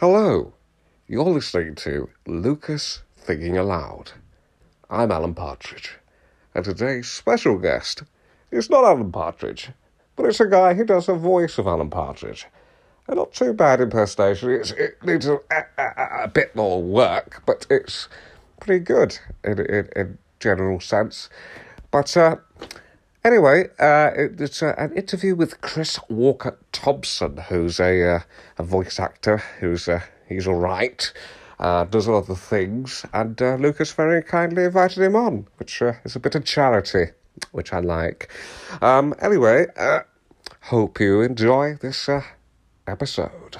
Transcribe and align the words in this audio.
Hello, 0.00 0.54
you're 1.06 1.24
listening 1.24 1.74
to 1.74 2.08
Lucas 2.26 3.02
Thinking 3.18 3.58
Aloud. 3.58 4.12
I'm 4.88 5.12
Alan 5.12 5.34
Partridge, 5.34 5.98
and 6.54 6.64
today's 6.64 7.06
special 7.06 7.58
guest 7.58 8.04
is 8.50 8.70
not 8.70 8.82
Alan 8.82 9.12
Partridge, 9.12 9.72
but 10.16 10.24
it's 10.24 10.40
a 10.40 10.46
guy 10.46 10.72
who 10.72 10.86
does 10.86 11.04
the 11.04 11.12
voice 11.12 11.58
of 11.58 11.66
Alan 11.66 11.90
Partridge. 11.90 12.46
A 13.08 13.14
not 13.14 13.34
too 13.34 13.52
bad 13.52 13.82
impersonation. 13.82 14.52
It's, 14.52 14.70
it 14.70 15.04
needs 15.04 15.26
a, 15.26 15.38
a, 15.50 16.22
a, 16.22 16.28
bit 16.28 16.56
more 16.56 16.82
work, 16.82 17.42
but 17.44 17.66
it's 17.68 18.08
pretty 18.58 18.82
good 18.82 19.18
in, 19.44 19.58
in, 19.60 19.90
in 19.94 20.18
general 20.38 20.80
sense. 20.80 21.28
But 21.90 22.16
uh, 22.16 22.36
Anyway, 23.22 23.68
uh, 23.78 24.10
it's 24.16 24.62
uh, 24.62 24.74
an 24.78 24.94
interview 24.94 25.34
with 25.34 25.60
Chris 25.60 26.00
Walker 26.08 26.58
Thompson, 26.72 27.36
who's 27.36 27.78
a 27.78 28.16
uh, 28.16 28.20
a 28.56 28.62
voice 28.62 28.98
actor. 28.98 29.36
Who's 29.58 29.88
uh, 29.88 30.00
he's 30.26 30.48
all 30.48 30.54
right, 30.54 31.12
uh, 31.58 31.84
does 31.84 32.08
other 32.08 32.34
things, 32.34 33.04
and 33.12 33.40
uh, 33.42 33.56
Lucas 33.56 33.92
very 33.92 34.22
kindly 34.22 34.64
invited 34.64 35.02
him 35.02 35.16
on, 35.16 35.46
which 35.58 35.82
is 35.82 36.16
a 36.16 36.20
bit 36.20 36.34
of 36.34 36.46
charity, 36.46 37.08
which 37.52 37.74
I 37.74 37.80
like. 37.80 38.32
Um, 38.80 39.14
anyway, 39.20 39.66
hope 40.62 40.98
you 40.98 41.20
enjoy 41.20 41.74
this 41.74 42.08
episode. 42.86 43.58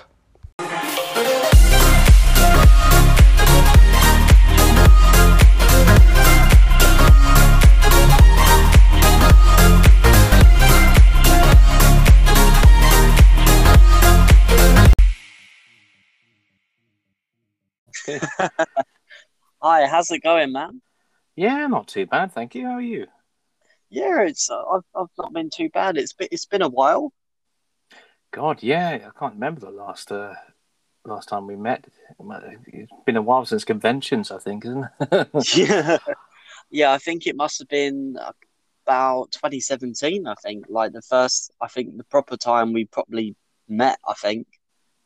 Hi, 19.62 19.86
how's 19.86 20.10
it 20.10 20.22
going, 20.22 20.52
man? 20.52 20.80
Yeah, 21.36 21.66
not 21.66 21.86
too 21.86 22.06
bad, 22.06 22.32
thank 22.32 22.54
you. 22.54 22.64
How 22.64 22.72
are 22.72 22.80
you? 22.80 23.06
Yeah, 23.90 24.22
it's 24.22 24.48
uh, 24.48 24.62
I've 24.64 24.84
I've 24.94 25.10
not 25.18 25.34
been 25.34 25.50
too 25.50 25.68
bad. 25.68 25.98
It's 25.98 26.14
been 26.14 26.28
it's 26.32 26.46
been 26.46 26.62
a 26.62 26.68
while. 26.68 27.12
God, 28.32 28.62
yeah, 28.62 28.98
I 29.06 29.18
can't 29.18 29.34
remember 29.34 29.60
the 29.60 29.70
last 29.70 30.12
uh, 30.12 30.32
last 31.04 31.28
time 31.28 31.46
we 31.46 31.56
met. 31.56 31.86
It's 32.72 32.92
been 33.04 33.18
a 33.18 33.22
while 33.22 33.44
since 33.44 33.64
conventions, 33.64 34.30
I 34.30 34.38
think, 34.38 34.64
isn't 34.64 34.86
it? 35.00 35.28
yeah, 35.54 35.98
yeah. 36.70 36.92
I 36.92 36.98
think 36.98 37.26
it 37.26 37.36
must 37.36 37.58
have 37.58 37.68
been 37.68 38.16
about 38.86 39.32
2017. 39.32 40.26
I 40.26 40.34
think, 40.36 40.66
like 40.70 40.92
the 40.92 41.02
first, 41.02 41.52
I 41.60 41.68
think 41.68 41.98
the 41.98 42.04
proper 42.04 42.38
time 42.38 42.72
we 42.72 42.86
probably 42.86 43.36
met. 43.68 43.98
I 44.08 44.14
think. 44.14 44.46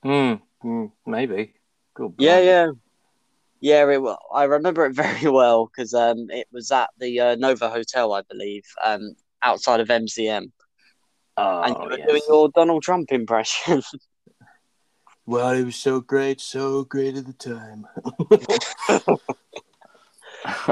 Hmm. 0.05 0.35
mm, 0.63 0.93
maybe. 1.07 1.55
Good. 1.95 2.15
Yeah, 2.19 2.39
yeah. 2.39 2.71
Yeah, 3.65 3.89
it, 3.89 4.17
I 4.31 4.45
remember 4.45 4.85
it 4.85 4.93
very 4.95 5.31
well 5.31 5.65
because 5.65 5.95
um, 5.95 6.27
it 6.29 6.47
was 6.53 6.71
at 6.71 6.91
the 6.99 7.19
uh, 7.19 7.37
Novotel, 7.37 8.15
I 8.15 8.21
believe, 8.31 8.65
um, 8.85 9.15
outside 9.43 9.81
of 9.81 9.89
MCM. 9.89 10.53
Oh, 11.39 11.63
and 11.63 11.75
you 11.75 11.89
were 11.89 11.99
yes. 11.99 12.07
doing 12.07 12.23
your 12.29 12.51
Donald 12.51 12.83
Trump 12.83 13.11
impression. 13.11 13.83
well, 15.27 15.53
it 15.53 15.65
was 15.65 15.77
so 15.77 16.03
great, 16.03 16.43
so 16.43 16.85
great 16.85 17.17
at 17.17 17.25
the 17.25 17.33
time. 17.33 17.87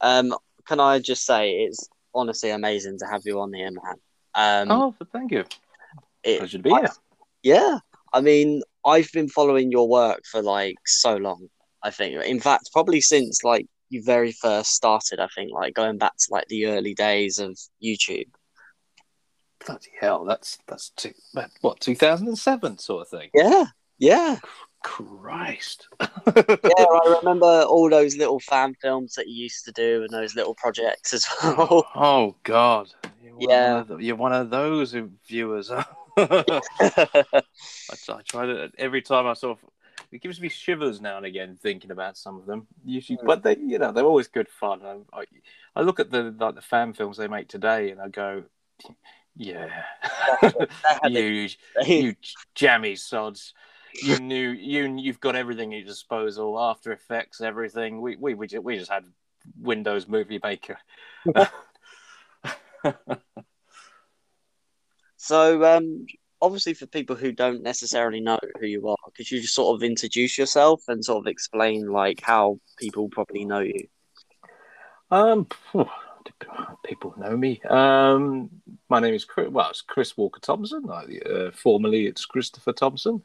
um, 0.00 0.36
can 0.68 0.78
I 0.78 1.00
just 1.00 1.26
say 1.26 1.64
it's 1.64 1.88
honestly 2.14 2.50
amazing 2.50 2.96
to 3.00 3.06
have 3.06 3.22
you 3.24 3.40
on 3.40 3.52
here, 3.52 3.72
man. 3.72 3.96
Um, 4.36 4.70
oh, 4.70 4.94
thank 5.12 5.32
you. 5.32 5.44
It, 6.22 6.38
Pleasure 6.38 6.58
to 6.58 6.62
be 6.62 6.70
here. 6.70 6.90
Yeah, 7.42 7.78
I 8.12 8.20
mean, 8.20 8.62
I've 8.84 9.10
been 9.12 9.28
following 9.28 9.72
your 9.72 9.88
work 9.88 10.20
for 10.30 10.40
like 10.40 10.76
so 10.86 11.16
long. 11.16 11.48
I 11.84 11.90
think. 11.90 12.24
In 12.24 12.40
fact, 12.40 12.70
probably 12.72 13.00
since 13.00 13.44
like 13.44 13.66
you 13.90 14.02
very 14.02 14.32
first 14.32 14.70
started, 14.70 15.20
I 15.20 15.28
think, 15.34 15.52
like 15.52 15.74
going 15.74 15.98
back 15.98 16.16
to 16.16 16.26
like 16.30 16.48
the 16.48 16.66
early 16.66 16.94
days 16.94 17.38
of 17.38 17.58
YouTube. 17.82 18.28
Bloody 19.64 19.92
hell, 20.00 20.24
that's 20.24 20.58
that's 20.66 20.90
two, 20.90 21.12
what 21.60 21.80
two 21.80 21.94
thousand 21.94 22.28
and 22.28 22.38
seven 22.38 22.78
sort 22.78 23.02
of 23.02 23.08
thing. 23.08 23.30
Yeah, 23.34 23.66
yeah. 23.98 24.38
Christ. 24.82 25.88
yeah, 26.00 26.06
I 26.36 27.16
remember 27.18 27.62
all 27.62 27.88
those 27.88 28.18
little 28.18 28.38
fan 28.38 28.74
films 28.82 29.14
that 29.14 29.28
you 29.28 29.44
used 29.44 29.64
to 29.64 29.72
do 29.72 30.02
and 30.02 30.10
those 30.10 30.36
little 30.36 30.54
projects 30.54 31.14
as 31.14 31.26
well. 31.42 31.86
Oh 31.94 32.36
God. 32.42 32.88
You're 33.22 33.50
yeah, 33.50 33.82
one 33.82 34.00
you're 34.00 34.16
one 34.16 34.32
of 34.34 34.50
those 34.50 34.94
viewers. 35.26 35.70
I, 35.70 35.84
I 36.18 37.42
try 38.28 38.46
to 38.46 38.70
every 38.76 39.00
time 39.00 39.26
I 39.26 39.32
sort 39.32 39.58
of 39.58 39.70
it 40.14 40.22
gives 40.22 40.40
me 40.40 40.48
shivers 40.48 41.00
now 41.00 41.16
and 41.16 41.26
again 41.26 41.58
thinking 41.60 41.90
about 41.90 42.16
some 42.16 42.36
of 42.36 42.46
them. 42.46 42.68
Usually, 42.84 43.18
mm. 43.18 43.26
but 43.26 43.42
they, 43.42 43.56
you 43.56 43.80
know, 43.80 43.90
they're 43.90 44.04
always 44.04 44.28
good 44.28 44.48
fun. 44.48 44.80
I, 44.84 44.98
I, 45.12 45.24
I, 45.74 45.80
look 45.82 45.98
at 45.98 46.12
the 46.12 46.32
like 46.38 46.54
the 46.54 46.62
fan 46.62 46.92
films 46.92 47.16
they 47.16 47.26
make 47.26 47.48
today, 47.48 47.90
and 47.90 48.00
I 48.00 48.06
go, 48.08 48.44
yeah, 49.36 49.82
you, 51.08 51.48
you 51.84 52.14
jammy 52.54 52.94
sods. 52.94 53.54
You 53.92 54.20
knew 54.20 54.50
you 54.50 54.96
you've 54.96 55.18
got 55.18 55.34
everything 55.34 55.74
at 55.74 55.78
your 55.78 55.86
disposal. 55.86 56.60
After 56.60 56.92
Effects, 56.92 57.40
everything. 57.40 58.00
We 58.00 58.14
we 58.14 58.34
we 58.34 58.46
just, 58.46 58.62
we 58.62 58.78
just 58.78 58.92
had 58.92 59.06
Windows 59.60 60.06
Movie 60.06 60.38
Maker. 60.40 60.78
so 65.16 65.64
um, 65.76 66.06
obviously 66.40 66.74
for 66.74 66.86
people 66.86 67.16
who 67.16 67.32
don't 67.32 67.62
necessarily 67.62 68.20
know 68.20 68.38
who 68.60 68.66
you 68.66 68.88
are, 68.88 68.96
could 69.16 69.30
you 69.30 69.40
just 69.40 69.54
sort 69.54 69.74
of 69.74 69.82
introduce 69.82 70.36
yourself 70.38 70.82
and 70.88 71.04
sort 71.04 71.24
of 71.24 71.30
explain 71.30 71.88
like 71.88 72.20
how 72.20 72.58
people 72.78 73.08
probably 73.08 73.44
know 73.44 73.60
you? 73.60 73.88
Um, 75.10 75.46
people 76.84 77.14
know 77.16 77.36
me. 77.36 77.60
Um, 77.62 78.50
my 78.88 79.00
name 79.00 79.14
is 79.14 79.24
Chris, 79.24 79.48
well, 79.50 79.70
it's 79.70 79.82
Chris 79.82 80.16
Walker 80.16 80.40
Thompson. 80.40 80.84
Uh, 80.88 81.50
formerly, 81.52 82.06
it's 82.06 82.24
Christopher 82.24 82.72
Thompson. 82.72 83.22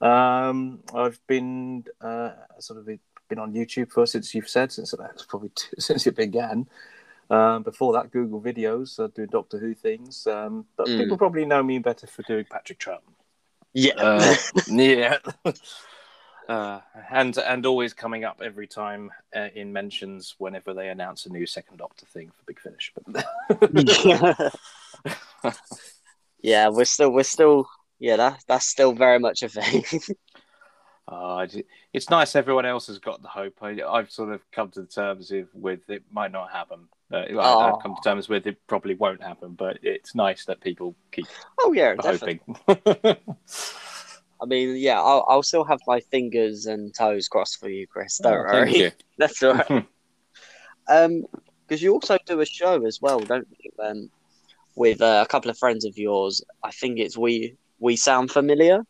Um, 0.00 0.80
I've 0.94 1.20
been 1.26 1.84
uh, 2.00 2.32
sort 2.58 2.80
of 2.80 2.86
been 3.28 3.38
on 3.38 3.52
YouTube 3.52 3.90
for 3.90 4.06
since 4.06 4.34
you've 4.34 4.48
said 4.48 4.70
since 4.70 4.94
that's 4.96 5.24
probably 5.24 5.50
t- 5.50 5.68
since 5.78 6.06
it 6.06 6.16
began. 6.16 6.68
Um, 7.28 7.62
before 7.62 7.92
that, 7.94 8.10
Google 8.10 8.40
videos, 8.40 8.98
uh, 9.00 9.08
doing 9.08 9.28
Doctor 9.30 9.58
Who 9.58 9.74
things. 9.74 10.26
Um, 10.26 10.66
but 10.76 10.86
mm. 10.86 10.98
people 10.98 11.18
probably 11.18 11.44
know 11.44 11.62
me 11.62 11.78
better 11.78 12.06
for 12.06 12.22
doing 12.22 12.44
Patrick 12.50 12.78
Troughton. 12.78 13.00
Yeah, 13.72 13.94
uh, 13.96 14.36
yeah. 14.68 15.18
Uh, 16.48 16.80
and 17.10 17.36
and 17.38 17.66
always 17.66 17.92
coming 17.92 18.22
up 18.22 18.40
every 18.40 18.68
time 18.68 19.10
uh, 19.34 19.48
in 19.56 19.72
mentions 19.72 20.36
whenever 20.38 20.72
they 20.72 20.90
announce 20.90 21.26
a 21.26 21.28
new 21.28 21.44
second 21.44 21.78
Doctor 21.78 22.06
thing 22.06 22.30
for 22.30 22.44
Big 22.46 22.60
Finish. 22.60 22.92
yeah. 24.04 24.50
yeah, 26.40 26.68
we're 26.68 26.84
still 26.84 27.10
we're 27.10 27.24
still 27.24 27.66
yeah 27.98 28.14
that 28.14 28.44
that's 28.46 28.66
still 28.66 28.92
very 28.92 29.18
much 29.18 29.42
a 29.42 29.48
thing. 29.48 29.82
Uh, 31.08 31.46
it's 31.92 32.10
nice 32.10 32.34
everyone 32.34 32.66
else 32.66 32.88
has 32.88 32.98
got 32.98 33.22
the 33.22 33.28
hope. 33.28 33.58
I, 33.62 33.74
have 33.96 34.10
sort 34.10 34.32
of 34.32 34.40
come 34.50 34.70
to 34.72 34.84
terms 34.86 35.32
with 35.54 35.88
it 35.88 36.02
might 36.10 36.32
not 36.32 36.50
happen. 36.50 36.88
Uh, 37.12 37.22
oh. 37.34 37.74
I've 37.74 37.82
come 37.82 37.94
to 37.94 38.02
terms 38.02 38.28
with 38.28 38.46
it 38.46 38.58
probably 38.66 38.94
won't 38.94 39.22
happen, 39.22 39.52
but 39.52 39.78
it's 39.82 40.16
nice 40.16 40.44
that 40.46 40.60
people 40.60 40.96
keep. 41.12 41.26
Oh 41.60 41.72
yeah, 41.72 41.94
hoping. 41.98 42.40
I 42.68 44.44
mean, 44.44 44.76
yeah, 44.76 45.00
I'll, 45.00 45.24
I'll 45.28 45.42
still 45.42 45.64
have 45.64 45.80
my 45.86 46.00
fingers 46.00 46.66
and 46.66 46.92
toes 46.92 47.28
crossed 47.28 47.60
for 47.60 47.68
you, 47.68 47.86
Chris. 47.86 48.18
Don't 48.18 48.34
oh, 48.34 48.42
worry. 48.42 48.92
That's 49.18 49.42
all 49.42 49.54
right. 49.54 49.86
um, 50.88 51.24
because 51.66 51.82
you 51.82 51.92
also 51.92 52.16
do 52.26 52.40
a 52.40 52.46
show 52.46 52.84
as 52.84 53.00
well, 53.00 53.20
don't 53.20 53.48
you? 53.58 53.70
Um, 53.82 54.10
with 54.76 55.00
uh, 55.00 55.24
a 55.24 55.28
couple 55.28 55.50
of 55.50 55.58
friends 55.58 55.84
of 55.84 55.96
yours. 55.98 56.44
I 56.62 56.70
think 56.70 56.98
it's 56.98 57.16
we 57.16 57.56
we 57.78 57.96
sound 57.96 58.30
familiar. 58.30 58.82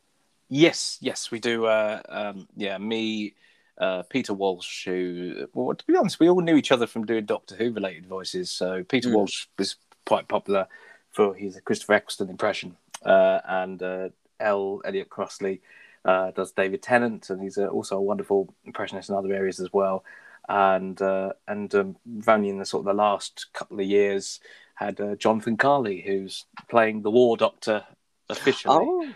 Yes, 0.48 0.98
yes, 1.00 1.30
we 1.30 1.40
do. 1.40 1.66
Uh, 1.66 2.00
um, 2.08 2.48
yeah, 2.56 2.78
me, 2.78 3.34
uh, 3.78 4.02
Peter 4.02 4.32
Walsh, 4.32 4.84
who, 4.84 5.48
well, 5.52 5.74
to 5.74 5.86
be 5.86 5.96
honest, 5.96 6.20
we 6.20 6.28
all 6.28 6.40
knew 6.40 6.56
each 6.56 6.72
other 6.72 6.86
from 6.86 7.04
doing 7.04 7.24
Doctor 7.24 7.56
Who 7.56 7.72
related 7.72 8.06
voices. 8.06 8.50
So 8.50 8.84
Peter 8.84 9.08
mm. 9.08 9.14
Walsh 9.14 9.46
was 9.58 9.76
quite 10.04 10.28
popular 10.28 10.68
for 11.10 11.34
his 11.34 11.58
Christopher 11.64 11.94
Eccleston 11.94 12.30
impression, 12.30 12.76
uh, 13.04 13.40
and 13.46 13.82
uh, 13.82 14.08
L. 14.38 14.82
Elliot 14.84 15.10
Crossley 15.10 15.62
uh, 16.04 16.30
does 16.30 16.52
David 16.52 16.82
Tennant, 16.82 17.30
and 17.30 17.42
he's 17.42 17.58
uh, 17.58 17.66
also 17.66 17.96
a 17.96 18.02
wonderful 18.02 18.54
impressionist 18.64 19.08
in 19.08 19.16
other 19.16 19.32
areas 19.32 19.58
as 19.60 19.72
well. 19.72 20.04
And 20.48 21.00
uh, 21.02 21.32
and 21.48 21.74
um, 21.74 21.96
only 22.28 22.50
in 22.50 22.58
the 22.58 22.64
sort 22.64 22.82
of 22.82 22.86
the 22.86 23.02
last 23.02 23.46
couple 23.52 23.80
of 23.80 23.86
years 23.86 24.38
had 24.76 25.00
uh, 25.00 25.16
Jonathon 25.16 25.56
Carley, 25.56 26.02
who's 26.02 26.44
playing 26.68 27.02
the 27.02 27.10
War 27.10 27.36
Doctor 27.36 27.84
officially. 28.28 28.76
Oh. 28.78 29.08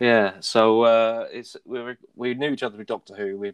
Yeah, 0.00 0.34
so 0.40 0.82
uh, 0.82 1.26
it's 1.32 1.56
we 1.64 1.96
we 2.14 2.34
knew 2.34 2.52
each 2.52 2.62
other 2.62 2.78
with 2.78 2.86
Doctor 2.86 3.14
Who. 3.14 3.36
We 3.36 3.52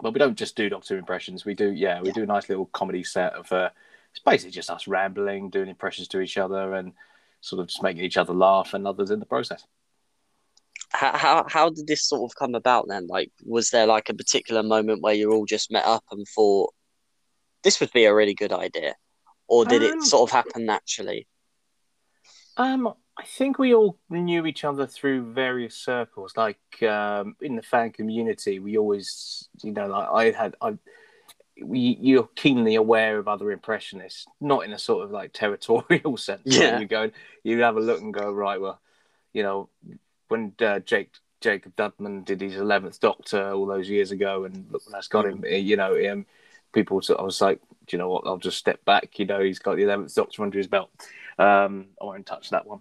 well, 0.00 0.12
we 0.12 0.18
don't 0.18 0.36
just 0.36 0.56
do 0.56 0.68
Doctor 0.68 0.94
Who 0.94 0.98
impressions. 0.98 1.44
We 1.44 1.54
do 1.54 1.70
yeah, 1.70 2.00
we 2.00 2.08
yeah. 2.08 2.14
do 2.14 2.22
a 2.24 2.26
nice 2.26 2.48
little 2.48 2.66
comedy 2.66 3.04
set 3.04 3.34
of 3.34 3.50
uh, 3.52 3.70
it's 4.10 4.20
basically 4.20 4.52
just 4.52 4.70
us 4.70 4.88
rambling, 4.88 5.50
doing 5.50 5.68
impressions 5.68 6.08
to 6.08 6.20
each 6.20 6.36
other, 6.36 6.74
and 6.74 6.92
sort 7.40 7.60
of 7.60 7.68
just 7.68 7.82
making 7.82 8.04
each 8.04 8.16
other 8.16 8.32
laugh 8.32 8.74
and 8.74 8.86
others 8.86 9.10
in 9.10 9.20
the 9.20 9.26
process. 9.26 9.64
how, 10.90 11.16
how 11.16 11.44
how 11.48 11.70
did 11.70 11.86
this 11.86 12.02
sort 12.02 12.30
of 12.30 12.36
come 12.36 12.54
about 12.54 12.88
then? 12.88 13.06
Like, 13.06 13.30
was 13.44 13.70
there 13.70 13.86
like 13.86 14.08
a 14.08 14.14
particular 14.14 14.62
moment 14.62 15.02
where 15.02 15.14
you 15.14 15.32
all 15.32 15.46
just 15.46 15.70
met 15.70 15.84
up 15.84 16.04
and 16.10 16.26
thought 16.26 16.74
this 17.62 17.80
would 17.80 17.92
be 17.92 18.04
a 18.04 18.14
really 18.14 18.34
good 18.34 18.52
idea, 18.52 18.94
or 19.48 19.64
did 19.64 19.82
um, 19.82 19.98
it 19.98 20.02
sort 20.02 20.28
of 20.28 20.32
happen 20.32 20.66
naturally? 20.66 21.26
Um, 22.56 22.92
I 23.22 23.24
think 23.24 23.56
we 23.56 23.72
all 23.72 23.96
knew 24.10 24.46
each 24.46 24.64
other 24.64 24.84
through 24.84 25.32
various 25.32 25.76
circles. 25.76 26.36
Like 26.36 26.58
um, 26.82 27.36
in 27.40 27.54
the 27.54 27.62
fan 27.62 27.92
community, 27.92 28.58
we 28.58 28.76
always, 28.76 29.48
you 29.62 29.70
know, 29.70 29.86
like 29.86 30.08
I 30.08 30.36
had, 30.36 30.56
I, 30.60 30.76
we, 31.62 31.96
you're 32.00 32.28
keenly 32.34 32.74
aware 32.74 33.20
of 33.20 33.28
other 33.28 33.52
impressionists, 33.52 34.26
not 34.40 34.64
in 34.64 34.72
a 34.72 34.78
sort 34.78 35.04
of 35.04 35.12
like 35.12 35.32
territorial 35.34 36.16
sense. 36.16 36.42
Yeah, 36.44 36.80
you 36.80 36.86
go, 36.86 37.12
you 37.44 37.60
have 37.60 37.76
a 37.76 37.80
look 37.80 38.00
and 38.00 38.12
go, 38.12 38.32
right, 38.32 38.60
well, 38.60 38.80
you 39.32 39.44
know, 39.44 39.68
when 40.26 40.52
uh, 40.60 40.80
Jake 40.80 41.12
Jacob 41.40 41.76
Dudman 41.76 42.24
did 42.24 42.40
his 42.40 42.56
Eleventh 42.56 42.98
Doctor 42.98 43.52
all 43.52 43.66
those 43.66 43.88
years 43.88 44.10
ago, 44.10 44.44
and 44.46 44.66
look, 44.72 44.82
that's 44.90 45.06
got 45.06 45.26
him. 45.26 45.42
Mm. 45.42 45.64
You 45.64 45.76
know, 45.76 46.10
um, 46.10 46.26
people. 46.72 47.00
I 47.16 47.22
was 47.22 47.40
like, 47.40 47.60
do 47.86 47.96
you 47.96 47.98
know 47.98 48.08
what? 48.08 48.26
I'll 48.26 48.38
just 48.38 48.58
step 48.58 48.84
back. 48.84 49.20
You 49.20 49.26
know, 49.26 49.40
he's 49.40 49.60
got 49.60 49.76
the 49.76 49.84
Eleventh 49.84 50.12
Doctor 50.12 50.42
under 50.42 50.58
his 50.58 50.66
belt. 50.66 50.90
Um, 51.38 51.86
I 52.00 52.06
won't 52.06 52.26
touch 52.26 52.50
that 52.50 52.66
one. 52.66 52.80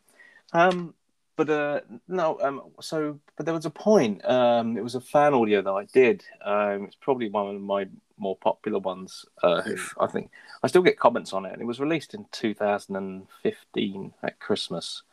Um, 0.53 0.93
but 1.35 1.49
uh, 1.49 1.81
no, 2.07 2.39
um, 2.41 2.61
so 2.81 3.19
but 3.35 3.45
there 3.45 3.55
was 3.55 3.65
a 3.65 3.71
point. 3.71 4.23
Um, 4.25 4.77
it 4.77 4.83
was 4.83 4.95
a 4.95 5.01
fan 5.01 5.33
audio 5.33 5.61
that 5.61 5.71
I 5.71 5.85
did. 5.85 6.23
Um, 6.43 6.85
it's 6.85 6.95
probably 6.95 7.29
one 7.29 7.55
of 7.55 7.61
my 7.61 7.87
more 8.17 8.35
popular 8.35 8.79
ones. 8.79 9.25
Uh, 9.41 9.61
I 9.99 10.07
think 10.07 10.29
I 10.61 10.67
still 10.67 10.83
get 10.83 10.99
comments 10.99 11.33
on 11.33 11.45
it, 11.45 11.53
and 11.53 11.61
it 11.61 11.65
was 11.65 11.79
released 11.79 12.13
in 12.13 12.25
2015 12.31 14.13
at 14.21 14.39
Christmas. 14.39 15.03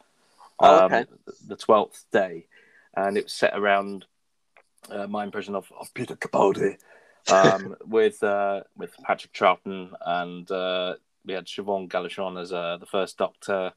Oh, 0.61 0.85
okay. 0.85 0.99
Um, 1.01 1.07
the 1.47 1.57
twelfth 1.57 2.05
day, 2.13 2.47
and 2.95 3.17
it 3.17 3.25
was 3.25 3.33
set 3.33 3.57
around 3.57 4.05
uh, 4.91 5.07
my 5.07 5.25
impression 5.25 5.55
of, 5.55 5.71
of 5.79 5.93
Peter 5.95 6.17
Capaldi, 6.17 6.77
um, 7.33 7.77
with 7.87 8.23
uh, 8.23 8.63
with 8.77 8.93
Patrick 9.05 9.33
Troughton, 9.33 9.93
and 10.05 10.51
uh, 10.51 10.95
we 11.25 11.35
had 11.35 11.47
Siobhan 11.47 11.89
Galichon 11.89 12.41
as 12.41 12.53
uh, 12.53 12.77
the 12.79 12.87
first 12.87 13.19
Doctor, 13.19 13.73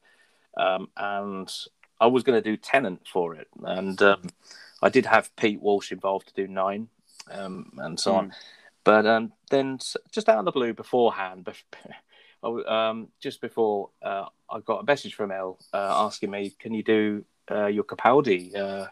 um, 0.56 0.88
and 0.96 1.52
I 2.00 2.06
was 2.06 2.22
going 2.22 2.42
to 2.42 2.50
do 2.50 2.56
Tennant 2.56 3.06
for 3.10 3.34
it, 3.34 3.48
and 3.62 4.00
um, 4.02 4.22
I 4.82 4.88
did 4.88 5.06
have 5.06 5.34
Pete 5.36 5.60
Walsh 5.60 5.92
involved 5.92 6.28
to 6.28 6.34
do 6.34 6.46
nine, 6.46 6.88
um, 7.30 7.72
and 7.78 7.98
so 7.98 8.12
mm. 8.12 8.18
on. 8.18 8.32
But 8.84 9.06
um, 9.06 9.32
then, 9.50 9.78
just 10.10 10.28
out 10.28 10.38
of 10.38 10.44
the 10.44 10.50
blue, 10.50 10.74
beforehand, 10.74 11.48
um, 12.42 13.08
just 13.20 13.40
before 13.40 13.90
uh, 14.02 14.26
I 14.50 14.60
got 14.60 14.82
a 14.82 14.84
message 14.84 15.14
from 15.14 15.30
El 15.30 15.58
uh, 15.72 16.04
asking 16.06 16.30
me, 16.30 16.52
"Can 16.58 16.74
you 16.74 16.82
do 16.82 17.24
uh, 17.50 17.66
your 17.66 17.84
Capaldi?" 17.84 18.88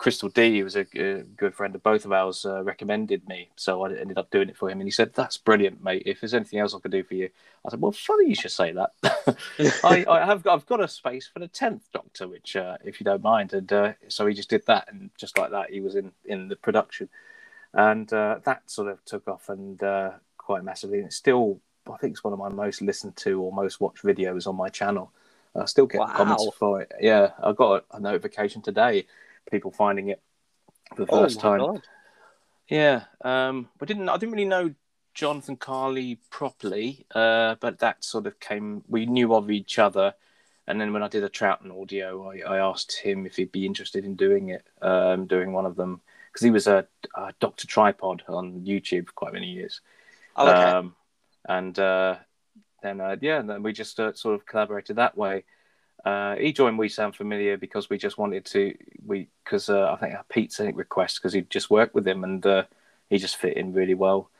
Crystal 0.00 0.30
D, 0.30 0.56
who 0.56 0.64
was 0.64 0.76
a, 0.76 0.86
a, 0.94 1.22
good 1.36 1.54
friend 1.54 1.74
of 1.74 1.82
both 1.82 2.06
of 2.06 2.12
ours, 2.12 2.46
uh, 2.46 2.62
recommended 2.62 3.28
me, 3.28 3.50
so 3.54 3.84
I 3.84 3.92
ended 3.92 4.16
up 4.16 4.30
doing 4.30 4.48
it 4.48 4.56
for 4.56 4.70
him. 4.70 4.80
And 4.80 4.86
he 4.86 4.90
said, 4.90 5.12
"That's 5.12 5.36
brilliant, 5.36 5.84
mate. 5.84 6.04
If 6.06 6.20
there's 6.20 6.32
anything 6.32 6.58
else 6.58 6.74
I 6.74 6.78
could 6.78 6.90
do 6.90 7.04
for 7.04 7.16
you," 7.16 7.28
I 7.66 7.70
said, 7.70 7.82
"Well, 7.82 7.92
funny 7.92 8.30
you 8.30 8.34
should 8.34 8.50
say 8.50 8.72
that. 8.72 8.92
I, 9.84 10.06
I, 10.08 10.24
have 10.24 10.42
got, 10.42 10.54
I've 10.54 10.64
got 10.64 10.82
a 10.82 10.88
space 10.88 11.26
for 11.26 11.38
the 11.38 11.48
tenth 11.48 11.82
Doctor, 11.92 12.28
which, 12.28 12.56
uh, 12.56 12.78
if 12.82 12.98
you 12.98 13.04
don't 13.04 13.22
mind." 13.22 13.52
And 13.52 13.70
uh, 13.70 13.92
so 14.08 14.26
he 14.26 14.32
just 14.32 14.48
did 14.48 14.64
that, 14.68 14.88
and 14.90 15.10
just 15.18 15.36
like 15.36 15.50
that, 15.50 15.68
he 15.68 15.82
was 15.82 15.96
in 15.96 16.12
in 16.24 16.48
the 16.48 16.56
production, 16.56 17.10
and 17.74 18.10
uh, 18.10 18.38
that 18.44 18.70
sort 18.70 18.88
of 18.88 19.04
took 19.04 19.28
off 19.28 19.50
and 19.50 19.82
uh, 19.82 20.12
quite 20.38 20.64
massively. 20.64 20.96
And 20.96 21.08
it's 21.08 21.16
still, 21.16 21.60
I 21.92 21.98
think, 21.98 22.12
it's 22.12 22.24
one 22.24 22.32
of 22.32 22.38
my 22.38 22.48
most 22.48 22.80
listened 22.80 23.16
to 23.16 23.42
or 23.42 23.52
most 23.52 23.82
watched 23.82 24.02
videos 24.02 24.46
on 24.46 24.56
my 24.56 24.70
channel. 24.70 25.12
I 25.54 25.66
still 25.66 25.84
get 25.84 26.00
wow. 26.00 26.14
comments 26.16 26.48
for 26.58 26.80
it. 26.80 26.90
Yeah, 27.02 27.32
I 27.42 27.52
got 27.52 27.84
a 27.92 28.00
notification 28.00 28.62
today 28.62 29.04
people 29.50 29.70
finding 29.70 30.08
it 30.08 30.20
for 30.94 31.04
the 31.04 31.12
oh 31.12 31.22
first 31.22 31.40
time. 31.40 31.60
God. 31.60 31.82
Yeah, 32.68 33.04
um, 33.22 33.68
I 33.80 33.84
didn't. 33.84 34.08
I 34.08 34.16
didn't 34.16 34.32
really 34.32 34.44
know 34.44 34.74
Jonathon 35.14 35.56
Carley 35.56 36.20
properly, 36.30 37.06
uh, 37.14 37.56
but 37.60 37.80
that 37.80 38.04
sort 38.04 38.26
of 38.26 38.38
came. 38.40 38.82
We 38.88 39.06
knew 39.06 39.34
of 39.34 39.50
each 39.50 39.78
other, 39.78 40.14
and 40.66 40.80
then 40.80 40.92
when 40.92 41.02
I 41.02 41.08
did 41.08 41.24
a 41.24 41.28
Troughton 41.28 41.70
audio, 41.82 42.30
I, 42.30 42.54
I 42.54 42.58
asked 42.58 42.96
him 42.96 43.26
if 43.26 43.36
he'd 43.36 43.52
be 43.52 43.66
interested 43.66 44.04
in 44.04 44.14
doing 44.14 44.50
it, 44.50 44.64
um, 44.80 45.26
doing 45.26 45.52
one 45.52 45.66
of 45.66 45.74
them, 45.74 46.00
because 46.28 46.44
he 46.44 46.50
was 46.50 46.68
a, 46.68 46.86
a, 47.16 47.32
Doctor 47.40 47.66
Tripod 47.66 48.22
on 48.28 48.60
YouTube 48.60 49.06
for 49.06 49.12
quite 49.14 49.32
many 49.32 49.48
years. 49.48 49.80
Oh, 50.36 50.48
okay. 50.48 50.62
Um, 50.62 50.94
and 51.48 51.76
uh, 51.76 52.16
then, 52.82 53.00
uh, 53.00 53.16
yeah, 53.20 53.42
then 53.42 53.64
we 53.64 53.72
just 53.72 53.98
uh, 53.98 54.12
sort 54.14 54.36
of 54.36 54.46
collaborated 54.46 54.96
that 54.96 55.16
way. 55.16 55.44
Uh, 56.04 56.36
he 56.36 56.52
joined 56.52 56.78
We 56.78 56.88
Sound 56.88 57.14
Familiar 57.14 57.56
because 57.56 57.90
we 57.90 57.98
just 57.98 58.16
wanted 58.16 58.44
to 58.46 58.74
we 59.04 59.28
because 59.44 59.68
uh, 59.68 59.92
I 59.92 59.96
think 59.96 60.14
Pete 60.28 60.52
sent 60.52 60.76
request 60.76 61.18
because 61.18 61.32
he'd 61.32 61.50
just 61.50 61.70
worked 61.70 61.94
with 61.94 62.06
him 62.06 62.24
and 62.24 62.44
uh, 62.46 62.64
he 63.10 63.18
just 63.18 63.36
fit 63.36 63.56
in 63.56 63.72
really 63.72 63.94
well. 63.94 64.30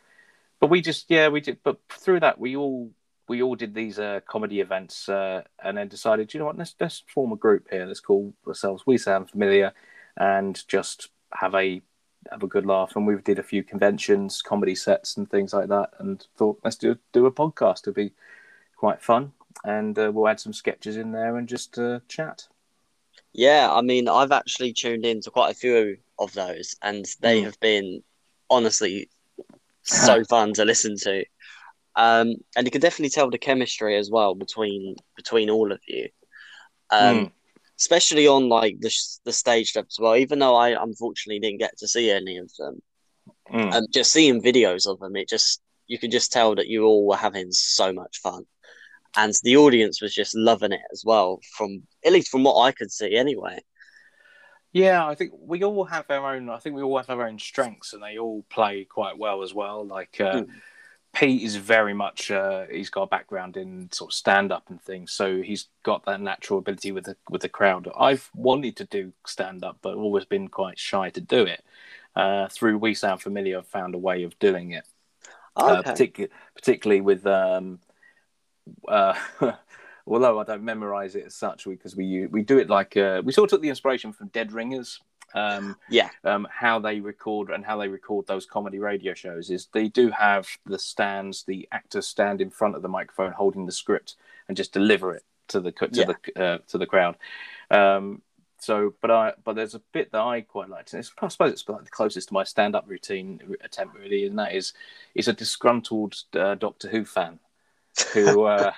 But 0.59 0.71
we 0.71 0.81
just 0.81 1.11
yeah 1.11 1.29
we 1.29 1.41
did. 1.41 1.59
But 1.63 1.79
through 1.91 2.21
that 2.21 2.39
we 2.39 2.57
all 2.57 2.91
we 3.29 3.43
all 3.43 3.55
did 3.55 3.75
these 3.75 3.99
uh, 3.99 4.21
comedy 4.27 4.61
events 4.61 5.09
uh, 5.09 5.43
and 5.63 5.77
then 5.77 5.89
decided 5.89 6.33
you 6.33 6.41
know 6.41 6.47
what 6.47 6.57
let's 6.57 6.75
let's 6.81 7.03
form 7.13 7.33
a 7.33 7.37
group 7.37 7.69
here. 7.71 7.85
Let's 7.85 8.01
call 8.01 8.33
ourselves 8.47 8.85
We 8.87 8.97
Sound 8.97 9.31
Familiar 9.31 9.73
and 10.17 10.63
just 10.67 11.09
have 11.35 11.55
a 11.55 11.83
have 12.31 12.43
a 12.43 12.49
good 12.49 12.65
laugh. 12.65 12.97
And 12.97 13.07
we 13.07 13.17
did 13.17 13.39
a 13.39 13.43
few 13.43 13.63
conventions, 13.63 14.41
comedy 14.41 14.75
sets, 14.75 15.17
and 15.17 15.31
things 15.31 15.53
like 15.53 15.69
that. 15.69 15.91
And 15.99 16.27
thought 16.39 16.61
let's 16.65 16.77
do 16.77 16.97
do 17.13 17.27
a 17.27 17.33
podcast. 17.33 17.83
It'd 17.83 17.95
be 17.95 18.13
quite 18.77 19.03
fun 19.03 19.33
and 19.65 19.99
uh, 19.99 20.11
we'll 20.13 20.29
add 20.29 20.41
some 20.41 20.53
sketches 20.53 20.97
in 20.97 21.13
there 21.13 21.37
and 21.37 21.49
just 21.49 21.79
uh, 21.79 22.01
chat. 22.09 22.47
Yeah, 23.33 23.69
I 23.71 23.83
mean, 23.83 24.09
I've 24.09 24.33
actually 24.33 24.73
tuned 24.73 25.07
in 25.07 25.21
to 25.23 25.31
quite 25.31 25.53
a 25.53 25.59
few 25.59 25.97
of 26.19 26.33
those, 26.33 26.77
and 26.83 27.05
they 27.21 27.41
mm. 27.41 27.45
have 27.45 27.61
been 27.61 28.03
honestly 28.49 29.09
so 29.83 30.25
fun 30.25 30.53
to 30.55 30.65
listen 30.65 30.97
to. 31.03 31.25
Um, 31.97 32.35
and 32.57 32.67
you 32.67 32.71
can 32.71 32.81
definitely 32.81 33.11
tell 33.11 33.31
the 33.31 33.39
chemistry 33.39 33.97
as 33.97 34.11
well 34.11 34.35
between 34.35 34.97
between 35.17 35.51
all 35.51 35.73
of 35.73 35.81
you, 35.87 36.09
um, 36.91 37.17
mm. 37.17 37.33
especially 37.79 38.27
on 38.27 38.49
like 38.49 38.81
the 38.81 38.93
the 39.25 39.33
stage 39.33 39.71
stuff 39.71 39.87
as 39.89 39.99
well. 39.99 40.17
Even 40.17 40.39
though 40.39 40.57
I 40.57 40.83
unfortunately 40.83 41.41
didn't 41.41 41.61
get 41.61 41.77
to 41.79 41.89
see 41.89 42.11
any 42.11 42.39
of 42.39 42.51
them, 42.59 42.81
mm. 43.53 43.73
um, 43.73 43.87
just 43.93 44.13
seeing 44.13 44.43
videos 44.43 44.91
of 44.91 44.99
them, 45.01 45.17
it 45.17 45.29
just 45.29 45.61
you 45.87 45.99
can 45.99 46.11
just 46.11 46.33
tell 46.33 46.55
that 46.55 46.69
you 46.69 46.85
all 46.85 47.07
were 47.07 47.17
having 47.17 47.51
so 47.51 47.93
much 47.93 48.19
fun 48.19 48.45
and 49.17 49.35
the 49.43 49.57
audience 49.57 50.01
was 50.01 50.15
just 50.15 50.35
loving 50.35 50.73
it 50.73 50.81
as 50.93 51.05
well. 51.05 51.41
From 51.57 51.83
at 52.05 52.13
least 52.13 52.31
from 52.31 52.45
what 52.45 52.61
I 52.61 52.73
could 52.73 52.91
see, 52.91 53.17
anyway. 53.17 53.61
Yeah, 54.73 55.07
I 55.07 55.17
think 55.17 55.33
we 55.37 55.65
all 55.65 55.85
have 55.85 56.09
our 56.11 56.35
own. 56.35 56.49
I 56.49 56.59
think 56.59 56.77
we 56.77 56.83
all 56.83 56.99
have 56.99 57.11
our 57.11 57.27
own 57.27 57.39
strengths, 57.39 57.93
and 57.93 58.03
they 58.03 58.19
all 58.19 58.45
play 58.51 58.85
quite 58.85 59.19
well 59.19 59.43
as 59.43 59.53
well. 59.53 59.85
Like 59.85 60.21
uh, 60.21 60.43
mm. 60.43 60.49
Pete 61.13 61.43
is 61.43 61.57
very 61.57 61.93
much. 61.93 62.31
Uh, 62.31 62.67
he's 62.71 62.91
got 62.91 63.03
a 63.03 63.07
background 63.09 63.57
in 63.57 63.91
sort 63.91 64.11
of 64.11 64.15
stand 64.15 64.53
up 64.53 64.71
and 64.71 64.81
things, 64.81 65.11
so 65.11 65.43
he's 65.43 65.67
got 65.83 66.05
that 66.05 66.21
natural 66.21 66.61
ability 66.61 66.93
with 66.93 67.05
the 67.05 67.17
with 67.29 67.43
the 67.43 67.49
crowd. 67.49 67.91
I've 67.99 68.31
wanted 68.35 68.77
to 68.77 68.85
do 68.85 69.13
stand 69.27 69.65
up, 69.65 69.79
but 69.83 69.95
always 69.95 70.25
been 70.25 70.49
quite 70.49 70.79
shy 70.79 71.11
to 71.11 71.21
do 71.21 71.43
it. 71.43 71.65
Uh, 72.15 72.49
through 72.49 72.79
We 72.79 72.95
Sound 72.95 73.23
Familiar, 73.23 73.59
I've 73.59 73.67
found 73.67 73.95
a 73.95 73.99
way 73.99 74.23
of 74.23 74.39
doing 74.39 74.73
it. 74.73 74.85
Uh, 75.57 75.83
okay. 75.85 75.91
Partic- 75.91 76.29
particularly 76.55 77.01
with 77.01 77.27
um, 77.27 77.81
uh, 78.89 79.15
although 80.07 80.41
I 80.41 80.45
don't 80.45 80.65
memorize 80.65 81.15
it 81.15 81.27
as 81.27 81.35
such, 81.35 81.67
because 81.67 81.97
we 81.97 82.27
we 82.27 82.43
do 82.43 82.59
it 82.59 82.69
like 82.69 82.97
uh, 82.97 83.23
we 83.25 83.33
sort 83.33 83.49
of 83.49 83.51
took 83.51 83.63
the 83.63 83.69
inspiration 83.69 84.13
from 84.13 84.29
Dead 84.29 84.53
Ringers. 84.53 85.01
Um, 85.33 85.77
yeah, 85.89 86.11
um, 86.25 86.49
how 86.51 86.81
they 86.81 86.99
record 86.99 87.51
and 87.51 87.65
how 87.65 87.79
they 87.79 87.87
record 87.87 88.27
those 88.27 88.47
comedy 88.47 88.81
radio 88.81 89.15
shows 89.15 89.49
is 89.51 89.69
they 89.73 89.87
do 89.87 90.11
have 90.11 90.49
the 90.67 90.79
stands, 90.79 91.45
the 91.45 91.69
actors 91.71 92.09
stand 92.09 92.41
in 92.41 92.51
front 92.51 92.75
of 92.75 92.83
the 92.83 92.89
microphone 92.89 93.33
holding 93.33 93.65
the 93.65 93.73
script 93.73 94.17
and 94.49 94.57
just 94.57 94.73
deliver 94.73 95.15
it 95.15 95.23
to 95.47 95.61
the 95.61 95.71
to 95.71 95.89
yeah. 95.93 96.05
the 96.35 96.43
uh, 96.43 96.59
to 96.67 96.79
the 96.79 96.87
crowd. 96.87 97.17
Um, 97.71 98.23
so, 98.59 98.95
but 99.01 99.11
I 99.11 99.33
but 99.45 99.55
there's 99.55 99.77
a 99.77 99.83
bit 99.93 100.11
that 100.13 100.21
I 100.21 100.41
quite 100.41 100.69
liked, 100.69 100.93
and 100.95 101.09
I 101.23 101.29
suppose 101.29 101.53
it's 101.53 101.69
like 101.69 101.85
the 101.85 101.91
closest 101.91 102.29
to 102.29 102.35
my 102.35 102.45
stand-up 102.45 102.85
routine 102.89 103.41
attempt 103.63 103.97
really, 103.97 104.27
and 104.27 104.39
that 104.39 104.53
is 104.53 104.73
is 105.15 105.29
a 105.29 105.33
disgruntled 105.33 106.17
uh, 106.35 106.57
Doctor 106.57 106.89
Who 106.89 107.05
fan 107.05 107.39
who 108.13 108.43
uh, 108.45 108.73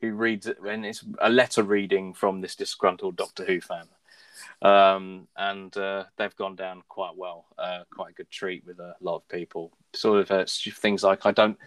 who 0.00 0.12
reads 0.12 0.46
it, 0.46 0.58
and 0.60 0.86
it's 0.86 1.04
a 1.20 1.30
letter 1.30 1.62
reading 1.62 2.14
from 2.14 2.40
this 2.40 2.56
disgruntled 2.56 3.16
Doctor 3.16 3.44
Who 3.44 3.60
fan. 3.60 3.86
Um, 4.62 5.26
and 5.36 5.74
uh, 5.76 6.04
they've 6.16 6.36
gone 6.36 6.56
down 6.56 6.82
quite 6.88 7.16
well, 7.16 7.46
uh, 7.58 7.84
quite 7.90 8.10
a 8.10 8.14
good 8.14 8.30
treat 8.30 8.66
with 8.66 8.78
a 8.78 8.94
lot 9.00 9.16
of 9.16 9.28
people. 9.28 9.72
Sort 9.94 10.20
of 10.20 10.30
uh, 10.30 10.44
things 10.46 11.02
like 11.02 11.26
I 11.26 11.32
don't. 11.32 11.58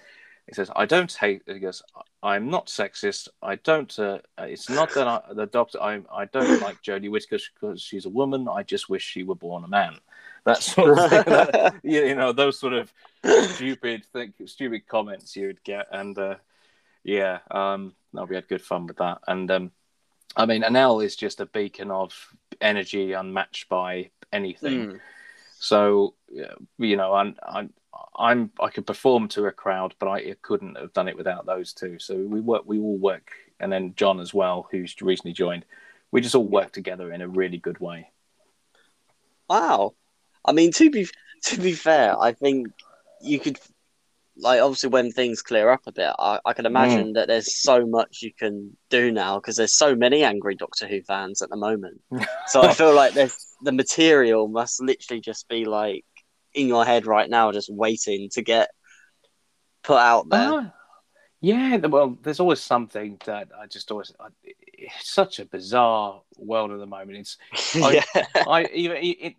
He 0.48 0.54
says 0.54 0.70
I 0.76 0.86
don't 0.86 1.12
hate. 1.12 1.44
He 1.48 1.60
goes 1.60 1.82
I'm 2.22 2.50
not 2.50 2.68
sexist. 2.68 3.30
I 3.42 3.56
don't. 3.56 3.98
Uh, 3.98 4.20
it's 4.40 4.70
not 4.70 4.94
that 4.94 5.08
I, 5.08 5.22
the 5.34 5.46
doctor. 5.46 5.82
I 5.82 6.02
I 6.12 6.26
don't 6.26 6.62
like 6.62 6.82
Jodie 6.84 7.10
Whittaker 7.10 7.40
because 7.54 7.82
she's 7.82 8.06
a 8.06 8.10
woman. 8.10 8.48
I 8.48 8.64
just 8.64 8.90
wish 8.90 9.04
she 9.04 9.24
were 9.24 9.36
born 9.36 9.64
a 9.64 9.68
man. 9.68 9.98
That 10.46 10.62
sort 10.64 10.98
of 10.98 11.10
thing. 11.10 11.24
that, 11.26 11.76
you 11.84 12.16
know 12.16 12.32
those 12.32 12.60
sort 12.60 12.74
of 12.74 12.94
stupid, 13.52 14.06
think, 14.12 14.36
stupid 14.46 14.88
comments 14.88 15.36
you'd 15.36 15.64
get, 15.64 15.88
and 15.92 16.18
uh, 16.18 16.36
yeah, 17.04 17.40
um, 17.52 17.94
no, 18.12 18.26
we 18.26 18.36
had 18.36 18.48
good 18.48 18.62
fun 18.62 18.88
with 18.88 18.98
that, 18.98 19.20
and 19.28 19.50
um, 19.52 19.72
I 20.36 20.46
mean, 20.46 20.64
Anel 20.64 21.04
is 21.04 21.16
just 21.16 21.40
a 21.40 21.46
beacon 21.46 21.92
of 21.92 22.14
energy 22.60 23.14
unmatched 23.14 23.70
by 23.70 24.10
anything. 24.32 24.94
Mm. 24.94 25.00
So, 25.60 26.16
you 26.78 26.98
know, 26.98 27.14
I'm, 27.14 27.36
I'm, 27.48 27.74
I'm, 28.18 28.52
I 28.60 28.70
could 28.70 28.88
perform 28.88 29.28
to 29.30 29.46
a 29.46 29.52
crowd, 29.52 29.96
but 30.00 30.10
I 30.10 30.36
couldn't 30.42 30.78
have 30.78 30.94
done 30.94 31.08
it 31.08 31.16
without 31.16 31.46
those 31.46 31.74
two. 31.74 32.00
So 32.00 32.16
we 32.16 32.42
work, 32.42 32.64
we 32.66 32.80
all 32.80 32.98
work, 32.98 33.32
and 33.60 33.72
then 33.72 33.94
John 33.96 34.20
as 34.20 34.34
well, 34.34 34.68
who's 34.72 34.96
recently 35.02 35.34
joined. 35.34 35.66
We 36.12 36.22
just 36.22 36.36
all 36.36 36.48
work 36.48 36.72
together 36.72 37.12
in 37.12 37.22
a 37.22 37.28
really 37.28 37.58
good 37.58 37.80
way. 37.80 38.10
Wow. 39.50 39.94
I 40.46 40.52
mean, 40.52 40.72
to 40.74 40.90
be 40.90 41.08
to 41.46 41.60
be 41.60 41.74
fair, 41.74 42.20
I 42.20 42.34
think 42.34 42.68
you 43.22 43.40
could 43.40 43.60
like 44.36 44.62
obviously 44.62 44.90
when 44.90 45.12
things 45.12 45.42
clear 45.42 45.70
up 45.70 45.82
a 45.86 45.92
bit, 45.92 46.12
I, 46.18 46.40
I 46.46 46.54
can 46.54 46.66
imagine 46.66 47.10
mm. 47.10 47.14
that 47.16 47.28
there's 47.28 47.62
so 47.62 47.86
much 47.86 48.22
you 48.22 48.32
can 48.34 48.76
do 48.90 49.12
now 49.12 49.40
because 49.40 49.56
there's 49.56 49.76
so 49.76 49.96
many 49.96 50.24
angry 50.24 50.56
Doctor 50.56 50.88
Who 50.88 51.02
fans 51.04 51.42
at 51.42 51.50
the 51.50 51.58
moment. 51.58 52.02
so 52.48 52.62
I 52.62 52.74
feel 52.74 52.94
like 52.94 53.14
there's 53.14 53.38
the 53.62 53.72
material 53.72 54.48
must 54.48 54.82
literally 54.82 55.22
just 55.22 55.48
be 55.48 55.66
like 55.66 56.06
in 56.54 56.68
your 56.68 56.86
head 56.86 57.06
right 57.06 57.30
now, 57.30 57.52
just 57.52 57.72
waiting 57.72 58.30
to 58.32 58.42
get 58.42 58.70
put 59.84 59.98
out 59.98 60.30
there. 60.30 60.54
Uh, 60.54 60.70
yeah, 61.42 61.76
well, 61.78 62.18
there's 62.22 62.40
always 62.40 62.62
something 62.62 63.20
that 63.26 63.50
I 63.60 63.68
just 63.68 63.92
always. 63.92 64.14
I, 64.20 64.28
it's 64.44 65.12
such 65.12 65.40
a 65.40 65.46
bizarre 65.46 66.22
world 66.38 66.72
at 66.72 66.80
the 66.80 66.86
moment. 66.86 67.18
It's 67.52 67.76
yeah. 67.76 68.04
I, 68.16 68.44
I 68.48 68.70
even 68.74 68.98
it, 68.98 69.36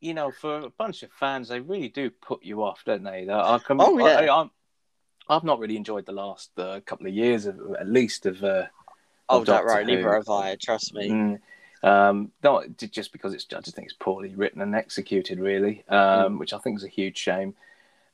you 0.00 0.14
know, 0.14 0.30
for 0.30 0.58
a 0.60 0.70
bunch 0.70 1.02
of 1.02 1.12
fans, 1.12 1.48
they 1.48 1.60
really 1.60 1.88
do 1.88 2.10
put 2.10 2.44
you 2.44 2.62
off, 2.62 2.82
don't 2.84 3.02
they? 3.02 3.28
I 3.30 3.58
can, 3.58 3.78
oh 3.80 3.98
yeah. 3.98 4.46
I, 5.28 5.34
have 5.34 5.44
not 5.44 5.58
really 5.58 5.76
enjoyed 5.76 6.06
the 6.06 6.12
last 6.12 6.50
uh, 6.58 6.80
couple 6.86 7.06
of 7.06 7.14
years, 7.14 7.46
of, 7.46 7.58
at 7.78 7.88
least 7.88 8.26
of. 8.26 8.42
Uh, 8.42 8.66
oh, 9.28 9.44
that 9.44 9.64
right. 9.64 9.84
Who. 9.84 9.96
Neither 9.96 10.14
have 10.14 10.28
I. 10.28 10.56
Trust 10.56 10.94
me. 10.94 11.10
Mm. 11.10 11.38
Um, 11.82 12.32
not 12.42 12.64
just 12.76 13.12
because 13.12 13.34
it's. 13.34 13.46
I 13.54 13.60
just 13.60 13.74
think 13.74 13.86
it's 13.86 13.96
poorly 13.98 14.34
written 14.34 14.62
and 14.62 14.74
executed, 14.74 15.38
really, 15.38 15.84
um, 15.88 15.98
mm. 15.98 16.38
which 16.38 16.52
I 16.52 16.58
think 16.58 16.78
is 16.78 16.84
a 16.84 16.88
huge 16.88 17.16
shame. 17.16 17.54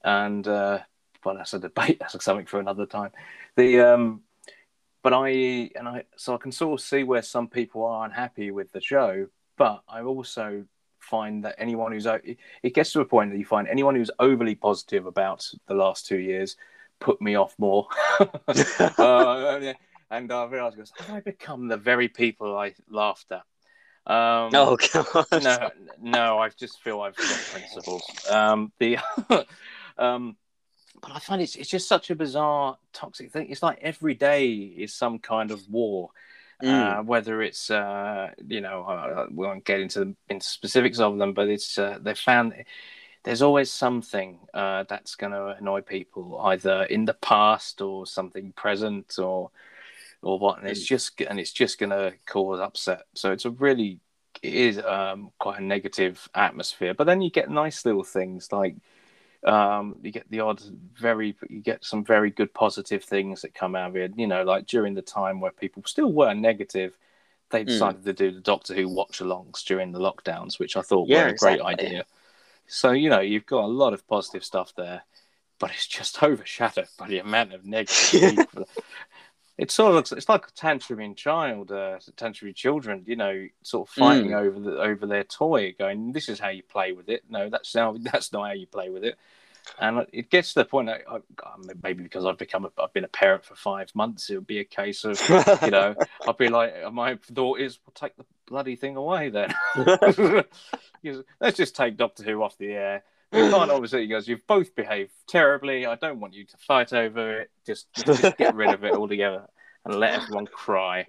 And 0.04 0.46
uh, 0.48 0.80
well, 1.24 1.36
that's 1.36 1.54
a 1.54 1.58
debate. 1.58 1.98
That's 2.00 2.24
something 2.24 2.46
for 2.46 2.60
another 2.60 2.86
time. 2.86 3.10
The 3.56 3.80
um, 3.80 4.22
but 5.02 5.12
I 5.12 5.28
and 5.76 5.88
I 5.88 6.04
so 6.16 6.34
I 6.34 6.38
can 6.38 6.52
sort 6.52 6.80
of 6.80 6.84
see 6.84 7.02
where 7.02 7.22
some 7.22 7.48
people 7.48 7.84
are 7.84 8.04
unhappy 8.04 8.50
with 8.50 8.72
the 8.72 8.80
show, 8.80 9.26
but 9.56 9.82
I 9.88 10.00
also 10.02 10.64
find 11.02 11.44
that 11.44 11.54
anyone 11.58 11.92
who's 11.92 12.06
it 12.06 12.74
gets 12.74 12.92
to 12.92 13.00
a 13.00 13.04
point 13.04 13.30
that 13.30 13.38
you 13.38 13.44
find 13.44 13.68
anyone 13.68 13.94
who's 13.94 14.10
overly 14.18 14.54
positive 14.54 15.06
about 15.06 15.48
the 15.66 15.74
last 15.74 16.06
two 16.06 16.18
years 16.18 16.56
put 17.00 17.20
me 17.20 17.34
off 17.34 17.54
more. 17.58 17.88
uh, 18.20 19.74
and 20.10 20.30
I 20.30 20.44
realised, 20.44 20.76
goes, 20.76 20.92
have 20.98 21.10
I 21.10 21.20
become 21.20 21.68
the 21.68 21.76
very 21.76 22.08
people 22.08 22.56
I 22.56 22.74
laughed 22.88 23.32
at? 23.32 23.42
Um, 24.04 24.50
oh 24.54 24.76
god! 24.92 25.42
No, 25.42 25.70
no, 26.00 26.38
I 26.38 26.48
just 26.48 26.82
feel 26.82 27.00
I've 27.00 27.14
got 27.14 27.38
principles. 27.52 28.02
Um, 28.28 28.72
the, 28.78 28.98
um, 29.98 30.36
but 31.00 31.12
I 31.12 31.20
find 31.20 31.40
it's 31.40 31.54
it's 31.54 31.70
just 31.70 31.88
such 31.88 32.10
a 32.10 32.16
bizarre, 32.16 32.78
toxic 32.92 33.32
thing. 33.32 33.48
It's 33.48 33.62
like 33.62 33.78
every 33.80 34.14
day 34.14 34.50
is 34.54 34.92
some 34.92 35.20
kind 35.20 35.52
of 35.52 35.68
war. 35.70 36.10
Mm. 36.62 37.00
Uh, 37.00 37.02
whether 37.02 37.42
it's 37.42 37.70
uh, 37.70 38.30
you 38.46 38.60
know 38.60 38.84
uh, 38.84 39.26
we 39.30 39.46
won't 39.46 39.64
get 39.64 39.80
into 39.80 40.14
into 40.28 40.46
specifics 40.46 41.00
of 41.00 41.18
them, 41.18 41.34
but 41.34 41.48
it's 41.48 41.76
uh, 41.76 41.98
they 42.00 42.14
found 42.14 42.54
there's 43.24 43.42
always 43.42 43.70
something 43.70 44.38
uh, 44.54 44.84
that's 44.88 45.14
going 45.14 45.32
to 45.32 45.56
annoy 45.58 45.80
people, 45.80 46.38
either 46.42 46.84
in 46.84 47.04
the 47.04 47.14
past 47.14 47.80
or 47.80 48.06
something 48.06 48.52
present 48.52 49.18
or 49.18 49.50
or 50.22 50.38
what, 50.38 50.60
and 50.60 50.68
it's 50.68 50.84
mm. 50.84 50.86
just 50.86 51.20
and 51.20 51.40
it's 51.40 51.52
just 51.52 51.78
going 51.78 51.90
to 51.90 52.14
cause 52.26 52.60
upset. 52.60 53.02
So 53.14 53.32
it's 53.32 53.44
a 53.44 53.50
really 53.50 53.98
it 54.42 54.54
is 54.54 54.78
um, 54.78 55.30
quite 55.38 55.60
a 55.60 55.64
negative 55.64 56.28
atmosphere. 56.34 56.94
But 56.94 57.04
then 57.04 57.22
you 57.22 57.30
get 57.30 57.50
nice 57.50 57.84
little 57.84 58.04
things 58.04 58.52
like 58.52 58.76
um, 59.44 59.96
you 60.02 60.12
get 60.12 60.30
the 60.30 60.40
odd 60.40 60.62
very 60.94 61.36
you 61.48 61.60
get 61.60 61.84
some 61.84 62.04
very 62.04 62.30
good 62.30 62.52
positive 62.54 63.02
things 63.02 63.42
that 63.42 63.54
come 63.54 63.74
out 63.74 63.90
of 63.90 63.96
it 63.96 64.12
you 64.16 64.26
know 64.26 64.44
like 64.44 64.66
during 64.66 64.94
the 64.94 65.02
time 65.02 65.40
where 65.40 65.50
people 65.50 65.82
still 65.84 66.12
were 66.12 66.34
negative 66.34 66.96
they 67.50 67.62
hmm. 67.62 67.68
decided 67.68 68.02
mm. 68.02 68.04
to 68.04 68.12
do 68.12 68.30
the 68.30 68.40
doctor 68.40 68.74
who 68.74 68.88
watch 68.88 69.18
alongs 69.18 69.64
during 69.64 69.90
the 69.90 69.98
lockdowns 69.98 70.58
which 70.58 70.76
i 70.76 70.82
thought 70.82 71.08
yeah, 71.08 71.22
were 71.22 71.28
a 71.28 71.32
exactly. 71.32 71.58
great 71.58 71.80
idea 71.80 72.04
so 72.66 72.92
you 72.92 73.10
know 73.10 73.20
you've 73.20 73.46
got 73.46 73.64
a 73.64 73.66
lot 73.66 73.92
of 73.92 74.06
positive 74.06 74.44
stuff 74.44 74.72
there 74.76 75.02
but 75.58 75.70
it's 75.70 75.86
just 75.86 76.22
overshadowed 76.22 76.88
by 76.96 77.08
the 77.08 77.18
amount 77.18 77.52
of 77.52 77.64
negative 77.64 78.46
it 79.62 79.70
sort 79.70 79.90
of 79.90 79.94
looks 79.94 80.10
it's 80.12 80.28
like 80.28 80.46
a 80.46 80.50
tantruming 80.52 81.16
child 81.16 81.70
uh 81.70 81.96
tantruming 82.16 82.54
children 82.54 83.04
you 83.06 83.14
know 83.14 83.46
sort 83.62 83.88
of 83.88 83.94
fighting 83.94 84.30
mm. 84.30 84.40
over 84.40 84.58
the 84.58 84.76
over 84.80 85.06
their 85.06 85.24
toy 85.24 85.72
going 85.78 86.12
this 86.12 86.28
is 86.28 86.40
how 86.40 86.48
you 86.48 86.64
play 86.64 86.92
with 86.92 87.08
it 87.08 87.22
no 87.28 87.48
that's 87.48 87.72
how 87.72 87.96
that's 88.00 88.32
not 88.32 88.48
how 88.48 88.52
you 88.52 88.66
play 88.66 88.90
with 88.90 89.04
it 89.04 89.16
and 89.78 90.04
it 90.12 90.28
gets 90.28 90.54
to 90.54 90.60
the 90.60 90.64
point 90.64 90.88
that 90.88 91.02
I, 91.08 91.18
maybe 91.84 92.02
because 92.02 92.26
I've 92.26 92.36
become 92.36 92.64
a, 92.64 92.82
I've 92.82 92.92
been 92.92 93.04
a 93.04 93.08
parent 93.08 93.44
for 93.44 93.54
five 93.54 93.94
months, 93.94 94.28
it 94.28 94.34
would 94.34 94.46
be 94.46 94.58
a 94.58 94.64
case 94.64 95.04
of 95.04 95.20
you 95.62 95.70
know 95.70 95.94
I'd 96.28 96.36
be 96.36 96.48
like 96.48 96.92
my 96.92 97.16
thought 97.32 97.60
is 97.60 97.78
well, 97.86 97.92
take 97.94 98.16
the 98.16 98.24
bloody 98.46 98.74
thing 98.74 98.96
away 98.96 99.28
then. 99.28 99.54
Let's 101.40 101.56
just 101.56 101.76
take 101.76 101.96
Doctor 101.96 102.24
Who 102.24 102.42
off 102.42 102.58
the 102.58 102.72
air. 102.72 103.04
We 103.32 103.50
can't 103.50 103.70
obviously 103.70 104.02
he 104.02 104.08
goes, 104.08 104.28
you've 104.28 104.46
both 104.46 104.74
behaved 104.74 105.12
terribly. 105.26 105.86
I 105.86 105.94
don't 105.96 106.20
want 106.20 106.34
you 106.34 106.44
to 106.44 106.56
fight 106.58 106.92
over 106.92 107.40
it. 107.40 107.50
Just, 107.66 107.86
just 107.94 108.36
get 108.36 108.54
rid 108.54 108.70
of 108.70 108.84
it 108.84 108.92
altogether 108.92 109.46
and 109.84 109.94
let 109.94 110.22
everyone 110.22 110.46
cry. 110.46 111.06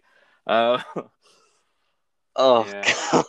Uh, 0.47 0.81
oh, 2.35 2.65
yeah. 2.65 3.21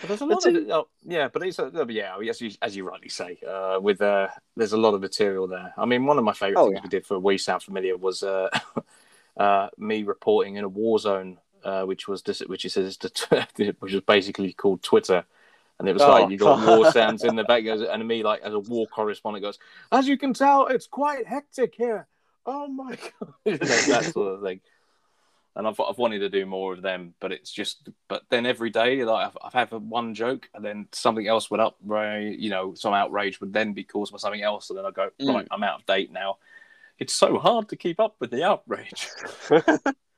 But 0.00 0.08
there's 0.08 0.20
a 0.20 0.26
lot 0.26 0.46
of 0.46 0.56
oh, 0.70 0.88
yeah, 1.04 1.28
but 1.28 1.42
it's 1.42 1.58
uh, 1.58 1.70
yeah, 1.88 2.16
as 2.28 2.40
you 2.40 2.50
as 2.62 2.76
you 2.76 2.88
rightly 2.88 3.08
say, 3.08 3.38
uh, 3.46 3.78
with 3.80 4.00
uh, 4.00 4.28
there's 4.56 4.72
a 4.72 4.76
lot 4.76 4.94
of 4.94 5.00
material 5.00 5.46
there. 5.46 5.74
I 5.76 5.84
mean, 5.84 6.06
one 6.06 6.18
of 6.18 6.24
my 6.24 6.32
favorite 6.32 6.60
oh, 6.60 6.66
things 6.66 6.76
yeah. 6.76 6.82
we 6.82 6.88
did 6.88 7.06
for 7.06 7.18
We 7.18 7.36
Sound 7.36 7.62
Familiar 7.62 7.96
was 7.96 8.22
uh, 8.22 8.48
uh, 9.36 9.68
me 9.76 10.02
reporting 10.04 10.56
in 10.56 10.64
a 10.64 10.68
war 10.68 10.98
zone, 10.98 11.38
uh, 11.64 11.82
which 11.82 12.08
was 12.08 12.22
which 12.46 12.64
is 12.64 12.74
which 13.56 13.92
was 13.92 14.00
basically 14.06 14.52
called 14.52 14.82
Twitter. 14.82 15.24
And 15.78 15.88
it 15.88 15.92
was 15.92 16.02
oh. 16.02 16.10
like 16.10 16.30
you 16.30 16.38
got 16.38 16.66
war 16.66 16.90
sounds 16.92 17.24
in 17.24 17.34
the 17.36 17.44
back, 17.44 17.64
and 17.64 18.06
me 18.06 18.22
like 18.22 18.42
as 18.42 18.54
a 18.54 18.60
war 18.60 18.86
correspondent 18.86 19.44
goes, 19.44 19.58
as 19.90 20.06
you 20.06 20.16
can 20.16 20.32
tell, 20.32 20.66
it's 20.66 20.86
quite 20.86 21.26
hectic 21.26 21.74
here. 21.76 22.06
Oh 22.46 22.68
my 22.68 22.96
god, 23.20 23.34
that 23.44 24.10
sort 24.12 24.34
of 24.34 24.42
thing 24.42 24.60
and 25.54 25.66
I've 25.66 25.78
I've 25.80 25.98
wanted 25.98 26.20
to 26.20 26.28
do 26.28 26.46
more 26.46 26.72
of 26.72 26.82
them, 26.82 27.14
but 27.20 27.32
it's 27.32 27.50
just 27.50 27.88
but 28.08 28.22
then 28.30 28.46
every 28.46 28.70
day 28.70 29.04
like 29.04 29.26
I've, 29.26 29.38
I've 29.42 29.70
had 29.70 29.70
one 29.72 30.14
joke 30.14 30.48
and 30.54 30.64
then 30.64 30.88
something 30.92 31.26
else 31.26 31.50
would 31.50 31.60
up, 31.60 31.76
right? 31.84 32.38
you 32.38 32.50
know, 32.50 32.74
some 32.74 32.94
outrage 32.94 33.40
would 33.40 33.52
then 33.52 33.72
be 33.72 33.84
caused 33.84 34.12
by 34.12 34.18
something 34.18 34.42
else, 34.42 34.70
and 34.70 34.78
then 34.78 34.86
I 34.86 34.90
go 34.90 35.10
mm. 35.20 35.34
right, 35.34 35.48
I'm 35.50 35.62
out 35.62 35.80
of 35.80 35.86
date 35.86 36.12
now. 36.12 36.38
It's 36.98 37.12
so 37.12 37.38
hard 37.38 37.68
to 37.70 37.76
keep 37.76 38.00
up 38.00 38.16
with 38.18 38.30
the 38.30 38.44
outrage. 38.44 39.08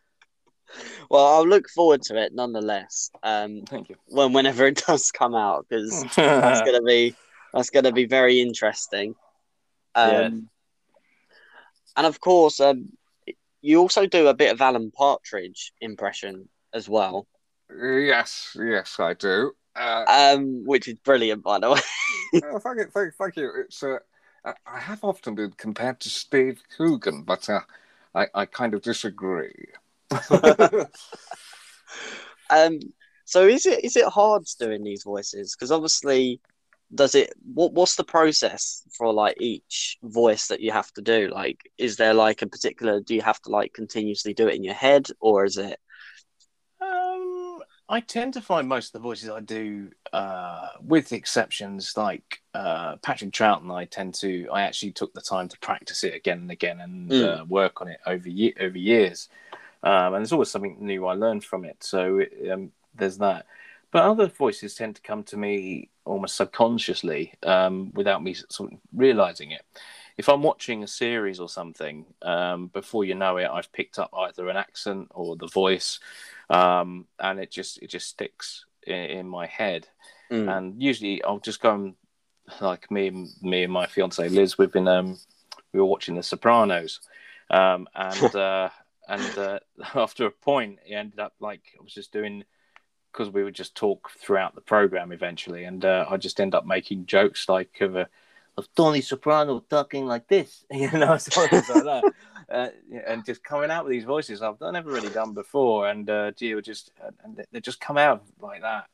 well, 1.11 1.27
I'll 1.27 1.47
look 1.47 1.69
forward 1.69 2.03
to 2.03 2.17
it 2.21 2.35
nonetheless. 2.35 3.11
Um, 3.23 3.63
Thank 3.69 3.91
you. 3.91 3.97
When 4.07 4.33
whenever 4.33 4.67
it 4.67 4.83
does 4.87 5.11
come 5.11 5.35
out, 5.35 5.67
because 5.69 6.05
that's 6.17 6.63
gonna 6.63 6.83
be 6.83 7.15
that's 7.53 7.71
gonna 7.71 7.93
be 7.93 8.07
very 8.07 8.41
interesting. 8.41 9.15
Um, 9.95 10.11
yeah. 10.11 10.29
And 11.97 12.07
of 12.07 12.21
course, 12.21 12.61
um, 12.61 12.91
you 13.61 13.79
also 13.79 14.07
do 14.07 14.27
a 14.27 14.35
bit 14.35 14.53
of 14.53 14.61
Alan 14.61 14.91
Partridge 14.91 15.73
impression 15.81 16.49
as 16.73 16.89
well. 16.89 17.27
Yes, 17.71 18.57
yes, 18.61 18.99
I 18.99 19.15
do. 19.15 19.53
Uh, 19.77 20.05
um, 20.07 20.65
which 20.65 20.87
is 20.89 20.95
brilliant, 21.05 21.43
by 21.43 21.59
the 21.59 21.71
way. 21.71 21.81
uh, 22.43 22.59
thank 22.59 22.79
you, 22.79 22.87
thank, 22.93 23.15
thank 23.15 23.37
you. 23.37 23.51
It's 23.65 23.83
uh, 23.83 23.99
I 24.45 24.79
have 24.79 25.03
often 25.03 25.35
been 25.35 25.53
compared 25.53 26.01
to 26.01 26.11
Steve 26.11 26.63
Coogan, 26.77 27.23
but 27.23 27.49
uh, 27.49 27.61
I, 28.15 28.27
I 28.35 28.45
kind 28.45 28.75
of 28.75 28.83
disagree. 28.83 29.69
um, 32.51 32.79
so 33.25 33.47
is 33.47 33.67
it 33.67 33.85
is 33.85 33.97
it 33.97 34.07
hard 34.07 34.45
doing 34.59 34.85
these 34.85 35.03
voices? 35.03 35.55
Because 35.55 35.71
obviously, 35.71 36.41
does 36.95 37.15
it 37.15 37.33
what 37.55 37.73
what's 37.73 37.97
the 37.97 38.05
process 38.05 38.83
for 38.97 39.13
like 39.13 39.41
each 39.41 39.99
voice 40.03 40.49
that 40.49 40.61
you 40.61 40.71
have 40.71 40.93
to 40.93 41.03
do 41.03 41.31
like 41.33 41.59
is 41.79 41.97
there 41.97 42.15
like 42.15 42.43
a 42.43 42.47
particular 42.47 43.01
do 43.01 43.15
you 43.15 43.23
have 43.23 43.41
to 43.41 43.51
like 43.51 43.73
continuously 43.73 44.35
do 44.35 44.49
it 44.49 44.55
in 44.55 44.65
your 44.65 44.75
head 44.75 45.07
or 45.21 45.45
is 45.45 45.57
it 45.57 45.79
um 46.81 47.59
i 47.89 48.01
tend 48.01 48.35
to 48.35 48.41
find 48.41 48.69
most 48.69 48.89
of 48.89 48.93
the 48.93 48.99
voices 49.09 49.31
i 49.31 49.41
do 49.41 49.91
uh 50.13 50.69
with 50.81 51.13
exceptions 51.13 51.95
like 51.97 52.41
uh 52.55 52.97
patrick 52.97 53.39
and 53.41 53.73
i 53.73 53.85
tend 53.87 54.15
to 54.15 54.47
i 54.53 54.63
actually 54.63 54.93
took 54.93 55.13
the 55.15 55.21
time 55.21 55.49
to 55.49 55.59
practice 55.59 56.05
it 56.05 56.15
again 56.15 56.39
and 56.39 56.51
again 56.51 56.81
and 56.81 57.11
mm. 57.11 57.41
uh, 57.41 57.45
work 57.47 57.81
on 57.81 57.89
it 57.89 57.99
over 58.07 58.29
ye- 58.29 58.55
over 58.61 58.79
years 58.79 59.29
um 59.85 60.15
and 60.15 60.17
there's 60.17 60.33
always 60.33 60.51
something 60.51 60.77
new 60.81 61.07
i 61.07 61.15
learned 61.15 61.45
from 61.45 61.65
it 61.65 61.77
so 61.83 62.21
um, 62.51 62.73
there's 62.95 63.19
that 63.19 63.47
but 63.95 64.03
other 64.03 64.27
voices 64.27 64.75
tend 64.75 64.97
to 64.97 65.03
come 65.03 65.23
to 65.23 65.37
me 65.37 65.89
almost 66.05 66.35
subconsciously 66.35 67.33
um, 67.45 67.93
without 67.95 68.25
me 68.25 68.35
sort 68.35 68.73
of 68.73 68.79
realizing 68.93 69.53
it. 69.53 69.63
If 70.17 70.29
I'm 70.29 70.43
watching 70.43 70.83
a 70.83 70.89
series 70.89 71.39
or 71.39 71.49
something, 71.49 72.05
um, 72.23 72.67
before 72.69 73.05
you 73.05 73.15
know 73.15 73.37
it, 73.37 73.49
I've 73.49 73.73
picked 73.73 74.01
up 74.01 74.11
either 74.13 74.49
an 74.49 74.57
accent 74.57 75.09
or 75.11 75.37
the 75.37 75.47
voice, 75.47 76.01
um, 76.51 77.07
and 77.21 77.39
it 77.39 77.53
just 77.53 77.79
it 77.83 77.87
just 77.89 78.09
sticks 78.09 78.65
in, 78.85 78.97
in 78.97 79.29
my 79.29 79.47
head. 79.47 79.87
Mm. 80.29 80.57
And 80.57 80.83
usually 80.83 81.23
I'll 81.23 81.39
just 81.39 81.61
go 81.61 81.73
and 81.73 81.95
like 82.61 82.91
me 82.91 83.07
and 83.07 83.29
me 83.43 83.63
and 83.63 83.73
my 83.73 83.87
fiance 83.87 84.29
Liz, 84.29 84.59
we've 84.59 84.73
been 84.73 84.89
um, 84.89 85.19
we 85.73 85.79
were 85.79 85.87
watching 85.87 86.17
The 86.17 86.23
Sopranos, 86.25 86.99
um, 87.49 87.87
and 87.95 88.35
uh, 88.35 88.71
and 89.09 89.39
uh, 89.39 89.59
after 89.95 90.27
a 90.27 90.31
point, 90.31 90.79
it 90.87 90.95
ended 90.95 91.21
up 91.21 91.35
like 91.41 91.63
I 91.79 91.83
was 91.83 91.95
just 91.95 92.13
doing 92.13 92.45
because 93.13 93.31
we 93.31 93.45
would 93.45 93.55
just 93.55 93.77
talk 93.77 94.11
throughout 94.19 94.55
the 94.55 94.61
program 94.61 95.13
eventually, 95.13 95.65
and 95.65 95.85
uh, 95.85 96.07
I 96.09 96.17
just 96.17 96.41
end 96.41 96.55
up 96.55 96.67
making 96.67 97.07
jokes 97.07 97.49
like 97.49 97.81
of 97.81 97.97
a 97.97 98.09
of 98.57 98.69
Tony 98.75 99.01
Soprano 99.01 99.61
talking 99.61 100.07
like 100.07 100.29
this, 100.29 100.65
you 100.71 100.91
know, 100.93 101.17
something 101.19 101.63
like 101.75 101.85
that, 101.85 102.13
uh, 102.49 102.69
and 103.07 103.25
just 103.25 103.43
coming 103.43 103.71
out 103.71 103.85
with 103.85 103.93
these 103.93 104.05
voices 104.05 104.43
I've 104.43 104.61
never 104.61 104.91
really 104.91 105.11
done 105.11 105.35
before, 105.35 105.89
and 105.89 106.09
uh, 106.09 106.33
gee, 106.33 106.61
just 106.61 106.91
and 107.23 107.45
they 107.53 107.61
just 107.61 107.81
come 107.81 107.99
out 107.99 108.25
like 108.41 108.63
that, 108.63 108.87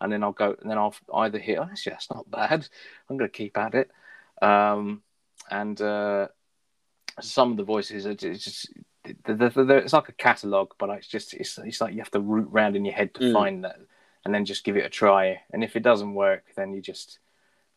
and 0.00 0.12
then 0.12 0.22
I'll 0.22 0.32
go, 0.32 0.56
and 0.60 0.70
then 0.70 0.78
I'll 0.78 0.94
either 1.12 1.38
hear, 1.38 1.60
oh, 1.60 1.68
actually, 1.70 1.92
that's 1.92 2.10
not 2.10 2.30
bad, 2.30 2.66
I'm 3.08 3.16
going 3.16 3.30
to 3.30 3.36
keep 3.36 3.56
at 3.58 3.74
it, 3.74 3.90
um, 4.42 5.02
and 5.50 5.80
uh, 5.80 6.28
some 7.20 7.50
of 7.50 7.56
the 7.56 7.64
voices 7.64 8.06
are 8.06 8.14
just. 8.14 8.70
It's 9.04 9.92
like 9.92 10.08
a 10.08 10.12
catalogue, 10.12 10.74
but 10.78 10.90
it's 10.90 11.06
just 11.06 11.34
it's, 11.34 11.58
it's 11.58 11.80
like 11.80 11.92
you 11.92 12.00
have 12.00 12.10
to 12.12 12.20
root 12.20 12.48
around 12.52 12.76
in 12.76 12.84
your 12.84 12.94
head 12.94 13.14
to 13.14 13.20
mm. 13.20 13.32
find 13.32 13.64
that, 13.64 13.78
and 14.24 14.34
then 14.34 14.44
just 14.44 14.64
give 14.64 14.76
it 14.76 14.84
a 14.84 14.90
try. 14.90 15.40
And 15.52 15.62
if 15.62 15.76
it 15.76 15.82
doesn't 15.82 16.14
work, 16.14 16.44
then 16.56 16.72
you 16.72 16.80
just 16.80 17.18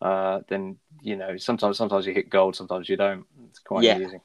uh, 0.02 0.42
then 0.48 0.78
you 1.02 1.16
know 1.16 1.38
sometimes 1.38 1.78
sometimes 1.78 2.06
you 2.06 2.14
hit 2.14 2.30
gold, 2.30 2.56
sometimes 2.56 2.88
you 2.90 2.98
don't. 2.98 3.26
It's 3.50 3.60
quite 3.60 3.84
yeah. 3.84 3.96
amusing. 3.96 4.22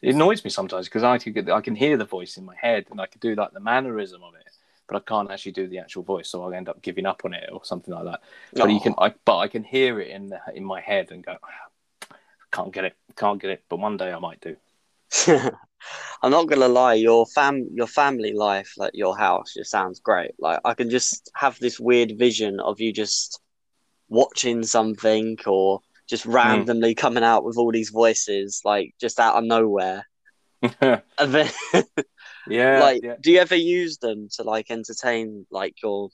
It 0.00 0.16
annoys 0.16 0.42
me 0.42 0.50
sometimes 0.50 0.86
because 0.86 1.04
I 1.04 1.18
can 1.18 1.32
get, 1.32 1.48
I 1.48 1.60
can 1.60 1.76
hear 1.76 1.96
the 1.96 2.04
voice 2.04 2.36
in 2.36 2.44
my 2.44 2.56
head 2.56 2.86
and 2.90 3.00
I 3.00 3.06
can 3.06 3.20
do 3.20 3.36
like 3.36 3.52
the 3.52 3.60
mannerism 3.60 4.24
of 4.24 4.34
it, 4.34 4.50
but 4.88 4.96
I 4.96 5.00
can't 5.00 5.30
actually 5.30 5.52
do 5.52 5.68
the 5.68 5.78
actual 5.78 6.02
voice, 6.02 6.28
so 6.28 6.42
I'll 6.42 6.52
end 6.52 6.68
up 6.68 6.82
giving 6.82 7.06
up 7.06 7.22
on 7.24 7.34
it 7.34 7.48
or 7.52 7.64
something 7.64 7.94
like 7.94 8.04
that. 8.04 8.20
But 8.52 8.72
you 8.72 8.80
can, 8.80 8.94
I, 8.98 9.14
but 9.24 9.38
I 9.38 9.46
can 9.46 9.62
hear 9.62 10.00
it 10.00 10.08
in 10.08 10.26
the, 10.26 10.40
in 10.54 10.64
my 10.64 10.80
head 10.80 11.12
and 11.12 11.24
go, 11.24 11.36
can't 12.50 12.72
get 12.72 12.84
it, 12.84 12.96
can't 13.16 13.40
get 13.40 13.52
it. 13.52 13.62
But 13.68 13.78
one 13.78 13.96
day 13.96 14.12
I 14.12 14.18
might 14.18 14.40
do. 14.40 14.56
I'm 16.22 16.30
not 16.30 16.48
gonna 16.48 16.68
lie, 16.68 16.94
your 16.94 17.26
fam 17.26 17.68
your 17.72 17.86
family 17.86 18.32
life, 18.32 18.74
like 18.76 18.92
your 18.94 19.16
house, 19.16 19.54
just 19.54 19.70
sounds 19.70 20.00
great. 20.00 20.32
Like 20.38 20.60
I 20.64 20.74
can 20.74 20.90
just 20.90 21.30
have 21.34 21.58
this 21.58 21.80
weird 21.80 22.18
vision 22.18 22.60
of 22.60 22.80
you 22.80 22.92
just 22.92 23.40
watching 24.08 24.62
something 24.62 25.38
or 25.46 25.80
just 26.08 26.24
hmm. 26.24 26.32
randomly 26.32 26.94
mm. 26.94 26.98
coming 26.98 27.24
out 27.24 27.44
with 27.44 27.56
all 27.56 27.72
these 27.72 27.90
voices, 27.90 28.60
like 28.64 28.94
just 29.00 29.18
out 29.18 29.36
of 29.36 29.44
nowhere. 29.44 30.06
and 30.80 31.02
then, 31.18 31.50
yeah, 32.46 32.80
like, 32.80 33.02
yeah. 33.02 33.16
do 33.20 33.32
you 33.32 33.40
ever 33.40 33.56
use 33.56 33.98
them 33.98 34.28
to 34.34 34.44
like 34.44 34.70
entertain 34.70 35.46
like 35.50 35.74
your 35.82 36.10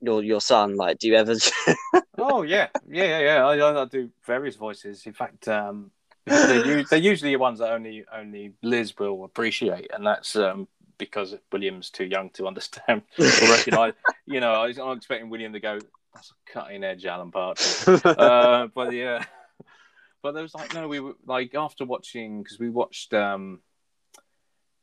your 0.00 0.22
your 0.24 0.40
son? 0.40 0.76
Like, 0.76 0.98
do 0.98 1.08
you 1.08 1.14
ever? 1.14 1.36
oh 2.18 2.42
yeah, 2.42 2.68
yeah, 2.88 3.04
yeah, 3.04 3.20
yeah. 3.20 3.46
I, 3.46 3.82
I, 3.82 3.84
do 3.84 4.10
various 4.26 4.56
voices. 4.56 5.06
In 5.06 5.12
fact, 5.12 5.46
um, 5.46 5.92
they're, 6.26 6.84
they're 6.84 6.98
usually 6.98 7.32
the 7.32 7.36
ones 7.36 7.58
that 7.58 7.72
only 7.72 8.04
only 8.12 8.52
Liz 8.62 8.96
will 8.98 9.24
appreciate, 9.24 9.90
and 9.92 10.06
that's 10.06 10.36
um, 10.36 10.68
because 10.98 11.34
William's 11.50 11.90
too 11.90 12.04
young 12.04 12.30
to 12.30 12.46
understand 12.46 13.02
or 13.18 13.24
recognize. 13.24 13.94
you 14.26 14.40
know, 14.40 14.52
I 14.52 14.66
was, 14.68 14.78
I'm 14.78 14.96
expecting 14.96 15.30
William 15.30 15.52
to 15.52 15.60
go, 15.60 15.78
that's 16.14 16.30
a 16.30 16.52
cutting 16.52 16.84
edge 16.84 17.04
Alan 17.06 17.30
Partridge. 17.30 18.04
uh, 18.04 18.68
but 18.74 18.92
yeah, 18.92 19.24
but 20.22 20.32
there 20.32 20.42
was 20.42 20.54
like 20.54 20.74
no, 20.74 20.88
we 20.88 21.00
were 21.00 21.14
like 21.26 21.54
after 21.54 21.84
watching 21.84 22.42
because 22.42 22.58
we 22.58 22.70
watched 22.70 23.14
um, 23.14 23.60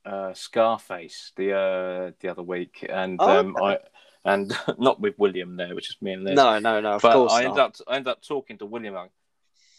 uh, 0.05 0.34
Scarface 0.34 1.31
the 1.36 1.53
uh, 1.53 2.12
the 2.19 2.29
other 2.29 2.43
week, 2.43 2.86
and 2.89 3.17
oh, 3.19 3.39
um, 3.39 3.55
I 3.62 3.79
and 4.25 4.55
not 4.77 5.00
with 5.00 5.17
William 5.17 5.55
there, 5.55 5.75
which 5.75 5.89
is 5.89 5.98
me 6.01 6.13
and 6.13 6.24
Liz. 6.24 6.36
No, 6.36 6.60
no, 6.60 6.81
no. 6.81 6.93
Of 6.93 7.01
but 7.01 7.13
course 7.13 7.34
I 7.34 7.43
ended 7.43 7.60
up 7.60 7.75
I 7.88 7.96
ended 7.96 8.12
up 8.12 8.22
talking 8.22 8.58
to 8.58 8.65
William 8.65 8.93
like, 8.93 9.12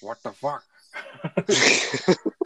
"What 0.00 0.22
the 0.22 0.32
fuck? 0.32 0.64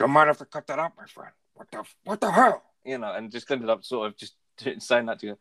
you 0.00 0.08
mind 0.08 0.30
if 0.30 0.42
I 0.42 0.44
cut 0.46 0.66
that 0.66 0.78
out, 0.78 0.92
my 0.96 1.06
friend. 1.06 1.32
What 1.54 1.70
the 1.70 1.84
what 2.04 2.20
the 2.20 2.30
hell? 2.30 2.62
You 2.84 2.98
know?" 2.98 3.12
And 3.12 3.30
just 3.30 3.50
ended 3.50 3.70
up 3.70 3.84
sort 3.84 4.08
of 4.08 4.16
just 4.16 4.34
saying 4.78 5.06
that 5.06 5.20
to 5.20 5.26
you. 5.26 5.38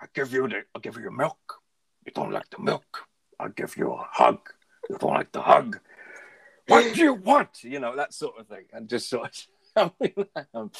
I 0.00 0.06
give 0.12 0.32
you 0.32 0.48
the 0.48 0.62
I 0.74 0.78
give 0.80 0.96
you 0.96 1.02
your 1.02 1.10
milk. 1.10 1.60
You 2.06 2.12
don't 2.12 2.32
like 2.32 2.50
the 2.50 2.62
milk? 2.62 3.06
I'll 3.40 3.48
give 3.48 3.76
you 3.76 3.92
a 3.92 4.06
hug. 4.10 4.40
You 4.88 4.96
don't 4.98 5.14
like 5.14 5.32
the 5.32 5.42
hug? 5.42 5.80
What 6.66 6.94
do 6.94 7.00
you 7.00 7.14
want? 7.14 7.62
You 7.62 7.80
know, 7.80 7.96
that 7.96 8.14
sort 8.14 8.38
of 8.38 8.46
thing. 8.46 8.64
And 8.72 8.88
just 8.88 9.08
sort 9.08 9.44
of, 9.76 9.92
um, 10.54 10.70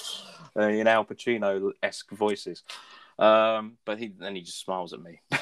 uh, 0.56 0.68
in 0.68 0.86
Al 0.86 1.04
Pacino 1.04 1.72
esque 1.82 2.10
voices. 2.10 2.62
Um, 3.18 3.78
but 3.84 3.98
he 3.98 4.12
then 4.18 4.34
he 4.34 4.42
just 4.42 4.60
smiles 4.60 4.92
at 4.92 5.02
me. 5.02 5.20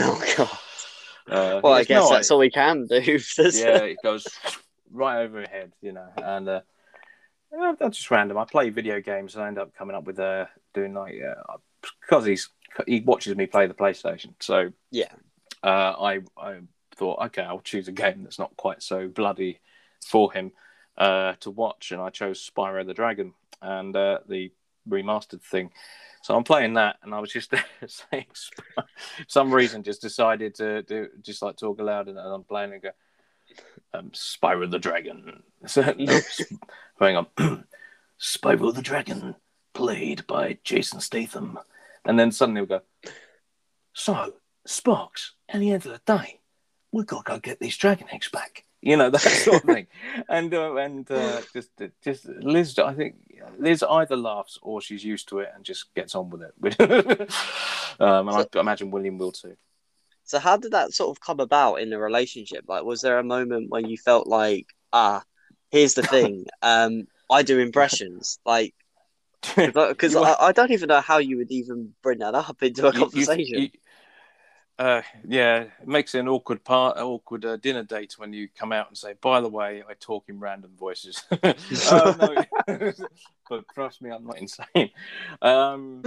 oh, 0.00 0.24
God. 0.36 0.48
Uh, 1.28 1.60
well, 1.62 1.74
I 1.74 1.84
guess 1.84 2.02
no, 2.02 2.10
that's 2.10 2.30
all 2.30 2.38
we 2.38 2.50
can 2.50 2.86
do. 2.86 2.96
yeah, 3.38 3.84
it 3.84 3.98
goes 4.02 4.26
right 4.92 5.22
over 5.22 5.40
head, 5.42 5.72
you 5.80 5.92
know. 5.92 6.08
And 6.16 6.48
uh, 6.48 6.60
that's 7.78 7.98
just 7.98 8.10
random. 8.10 8.38
I 8.38 8.44
play 8.44 8.70
video 8.70 9.00
games 9.00 9.34
and 9.34 9.44
I 9.44 9.48
end 9.48 9.58
up 9.58 9.74
coming 9.74 9.96
up 9.96 10.04
with 10.04 10.18
uh, 10.18 10.46
doing 10.74 10.94
like, 10.94 11.14
uh, 11.22 11.56
because 12.00 12.24
he's 12.24 12.48
he 12.86 13.00
watches 13.00 13.36
me 13.36 13.46
play 13.46 13.66
the 13.66 13.74
PlayStation. 13.74 14.34
So 14.40 14.72
yeah, 14.90 15.12
uh, 15.62 15.94
I 16.00 16.20
I 16.36 16.60
thought 16.96 17.24
okay, 17.26 17.42
I'll 17.42 17.60
choose 17.60 17.88
a 17.88 17.92
game 17.92 18.22
that's 18.22 18.38
not 18.38 18.56
quite 18.56 18.82
so 18.82 19.08
bloody 19.08 19.60
for 20.04 20.32
him 20.32 20.52
uh, 20.96 21.34
to 21.40 21.50
watch, 21.50 21.92
and 21.92 22.00
I 22.00 22.10
chose 22.10 22.48
Spyro 22.48 22.86
the 22.86 22.94
Dragon 22.94 23.34
and 23.62 23.94
uh, 23.96 24.18
the 24.28 24.52
remastered 24.88 25.42
thing. 25.42 25.70
So 26.22 26.36
I'm 26.36 26.44
playing 26.44 26.74
that, 26.74 26.96
and 27.02 27.14
I 27.14 27.20
was 27.20 27.32
just 27.32 27.52
saying, 27.86 28.26
some 29.26 29.52
reason, 29.52 29.82
just 29.82 30.02
decided 30.02 30.54
to 30.56 30.82
do 30.82 31.08
just 31.22 31.42
like 31.42 31.56
talk 31.56 31.80
aloud, 31.80 32.08
and 32.08 32.18
I'm 32.18 32.44
playing 32.44 32.74
and 32.74 32.82
go, 32.82 32.90
um, 33.92 34.10
Spyro 34.10 34.70
the 34.70 34.78
Dragon. 34.78 35.42
No, 35.76 35.82
hang 37.00 37.16
on, 37.16 37.26
Spyro 38.18 38.74
the 38.74 38.80
Dragon, 38.80 39.34
played 39.74 40.26
by 40.26 40.56
Jason 40.64 41.00
Statham. 41.00 41.58
And 42.06 42.18
then 42.18 42.32
suddenly 42.32 42.62
we 42.62 42.66
go, 42.66 42.80
so, 43.92 44.34
Sparx, 44.66 45.32
at 45.48 45.60
the 45.60 45.72
end 45.72 45.84
of 45.84 45.92
the 45.92 46.00
day, 46.06 46.40
we've 46.92 47.06
got 47.06 47.26
to 47.26 47.32
go 47.32 47.38
get 47.38 47.60
these 47.60 47.76
dragon 47.76 48.06
eggs 48.10 48.30
back. 48.30 48.64
You 48.82 48.96
know, 48.96 49.10
that 49.10 49.20
sort 49.20 49.56
of 49.56 49.62
thing. 49.64 49.86
and 50.28 50.54
uh, 50.54 50.74
and 50.76 51.10
uh, 51.10 51.42
just, 51.52 51.70
just 52.02 52.26
Liz, 52.26 52.78
I 52.78 52.94
think 52.94 53.16
Liz 53.58 53.82
either 53.82 54.16
laughs 54.16 54.58
or 54.62 54.80
she's 54.80 55.04
used 55.04 55.28
to 55.28 55.40
it 55.40 55.50
and 55.54 55.64
just 55.64 55.92
gets 55.94 56.14
on 56.14 56.30
with 56.30 56.42
it. 56.42 57.30
um, 58.00 58.28
and 58.28 58.32
so, 58.32 58.48
I 58.56 58.60
imagine 58.60 58.90
William 58.90 59.18
will 59.18 59.32
too. 59.32 59.56
So, 60.30 60.38
how 60.38 60.56
did 60.56 60.70
that 60.70 60.94
sort 60.94 61.10
of 61.10 61.20
come 61.20 61.40
about 61.40 61.80
in 61.80 61.90
the 61.90 61.98
relationship? 61.98 62.66
Like, 62.68 62.84
was 62.84 63.00
there 63.00 63.18
a 63.18 63.24
moment 63.24 63.68
when 63.68 63.88
you 63.88 63.96
felt 63.96 64.28
like, 64.28 64.68
ah, 64.92 65.24
here's 65.70 65.94
the 65.94 66.04
thing, 66.04 66.46
um, 66.62 67.08
I 67.28 67.42
do 67.42 67.58
impressions. 67.58 68.38
Like, 68.46 68.72
because 69.56 70.14
I, 70.14 70.36
I, 70.38 70.52
don't 70.52 70.70
even 70.70 70.86
know 70.86 71.00
how 71.00 71.18
you 71.18 71.38
would 71.38 71.50
even 71.50 71.94
bring 72.00 72.20
that 72.20 72.36
up 72.36 72.62
into 72.62 72.86
a 72.86 72.92
conversation. 72.92 73.44
You, 73.44 73.58
you, 73.58 73.68
uh, 74.78 75.02
yeah, 75.26 75.62
it 75.62 75.88
makes 75.88 76.14
it 76.14 76.20
an 76.20 76.28
awkward 76.28 76.62
part, 76.62 76.96
awkward 76.98 77.44
uh, 77.44 77.56
dinner 77.56 77.82
date 77.82 78.14
when 78.16 78.32
you 78.32 78.48
come 78.56 78.70
out 78.70 78.86
and 78.86 78.96
say, 78.96 79.14
"By 79.20 79.40
the 79.40 79.48
way, 79.48 79.82
I 79.88 79.94
talk 79.98 80.28
in 80.28 80.38
random 80.38 80.70
voices." 80.78 81.24
uh, 81.42 82.14
no, 82.16 82.44
but 83.48 83.64
trust 83.74 84.00
me, 84.00 84.10
I'm 84.10 84.24
not 84.24 84.38
insane. 84.38 84.90
Um, 85.42 86.04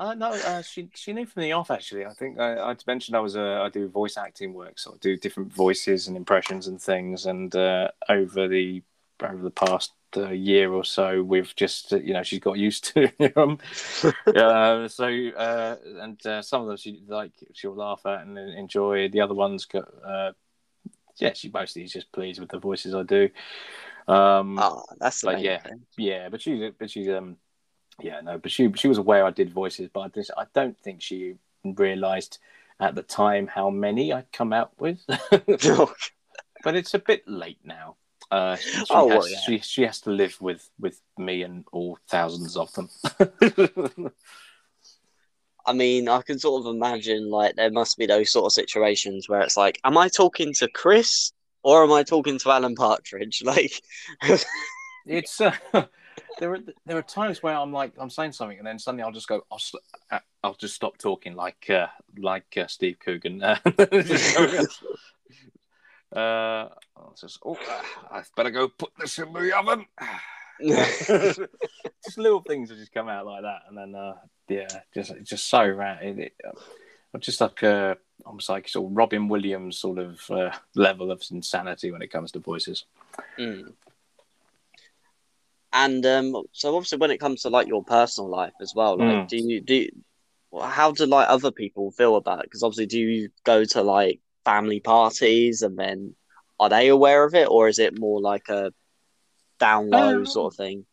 uh, 0.00 0.14
no, 0.14 0.30
uh, 0.30 0.62
she 0.62 0.88
she 0.94 1.12
knew 1.12 1.26
from 1.26 1.42
the 1.42 1.52
off. 1.52 1.70
Actually, 1.70 2.06
I 2.06 2.14
think 2.14 2.40
I, 2.40 2.56
I 2.56 2.76
mentioned 2.86 3.14
I 3.14 3.20
was 3.20 3.36
a 3.36 3.60
I 3.62 3.68
do 3.68 3.86
voice 3.86 4.16
acting 4.16 4.54
work, 4.54 4.78
so 4.78 4.94
I 4.94 4.96
do 4.98 5.14
different 5.18 5.52
voices 5.52 6.08
and 6.08 6.16
impressions 6.16 6.68
and 6.68 6.80
things. 6.80 7.26
And 7.26 7.54
uh, 7.54 7.88
over 8.08 8.48
the 8.48 8.82
over 9.22 9.42
the 9.42 9.50
past 9.50 9.92
uh, 10.16 10.30
year 10.30 10.72
or 10.72 10.84
so, 10.84 11.22
we've 11.22 11.54
just 11.54 11.92
uh, 11.92 11.96
you 11.96 12.14
know 12.14 12.22
she's 12.22 12.38
got 12.38 12.56
used 12.56 12.84
to 12.94 13.12
them. 13.18 13.58
uh, 14.34 14.88
so 14.88 15.06
uh, 15.36 15.76
and 16.00 16.26
uh, 16.26 16.40
some 16.40 16.62
of 16.62 16.68
them 16.68 16.78
she 16.78 17.02
like 17.06 17.32
she'll 17.52 17.74
laugh 17.74 18.00
at 18.06 18.22
and 18.22 18.38
enjoy. 18.38 19.10
The 19.10 19.20
other 19.20 19.34
ones 19.34 19.66
got 19.66 19.86
uh, 20.02 20.32
yeah, 21.18 21.34
she 21.34 21.50
mostly 21.50 21.84
is 21.84 21.92
just 21.92 22.10
pleased 22.10 22.40
with 22.40 22.48
the 22.48 22.58
voices 22.58 22.94
I 22.94 23.02
do. 23.02 23.28
Um, 24.08 24.58
oh, 24.58 24.82
that's 24.98 25.22
like 25.24 25.44
yeah, 25.44 25.60
yeah. 25.98 26.30
But 26.30 26.40
she's 26.40 26.72
but 26.78 26.90
she's 26.90 27.08
um 27.10 27.36
yeah 28.02 28.20
no, 28.20 28.38
but 28.38 28.50
she 28.50 28.72
she 28.74 28.88
was 28.88 28.98
aware 28.98 29.24
I 29.24 29.30
did 29.30 29.52
voices, 29.52 29.88
but 29.92 30.00
I, 30.00 30.08
just, 30.08 30.30
I 30.36 30.44
don't 30.54 30.78
think 30.78 31.02
she 31.02 31.36
realised 31.64 32.38
at 32.80 32.94
the 32.94 33.02
time 33.02 33.46
how 33.46 33.70
many 33.70 34.12
I'd 34.12 34.32
come 34.32 34.52
out 34.52 34.72
with. 34.78 35.04
but 36.64 36.74
it's 36.74 36.94
a 36.94 36.98
bit 36.98 37.26
late 37.28 37.58
now. 37.64 37.96
Uh, 38.30 38.56
she, 38.56 38.84
oh, 38.90 39.08
has, 39.08 39.18
well, 39.18 39.28
yeah. 39.28 39.38
she, 39.46 39.58
she 39.58 39.82
has 39.82 40.00
to 40.00 40.10
live 40.10 40.40
with, 40.40 40.70
with 40.78 41.00
me 41.18 41.42
and 41.42 41.64
all 41.72 41.98
thousands 42.08 42.56
of 42.56 42.72
them. 42.72 42.88
I 45.66 45.72
mean, 45.72 46.08
I 46.08 46.22
can 46.22 46.38
sort 46.38 46.64
of 46.64 46.74
imagine 46.74 47.28
like 47.28 47.56
there 47.56 47.70
must 47.70 47.98
be 47.98 48.06
those 48.06 48.30
sort 48.30 48.46
of 48.46 48.52
situations 48.52 49.28
where 49.28 49.40
it's 49.40 49.56
like, 49.56 49.80
am 49.84 49.98
I 49.98 50.08
talking 50.08 50.54
to 50.54 50.68
Chris 50.68 51.32
or 51.62 51.82
am 51.82 51.92
I 51.92 52.02
talking 52.02 52.38
to 52.38 52.50
Alan 52.50 52.74
Partridge? 52.74 53.42
Like, 53.44 53.72
it's 55.06 55.40
uh, 55.40 55.52
there 56.38 56.54
are 56.54 56.58
there 56.86 56.96
are 56.96 57.02
times 57.02 57.42
where 57.42 57.54
I'm 57.54 57.72
like 57.72 57.92
I'm 57.98 58.10
saying 58.10 58.32
something 58.32 58.58
and 58.58 58.66
then 58.66 58.78
suddenly 58.78 59.02
I'll 59.02 59.12
just 59.12 59.28
go 59.28 59.44
I'll 59.50 59.60
uh, 60.10 60.18
I'll 60.42 60.54
just 60.54 60.74
stop 60.74 60.98
talking 60.98 61.34
like 61.34 61.68
uh, 61.70 61.86
like 62.18 62.56
uh, 62.56 62.66
Steve 62.66 62.98
Coogan. 62.98 63.42
uh, 63.42 63.58
I'll 66.12 67.14
just 67.18 67.38
oh 67.44 67.58
I 68.10 68.22
better 68.36 68.50
go 68.50 68.68
put 68.68 68.90
this 68.98 69.18
in 69.18 69.32
the 69.32 69.56
oven. 69.56 69.86
just 72.04 72.18
little 72.18 72.42
things 72.42 72.68
that 72.68 72.76
just 72.76 72.92
come 72.92 73.08
out 73.08 73.24
like 73.24 73.42
that, 73.42 73.62
and 73.68 73.78
then 73.78 73.94
uh, 73.94 74.14
yeah, 74.48 74.68
just 74.94 75.12
just 75.22 75.48
so 75.48 75.66
right. 75.66 76.02
It, 76.02 76.18
it, 76.18 76.34
I'm 77.14 77.20
just 77.20 77.40
like 77.40 77.62
uh, 77.62 77.94
almost 78.24 78.48
like 78.48 78.68
sort 78.68 78.90
of 78.90 78.96
Robin 78.96 79.28
Williams 79.28 79.78
sort 79.78 79.98
of 79.98 80.20
uh, 80.30 80.50
level 80.74 81.10
of 81.10 81.22
insanity 81.30 81.90
when 81.90 82.02
it 82.02 82.12
comes 82.12 82.32
to 82.32 82.38
voices. 82.40 82.84
Mm. 83.38 83.72
And 85.72 86.04
um, 86.04 86.42
so 86.52 86.74
obviously, 86.74 86.98
when 86.98 87.10
it 87.10 87.18
comes 87.18 87.42
to 87.42 87.48
like 87.48 87.68
your 87.68 87.84
personal 87.84 88.28
life 88.28 88.52
as 88.60 88.72
well, 88.74 88.98
like, 88.98 89.08
mm. 89.08 89.28
do 89.28 89.36
you 89.36 89.60
do? 89.60 89.74
You, 89.74 89.90
how 90.60 90.90
do 90.90 91.06
like 91.06 91.28
other 91.28 91.52
people 91.52 91.92
feel 91.92 92.16
about 92.16 92.40
it? 92.40 92.46
Because 92.46 92.62
obviously, 92.62 92.86
do 92.86 92.98
you 92.98 93.28
go 93.44 93.64
to 93.64 93.82
like 93.82 94.20
family 94.44 94.80
parties 94.80 95.62
and 95.62 95.78
then 95.78 96.14
are 96.58 96.68
they 96.68 96.88
aware 96.88 97.24
of 97.24 97.34
it, 97.34 97.48
or 97.48 97.68
is 97.68 97.78
it 97.78 97.98
more 97.98 98.20
like 98.20 98.48
a 98.48 98.72
down 99.60 99.90
low 99.90 100.18
um, 100.18 100.26
sort 100.26 100.52
of 100.52 100.56
thing? 100.56 100.86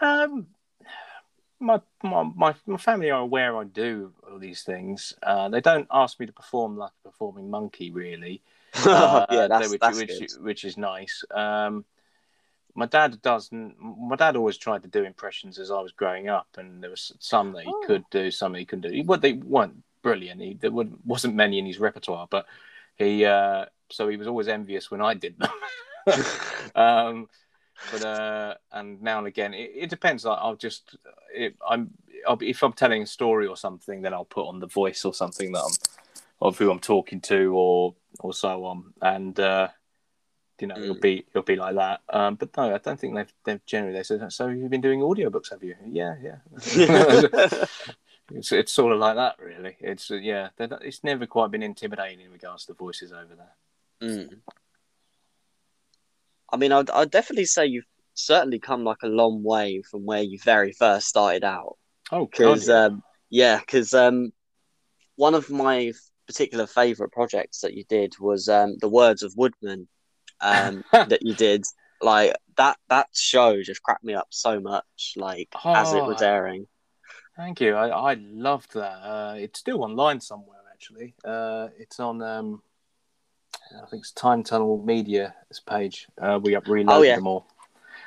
Um, 0.00 0.46
my, 1.58 1.80
my 2.02 2.54
my 2.66 2.76
family 2.78 3.10
are 3.10 3.20
aware 3.20 3.56
I 3.56 3.64
do 3.64 4.12
all 4.30 4.38
these 4.38 4.62
things. 4.62 5.14
Uh, 5.22 5.48
they 5.48 5.60
don't 5.60 5.86
ask 5.90 6.18
me 6.18 6.26
to 6.26 6.32
perform 6.32 6.76
like 6.76 6.92
a 7.04 7.08
performing 7.08 7.50
monkey, 7.50 7.90
really. 7.90 8.42
Uh, 8.86 9.26
yeah, 9.32 9.48
that's, 9.48 9.68
which, 9.68 9.80
that's 9.80 9.98
which, 9.98 10.18
good. 10.18 10.30
which 10.42 10.64
is 10.64 10.76
nice. 10.76 11.24
Um, 11.32 11.84
my 12.80 12.86
dad 12.86 13.20
doesn't. 13.20 13.76
My 13.78 14.16
dad 14.16 14.36
always 14.36 14.56
tried 14.56 14.82
to 14.84 14.88
do 14.88 15.04
impressions 15.04 15.58
as 15.58 15.70
I 15.70 15.80
was 15.80 15.92
growing 15.92 16.30
up, 16.30 16.48
and 16.56 16.82
there 16.82 16.88
was 16.88 17.12
some 17.18 17.52
that 17.52 17.64
he 17.64 17.70
oh. 17.72 17.84
could 17.86 18.04
do, 18.10 18.30
some 18.30 18.52
that 18.52 18.58
he 18.58 18.64
couldn't 18.64 18.90
do. 18.90 19.02
What 19.02 19.20
they 19.20 19.34
weren't 19.34 19.84
brilliant. 20.02 20.40
He, 20.40 20.54
there 20.54 20.70
wasn't 20.72 21.34
many 21.34 21.58
in 21.58 21.66
his 21.66 21.78
repertoire, 21.78 22.26
but 22.30 22.46
he. 22.96 23.26
Uh, 23.26 23.66
so 23.90 24.08
he 24.08 24.16
was 24.16 24.26
always 24.26 24.48
envious 24.48 24.90
when 24.90 25.02
I 25.02 25.12
did 25.12 25.36
them. 25.38 25.50
um, 26.74 27.28
but 27.92 28.02
uh, 28.02 28.54
and 28.72 29.02
now 29.02 29.18
and 29.18 29.26
again, 29.26 29.52
it, 29.52 29.72
it 29.74 29.90
depends. 29.90 30.24
I'll 30.24 30.56
just 30.56 30.96
it, 31.34 31.56
I'm 31.68 31.90
I'll 32.26 32.36
be, 32.36 32.48
if 32.48 32.62
I'm 32.62 32.72
telling 32.72 33.02
a 33.02 33.06
story 33.06 33.46
or 33.46 33.58
something, 33.58 34.00
then 34.00 34.14
I'll 34.14 34.24
put 34.24 34.48
on 34.48 34.58
the 34.58 34.68
voice 34.68 35.04
or 35.04 35.12
something 35.12 35.52
that 35.52 35.62
I'm 35.62 35.74
of 36.40 36.56
who 36.56 36.70
I'm 36.70 36.80
talking 36.80 37.20
to 37.22 37.54
or 37.54 37.94
or 38.20 38.32
so 38.32 38.64
on, 38.64 38.94
and 39.02 39.38
uh, 39.38 39.68
you 40.60 40.68
know 40.68 40.74
mm. 40.74 40.82
it'll 40.82 40.94
be 40.94 41.24
it'll 41.30 41.42
be 41.42 41.56
like 41.56 41.74
that. 41.76 42.00
Um, 42.08 42.34
but 42.36 42.56
no, 42.56 42.74
I 42.74 42.78
don't 42.78 42.98
think 42.98 43.14
they've 43.14 43.32
they've 43.44 43.64
generally 43.66 43.96
they 43.96 44.02
said 44.02 44.32
so. 44.32 44.48
You've 44.48 44.70
been 44.70 44.80
doing 44.80 45.00
audiobooks, 45.00 45.50
have 45.50 45.62
you? 45.62 45.76
Yeah, 45.86 46.16
yeah. 46.22 46.36
it's 48.34 48.52
it's 48.52 48.72
sort 48.72 48.92
of 48.92 48.98
like 48.98 49.16
that, 49.16 49.36
really. 49.38 49.76
It's 49.80 50.10
uh, 50.10 50.16
yeah, 50.16 50.48
it's 50.58 51.04
never 51.04 51.26
quite 51.26 51.50
been 51.50 51.62
intimidating 51.62 52.20
in 52.20 52.32
regards 52.32 52.66
to 52.66 52.74
voices 52.74 53.12
over 53.12 53.34
there. 53.34 54.08
Mm. 54.08 54.38
I 56.52 56.56
mean, 56.56 56.72
I'd, 56.72 56.90
I'd 56.90 57.10
definitely 57.10 57.44
say 57.44 57.66
you've 57.66 57.84
certainly 58.14 58.58
come 58.58 58.84
like 58.84 59.02
a 59.02 59.08
long 59.08 59.42
way 59.42 59.82
from 59.82 60.04
where 60.04 60.22
you 60.22 60.38
very 60.38 60.72
first 60.72 61.08
started 61.08 61.44
out. 61.44 61.76
Oh, 62.10 62.26
because 62.26 62.68
um, 62.68 63.02
yeah, 63.30 63.60
because 63.60 63.94
um, 63.94 64.32
one 65.16 65.34
of 65.34 65.50
my 65.50 65.92
particular 66.26 66.66
favorite 66.66 67.12
projects 67.12 67.60
that 67.60 67.74
you 67.74 67.84
did 67.88 68.14
was 68.18 68.48
um, 68.48 68.76
the 68.80 68.88
Words 68.88 69.22
of 69.22 69.32
Woodman 69.36 69.88
um, 70.40 70.84
that 70.92 71.22
you 71.22 71.34
did. 71.34 71.64
Like 72.02 72.34
that 72.56 72.78
that 72.88 73.08
show 73.12 73.62
just 73.62 73.82
cracked 73.82 74.04
me 74.04 74.14
up 74.14 74.28
so 74.30 74.60
much. 74.60 75.14
Like 75.16 75.48
oh, 75.64 75.74
as 75.74 75.92
it 75.92 76.02
was 76.02 76.22
oh, 76.22 76.26
airing. 76.26 76.66
Thank 77.36 77.60
you. 77.60 77.74
I, 77.74 78.12
I 78.12 78.14
loved 78.14 78.74
that. 78.74 78.98
Uh, 79.02 79.34
it's 79.38 79.60
still 79.60 79.82
online 79.82 80.20
somewhere 80.20 80.58
actually. 80.72 81.14
Uh, 81.24 81.68
it's 81.78 82.00
on 82.00 82.22
um, 82.22 82.62
I 83.76 83.86
think 83.86 84.02
it's 84.02 84.12
Time 84.12 84.42
Tunnel 84.42 84.82
Media 84.84 85.34
page. 85.66 86.08
Uh, 86.20 86.38
we 86.42 86.54
have 86.54 86.66
reloaded 86.68 87.00
oh, 87.00 87.02
yeah. 87.02 87.16
them 87.16 87.26
all. 87.26 87.46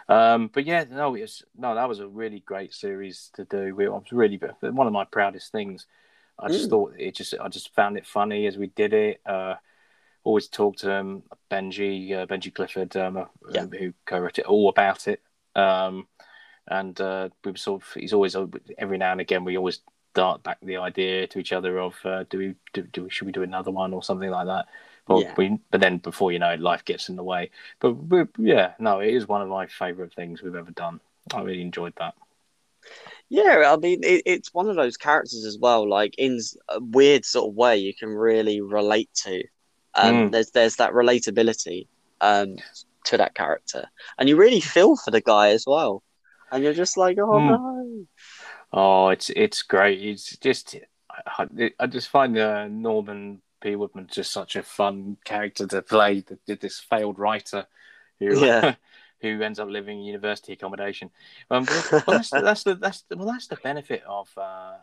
Um, 0.10 0.50
but 0.54 0.65
yeah, 0.65 0.84
no, 0.89 1.15
it's 1.15 1.43
no, 1.58 1.76
that 1.76 1.88
was 1.88 2.00
a 2.00 2.08
really 2.08 2.41
great 2.41 2.74
series 2.74 3.32
to 3.36 3.46
do. 3.46 3.74
We, 3.76 3.88
I 3.88 3.89
was 3.89 4.12
really 4.12 4.39
one 4.62 4.88
of 4.88 4.93
my 4.93 5.06
proudest 5.06 5.52
things. 5.52 5.88
I 6.38 6.50
just 6.50 6.67
mm. 6.67 6.72
thought 6.72 6.96
it 6.98 7.15
just, 7.15 7.36
I 7.39 7.48
just 7.48 7.74
found 7.74 7.98
it 7.98 8.06
funny 8.06 8.48
as 8.48 8.58
we 8.58 8.67
did 8.67 8.93
it. 8.93 9.22
Uh, 9.26 9.56
always 10.24 10.48
talked 10.48 10.80
to 10.80 10.92
him, 10.92 11.24
Benji, 11.52 12.14
uh, 12.14 12.26
Benji 12.26 12.54
Clifford, 12.54 12.96
um, 12.96 13.18
uh, 13.18 13.26
yeah. 13.52 13.66
who 13.66 13.94
co-wrote 14.06 14.40
it, 14.40 14.46
all 14.46 14.70
about 14.70 15.08
it. 15.08 15.22
Um, 15.56 16.08
and 16.68 17.00
uh, 17.00 17.30
we 17.44 17.52
were 17.52 17.58
sort 17.58 17.82
of, 17.82 17.94
he's 17.94 18.14
always 18.14 18.36
every 18.78 18.98
now 18.98 19.12
and 19.12 19.22
again 19.22 19.44
we 19.44 19.58
always 19.58 19.82
dart 20.14 20.44
back 20.44 20.60
the 20.62 20.78
idea 20.78 21.28
to 21.28 21.40
each 21.40 21.52
other 21.52 21.80
of 21.80 21.96
uh, 22.06 22.24
do 22.30 22.38
we 22.38 22.56
do, 22.74 22.84
do 22.84 23.10
should 23.10 23.26
we 23.26 23.32
do 23.34 23.44
another 23.44 23.72
one 23.72 23.94
or 23.94 24.04
something 24.04 24.30
like 24.30 24.48
that. 24.48 24.68
But 25.06 25.20
yeah. 25.20 25.34
we, 25.38 25.60
but 25.70 25.82
then 25.82 25.98
before 25.98 26.32
you 26.32 26.40
know 26.40 26.52
it, 26.52 26.62
life 26.62 26.86
gets 26.86 27.10
in 27.10 27.18
the 27.18 27.24
way. 27.24 27.52
But 27.80 27.98
yeah, 28.38 28.74
no, 28.80 29.02
it 29.02 29.14
is 29.14 29.28
one 29.28 29.42
of 29.42 29.50
my 29.50 29.68
favourite 29.68 30.14
things 30.14 30.42
we've 30.42 30.56
ever 30.56 30.72
done. 30.72 31.02
I 31.34 31.42
really 31.42 31.62
enjoyed 31.62 31.94
that. 31.98 32.16
Yeah, 33.30 33.74
I 33.74 33.78
mean, 33.78 34.04
it, 34.04 34.24
it's 34.26 34.54
one 34.54 34.70
of 34.70 34.76
those 34.76 34.96
characters 34.96 35.46
as 35.46 35.58
well. 35.58 35.90
Like 35.90 36.16
in 36.18 36.40
a 36.70 36.80
weird 36.80 37.26
sort 37.26 37.50
of 37.50 37.56
way, 37.56 37.78
you 37.78 37.94
can 37.94 38.10
really 38.10 38.62
relate 38.62 39.10
to. 39.26 39.44
Um, 39.95 40.15
mm. 40.15 40.32
There's 40.32 40.51
there's 40.51 40.75
that 40.77 40.93
relatability 40.93 41.88
um, 42.21 42.58
to 43.06 43.17
that 43.17 43.36
character, 43.36 43.88
and 44.17 44.27
you 44.27 44.36
really 44.36 44.62
feel 44.62 44.95
for 44.95 45.12
the 45.12 45.21
guy 45.21 45.49
as 45.49 45.65
well. 45.67 46.03
And 46.51 46.63
you're 46.63 46.73
just 46.73 46.97
like, 46.97 47.17
oh 47.19 47.32
mm. 47.32 47.49
no. 47.49 48.06
Oh, 48.71 49.10
it's 49.10 49.29
it's 49.29 49.62
great. 49.62 50.01
It's 50.01 50.36
just 50.38 50.75
I, 51.27 51.71
I 51.79 51.88
just 51.88 52.10
find 52.10 52.38
uh, 52.38 52.67
Norman 52.67 53.41
P. 53.62 53.75
Woodman 53.75 54.08
just 54.12 54.32
such 54.32 54.56
a 54.56 54.63
fun 54.63 55.17
character 55.23 55.67
to 55.67 55.82
play. 55.82 56.23
This 56.47 56.79
failed 56.79 57.19
writer 57.19 57.67
who 58.19 58.39
yeah. 58.45 58.75
who 59.21 59.41
ends 59.41 59.60
up 59.60 59.69
living 59.69 59.99
in 59.99 60.06
university 60.06 60.53
accommodation. 60.53 61.12
Um, 61.51 61.65
well, 61.91 62.03
that's, 62.08 62.29
the, 62.32 62.41
that's 62.41 62.63
the 62.63 62.75
that's 62.75 63.01
the, 63.03 63.17
well 63.17 63.27
that's 63.27 63.47
the 63.47 63.58
benefit 63.58 64.03
of. 64.08 64.29
Uh, 64.38 64.77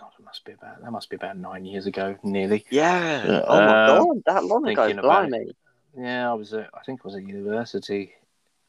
God, 0.00 0.12
it 0.18 0.24
must 0.24 0.44
be 0.46 0.52
about 0.52 0.82
that 0.82 0.90
must 0.90 1.10
be 1.10 1.16
about 1.16 1.36
nine 1.36 1.66
years 1.66 1.84
ago, 1.84 2.16
nearly. 2.22 2.64
Yeah. 2.70 3.22
Uh, 3.26 3.44
oh 3.48 4.06
my 4.06 4.14
god, 4.14 4.22
that 4.26 4.44
long 4.44 4.66
ago, 4.66 4.94
blimey. 4.94 5.54
Yeah, 5.96 6.30
I 6.30 6.34
was. 6.34 6.54
At, 6.54 6.70
I 6.72 6.82
think 6.84 7.00
I 7.04 7.08
was 7.08 7.16
at 7.16 7.26
university 7.26 8.14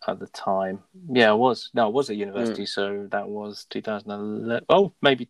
at 0.08 0.20
the 0.20 0.28
time. 0.28 0.84
Yeah, 1.10 1.30
I 1.30 1.34
was. 1.34 1.70
No, 1.74 1.86
I 1.86 1.90
was 1.90 2.10
at 2.10 2.18
university, 2.18 2.64
mm. 2.64 2.68
so 2.68 3.08
that 3.12 3.30
was 3.30 3.66
2011. 3.70 4.66
Oh, 4.68 4.92
maybe 5.02 5.30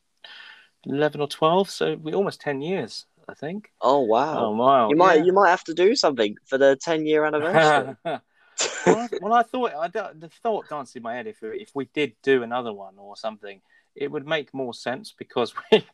11 0.86 1.22
or 1.22 1.28
12. 1.28 1.70
So 1.70 1.96
we 1.96 2.14
almost 2.14 2.42
10 2.42 2.62
years. 2.62 3.06
I 3.30 3.36
think. 3.36 3.72
Oh 3.80 4.00
wow! 4.00 4.46
Oh 4.46 4.56
wow! 4.56 4.90
You 4.90 4.96
might 4.96 5.20
yeah. 5.20 5.24
you 5.26 5.32
might 5.32 5.52
have 5.52 5.64
to 5.66 5.74
do 5.74 5.96
something 5.96 6.36
for 6.44 6.58
the 6.58 6.76
ten 6.76 7.06
year 7.06 7.24
anniversary. 7.24 7.96
well, 8.86 8.98
I, 8.98 9.10
well, 9.22 9.34
I 9.34 9.44
thought 9.44 9.74
I, 9.74 9.88
the 9.88 10.30
thought 10.44 10.68
danced 10.68 10.96
in 10.96 11.04
my 11.04 11.16
head 11.16 11.28
if 11.28 11.38
if 11.44 11.70
we 11.74 11.86
did 11.86 12.14
do 12.24 12.44
another 12.44 12.74
one 12.74 12.96
or 12.98 13.16
something, 13.16 13.62
it 13.96 14.12
would 14.12 14.28
make 14.28 14.54
more 14.54 14.74
sense 14.74 15.14
because 15.18 15.54
we 15.72 15.86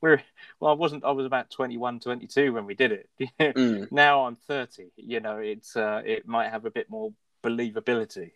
we're 0.00 0.22
well, 0.60 0.72
I 0.72 0.74
wasn't 0.74 1.04
I 1.04 1.10
was 1.12 1.26
about 1.26 1.50
21, 1.50 2.00
22 2.00 2.52
when 2.52 2.66
we 2.66 2.74
did 2.74 2.92
it. 2.92 3.08
mm. 3.40 3.90
Now 3.90 4.26
I'm 4.26 4.36
thirty. 4.36 4.90
You 4.96 5.20
know, 5.20 5.38
it's 5.38 5.76
uh, 5.76 6.02
it 6.04 6.26
might 6.26 6.50
have 6.50 6.64
a 6.64 6.70
bit 6.70 6.90
more 6.90 7.12
believability. 7.42 8.32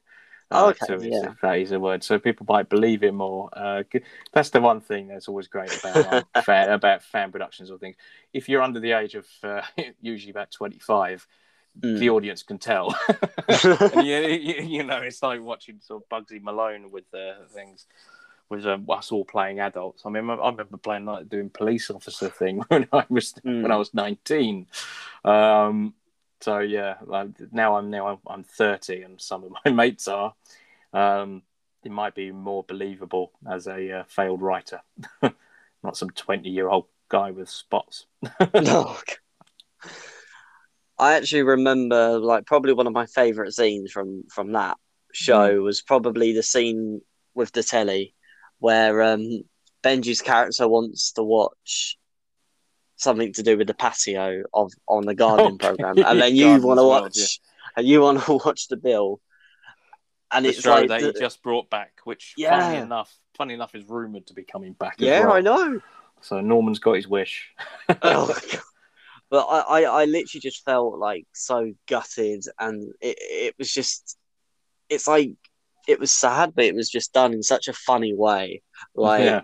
Oh, 0.54 0.68
okay, 0.68 0.86
so 0.86 1.00
yeah. 1.00 1.30
if 1.30 1.40
that 1.40 1.58
is 1.58 1.72
a 1.72 1.80
word, 1.80 2.04
so 2.04 2.18
people 2.18 2.44
might 2.46 2.68
believe 2.68 3.02
it 3.02 3.14
more. 3.14 3.48
Uh, 3.52 3.84
that's 4.32 4.50
the 4.50 4.60
one 4.60 4.82
thing 4.82 5.08
that's 5.08 5.26
always 5.26 5.48
great 5.48 5.74
about 5.78 6.12
um, 6.12 6.24
fan, 6.44 6.68
about 6.68 7.02
fan 7.02 7.32
productions 7.32 7.70
or 7.70 7.78
things. 7.78 7.96
If 8.34 8.50
you're 8.50 8.60
under 8.60 8.78
the 8.78 8.92
age 8.92 9.14
of 9.14 9.26
uh, 9.42 9.62
usually 10.02 10.30
about 10.30 10.50
25, 10.50 11.26
mm. 11.80 11.98
the 11.98 12.10
audience 12.10 12.42
can 12.42 12.58
tell. 12.58 12.94
you, 13.96 14.02
you, 14.02 14.54
you, 14.62 14.84
know, 14.84 14.98
it's 14.98 15.22
like 15.22 15.40
watching 15.40 15.80
sort 15.80 16.02
of 16.02 16.08
Bugsy 16.10 16.42
Malone 16.42 16.90
with 16.90 17.04
uh, 17.14 17.46
things 17.54 17.86
with 18.52 18.66
um, 18.66 18.86
us 18.90 19.10
all 19.10 19.24
playing 19.24 19.60
adults. 19.60 20.02
I 20.04 20.10
mean, 20.10 20.28
I 20.28 20.50
remember 20.50 20.76
playing 20.76 21.06
like 21.06 21.28
doing 21.30 21.48
police 21.48 21.90
officer 21.90 22.28
thing 22.28 22.58
when 22.68 22.86
I 22.92 23.04
was 23.08 23.32
mm. 23.44 23.62
when 23.62 23.72
I 23.72 23.76
was 23.76 23.94
19. 23.94 24.66
Um, 25.24 25.94
so 26.40 26.58
yeah, 26.58 26.96
now 27.50 27.76
I'm 27.76 27.90
now 27.90 28.20
I'm 28.26 28.44
30, 28.44 29.02
and 29.02 29.20
some 29.20 29.44
of 29.44 29.52
my 29.64 29.72
mates 29.72 30.06
are. 30.06 30.34
Um, 30.92 31.42
it 31.82 31.90
might 31.90 32.14
be 32.14 32.30
more 32.30 32.62
believable 32.62 33.32
as 33.50 33.66
a 33.66 34.00
uh, 34.00 34.04
failed 34.06 34.42
writer, 34.42 34.82
not 35.82 35.96
some 35.96 36.10
20 36.10 36.48
year 36.48 36.68
old 36.68 36.84
guy 37.08 37.30
with 37.30 37.48
spots. 37.48 38.06
no. 38.54 38.96
I 40.98 41.14
actually 41.14 41.42
remember, 41.42 42.18
like, 42.18 42.46
probably 42.46 42.74
one 42.74 42.86
of 42.86 42.92
my 42.92 43.06
favorite 43.06 43.54
scenes 43.54 43.90
from 43.90 44.24
from 44.28 44.52
that 44.52 44.76
show 45.14 45.54
mm. 45.54 45.62
was 45.62 45.80
probably 45.80 46.34
the 46.34 46.42
scene 46.42 47.00
with 47.34 47.50
the 47.52 47.62
telly 47.62 48.14
where 48.62 49.02
um, 49.02 49.42
Benji's 49.82 50.20
character 50.20 50.68
wants 50.68 51.12
to 51.12 51.22
watch 51.24 51.98
something 52.94 53.32
to 53.32 53.42
do 53.42 53.58
with 53.58 53.66
the 53.66 53.74
patio 53.74 54.44
of 54.54 54.72
on 54.86 55.04
the 55.04 55.14
gardening 55.14 55.58
oh, 55.60 55.66
program, 55.66 55.98
and 55.98 56.20
then 56.20 56.36
you 56.36 56.62
want 56.62 56.78
to 56.78 56.84
watch, 56.84 57.18
yeah. 57.18 57.68
and 57.76 57.86
you 57.88 58.00
want 58.00 58.22
to 58.22 58.34
watch 58.44 58.68
the 58.68 58.76
bill, 58.76 59.20
and 60.30 60.44
the 60.44 60.50
it's 60.50 60.60
show 60.60 60.76
like 60.76 60.88
that 60.88 61.00
the- 61.00 61.12
he 61.12 61.18
just 61.18 61.42
brought 61.42 61.68
back, 61.70 61.92
which 62.04 62.34
Yeah. 62.36 62.60
funny 62.60 62.78
enough, 62.78 63.12
funny 63.36 63.54
enough, 63.54 63.74
is 63.74 63.84
rumored 63.88 64.28
to 64.28 64.34
be 64.34 64.44
coming 64.44 64.74
back. 64.74 64.94
yeah, 64.98 65.26
well. 65.26 65.32
I 65.32 65.40
know. 65.40 65.80
So 66.20 66.40
Norman's 66.40 66.78
got 66.78 66.92
his 66.92 67.08
wish. 67.08 67.50
oh, 67.88 68.28
God. 68.28 68.60
But 69.28 69.46
I, 69.46 69.82
I, 69.82 70.02
I 70.02 70.04
literally 70.04 70.40
just 70.40 70.64
felt 70.64 70.98
like 70.98 71.26
so 71.32 71.72
gutted, 71.88 72.44
and 72.60 72.92
it, 73.00 73.16
it 73.18 73.54
was 73.58 73.72
just, 73.72 74.16
it's 74.88 75.08
like 75.08 75.32
it 75.88 75.98
was 75.98 76.12
sad, 76.12 76.52
but 76.54 76.64
it 76.64 76.74
was 76.74 76.88
just 76.88 77.12
done 77.12 77.32
in 77.32 77.42
such 77.42 77.68
a 77.68 77.72
funny 77.72 78.14
way. 78.14 78.62
Like, 78.94 79.24
yeah, 79.24 79.40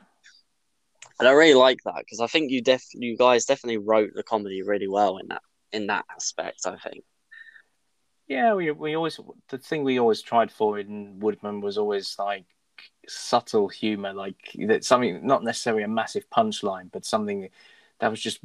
and 1.18 1.28
I 1.28 1.32
really 1.32 1.54
like 1.54 1.78
that 1.84 1.98
because 1.98 2.20
I 2.20 2.26
think 2.26 2.50
you 2.50 2.62
def, 2.62 2.82
you 2.94 3.16
guys 3.16 3.44
definitely 3.44 3.78
wrote 3.78 4.10
the 4.14 4.22
comedy 4.22 4.62
really 4.62 4.88
well 4.88 5.18
in 5.18 5.28
that 5.28 5.42
in 5.72 5.86
that 5.88 6.04
aspect. 6.10 6.60
I 6.66 6.76
think. 6.76 7.04
yeah. 8.28 8.54
We 8.54 8.70
we 8.70 8.94
always 8.94 9.18
the 9.48 9.58
thing 9.58 9.84
we 9.84 9.98
always 9.98 10.22
tried 10.22 10.52
for 10.52 10.78
in 10.78 11.18
Woodman 11.18 11.60
was 11.60 11.78
always 11.78 12.14
like 12.18 12.46
subtle 13.08 13.68
humor, 13.68 14.12
like 14.12 14.36
that 14.66 14.84
something 14.84 15.26
not 15.26 15.42
necessarily 15.42 15.82
a 15.82 15.88
massive 15.88 16.28
punchline, 16.30 16.90
but 16.92 17.04
something 17.04 17.48
that 18.00 18.10
was 18.10 18.20
just 18.20 18.40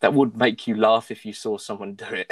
that 0.00 0.12
would 0.12 0.36
make 0.36 0.66
you 0.66 0.74
laugh 0.74 1.10
if 1.10 1.24
you 1.24 1.32
saw 1.32 1.56
someone 1.56 1.94
do 1.94 2.04
it. 2.04 2.30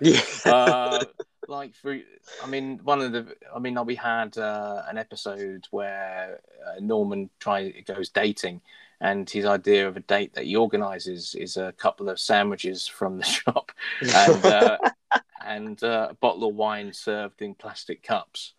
Yeah. 0.00 0.20
uh, 0.52 1.04
like 1.48 1.74
for, 1.74 1.98
I 2.42 2.46
mean, 2.46 2.80
one 2.82 3.00
of 3.00 3.12
the, 3.12 3.34
I 3.54 3.58
mean, 3.58 3.78
we 3.84 3.94
had 3.94 4.36
uh, 4.38 4.82
an 4.88 4.98
episode 4.98 5.66
where 5.70 6.40
uh, 6.66 6.80
Norman 6.80 7.30
tries 7.38 7.72
goes 7.86 8.08
dating, 8.08 8.60
and 9.00 9.28
his 9.28 9.44
idea 9.44 9.88
of 9.88 9.96
a 9.96 10.00
date 10.00 10.34
that 10.34 10.44
he 10.44 10.56
organises 10.56 11.34
is 11.34 11.56
a 11.56 11.72
couple 11.72 12.08
of 12.08 12.20
sandwiches 12.20 12.86
from 12.86 13.18
the 13.18 13.24
shop, 13.38 13.72
and 14.00 14.44
uh, 14.44 14.78
and 15.44 15.82
uh, 15.82 16.08
a 16.10 16.14
bottle 16.14 16.48
of 16.48 16.54
wine 16.54 16.92
served 16.92 17.42
in 17.42 17.54
plastic 17.54 18.02
cups, 18.02 18.54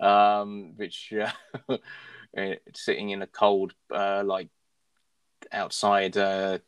um, 0.00 0.72
which 0.76 1.12
uh, 1.12 1.76
sitting 2.74 3.10
in 3.10 3.22
a 3.22 3.26
cold, 3.26 3.74
uh, 3.94 4.22
like 4.24 4.48
outside 5.52 6.16
uh, 6.16 6.58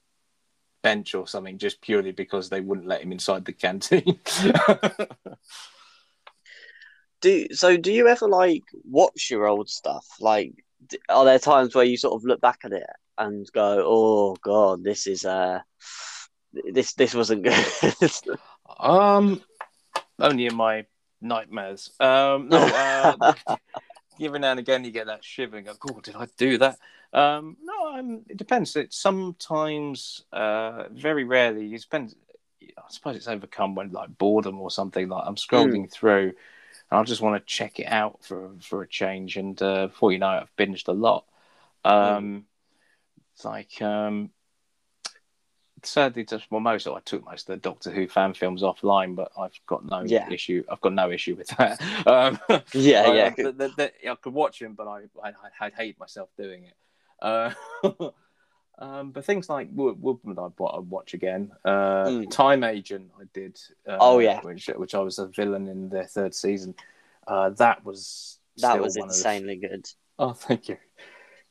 bench 0.82 1.14
or 1.14 1.26
something, 1.26 1.58
just 1.58 1.80
purely 1.80 2.12
because 2.12 2.48
they 2.48 2.60
wouldn't 2.60 2.86
let 2.86 3.02
him 3.02 3.12
inside 3.12 3.44
the 3.44 3.52
canteen. 3.52 4.18
do 7.20 7.46
so. 7.52 7.76
Do 7.76 7.92
you 7.92 8.08
ever 8.08 8.28
like 8.28 8.64
watch 8.84 9.30
your 9.30 9.46
old 9.46 9.68
stuff? 9.68 10.06
Like, 10.20 10.52
are 11.08 11.24
there 11.24 11.38
times 11.38 11.74
where 11.74 11.84
you 11.84 11.96
sort 11.96 12.14
of 12.14 12.24
look 12.24 12.40
back 12.40 12.60
at 12.64 12.72
it 12.72 12.86
and 13.16 13.46
go, 13.52 13.84
"Oh 13.86 14.36
God, 14.42 14.84
this 14.84 15.06
is 15.06 15.24
uh, 15.24 15.60
this 16.72 16.94
this 16.94 17.14
wasn't 17.14 17.42
good." 17.44 18.12
um, 18.78 19.42
only 20.18 20.46
in 20.46 20.54
my 20.54 20.86
nightmares. 21.20 21.90
Um, 22.00 22.48
no, 22.48 22.58
uh, 22.58 23.34
every 24.26 24.38
now 24.38 24.50
and 24.52 24.60
again 24.60 24.84
you 24.84 24.90
get 24.90 25.06
that 25.06 25.24
shiver 25.24 25.56
and 25.56 25.66
go, 25.66 25.74
"Oh, 25.88 26.00
did 26.00 26.16
I 26.16 26.26
do 26.36 26.58
that?" 26.58 26.78
Um, 27.12 27.56
no, 27.62 27.98
um, 27.98 28.24
it 28.28 28.36
depends. 28.36 28.76
It 28.76 28.92
sometimes, 28.92 30.24
uh, 30.32 30.84
very 30.90 31.24
rarely, 31.24 31.66
you 31.66 31.78
spend. 31.78 32.14
I 32.62 32.82
suppose 32.90 33.16
it's 33.16 33.28
overcome 33.28 33.74
when 33.74 33.92
like 33.92 34.16
boredom 34.18 34.60
or 34.60 34.70
something. 34.70 35.08
Like 35.08 35.24
I'm 35.26 35.36
scrolling 35.36 35.90
through, 35.90 36.34
and 36.90 37.00
I 37.00 37.02
just 37.04 37.22
want 37.22 37.40
to 37.40 37.54
check 37.54 37.80
it 37.80 37.86
out 37.86 38.24
for 38.24 38.50
for 38.60 38.82
a 38.82 38.88
change. 38.88 39.36
And 39.36 39.60
uh, 39.62 39.88
before 39.88 40.12
you 40.12 40.18
know 40.18 40.30
it, 40.38 40.42
I've 40.42 40.56
binged 40.56 40.88
a 40.88 40.92
lot. 40.92 41.26
Um, 41.84 42.46
It's 43.34 43.44
like 43.44 43.80
um, 43.82 44.30
sadly, 45.82 46.24
just 46.24 46.44
well, 46.50 46.60
most 46.60 46.86
I 46.86 47.00
took 47.00 47.24
most 47.24 47.48
of 47.48 47.54
the 47.54 47.56
Doctor 47.68 47.90
Who 47.90 48.06
fan 48.08 48.34
films 48.34 48.62
offline, 48.62 49.14
but 49.16 49.30
I've 49.38 49.58
got 49.66 49.84
no 49.84 50.02
Yeah. 50.02 50.30
issue. 50.30 50.64
I've 50.70 50.80
got 50.80 50.92
no 50.94 51.10
issue 51.10 51.34
with 51.36 51.48
that. 51.56 51.80
Um, 52.06 52.38
yeah, 52.72 53.02
I, 53.02 53.14
yeah. 53.14 53.34
I, 53.38 53.42
the, 53.42 53.52
the, 53.52 53.68
the- 53.76 54.10
I 54.10 54.14
could 54.16 54.32
watch 54.34 54.60
him, 54.62 54.74
but 54.74 54.86
I, 54.88 55.02
I, 55.22 55.32
I 55.60 55.70
hate 55.70 55.98
myself 55.98 56.28
doing 56.36 56.64
it. 56.64 56.74
Uh, 57.20 57.52
um, 58.78 59.10
but 59.10 59.24
things 59.24 59.48
like 59.48 59.68
Wo- 59.72 59.96
Woodman, 59.98 60.38
I'd, 60.38 60.52
I'd 60.64 60.90
watch 60.90 61.14
again. 61.14 61.50
Uh, 61.64 62.04
Mm. 62.08 62.30
Time 62.30 62.64
Agent, 62.64 63.10
I 63.20 63.24
did. 63.34 63.58
Uh, 63.86 63.96
Oh, 64.00 64.18
yeah. 64.20 64.40
which 64.42 64.66
which 64.76 64.94
I 64.94 65.00
was 65.00 65.18
a 65.18 65.26
villain 65.26 65.66
in 65.68 65.88
their 65.88 66.04
third 66.06 66.34
season. 66.34 66.74
Uh, 67.26 67.50
that 67.50 67.84
was 67.84 68.38
That 68.58 68.80
was 68.80 68.96
one 68.96 69.08
of 69.08 69.14
the- 69.14 69.18
insanely 69.18 69.56
good. 69.56 69.86
Oh, 70.18 70.32
thank 70.32 70.68
you. 70.68 70.76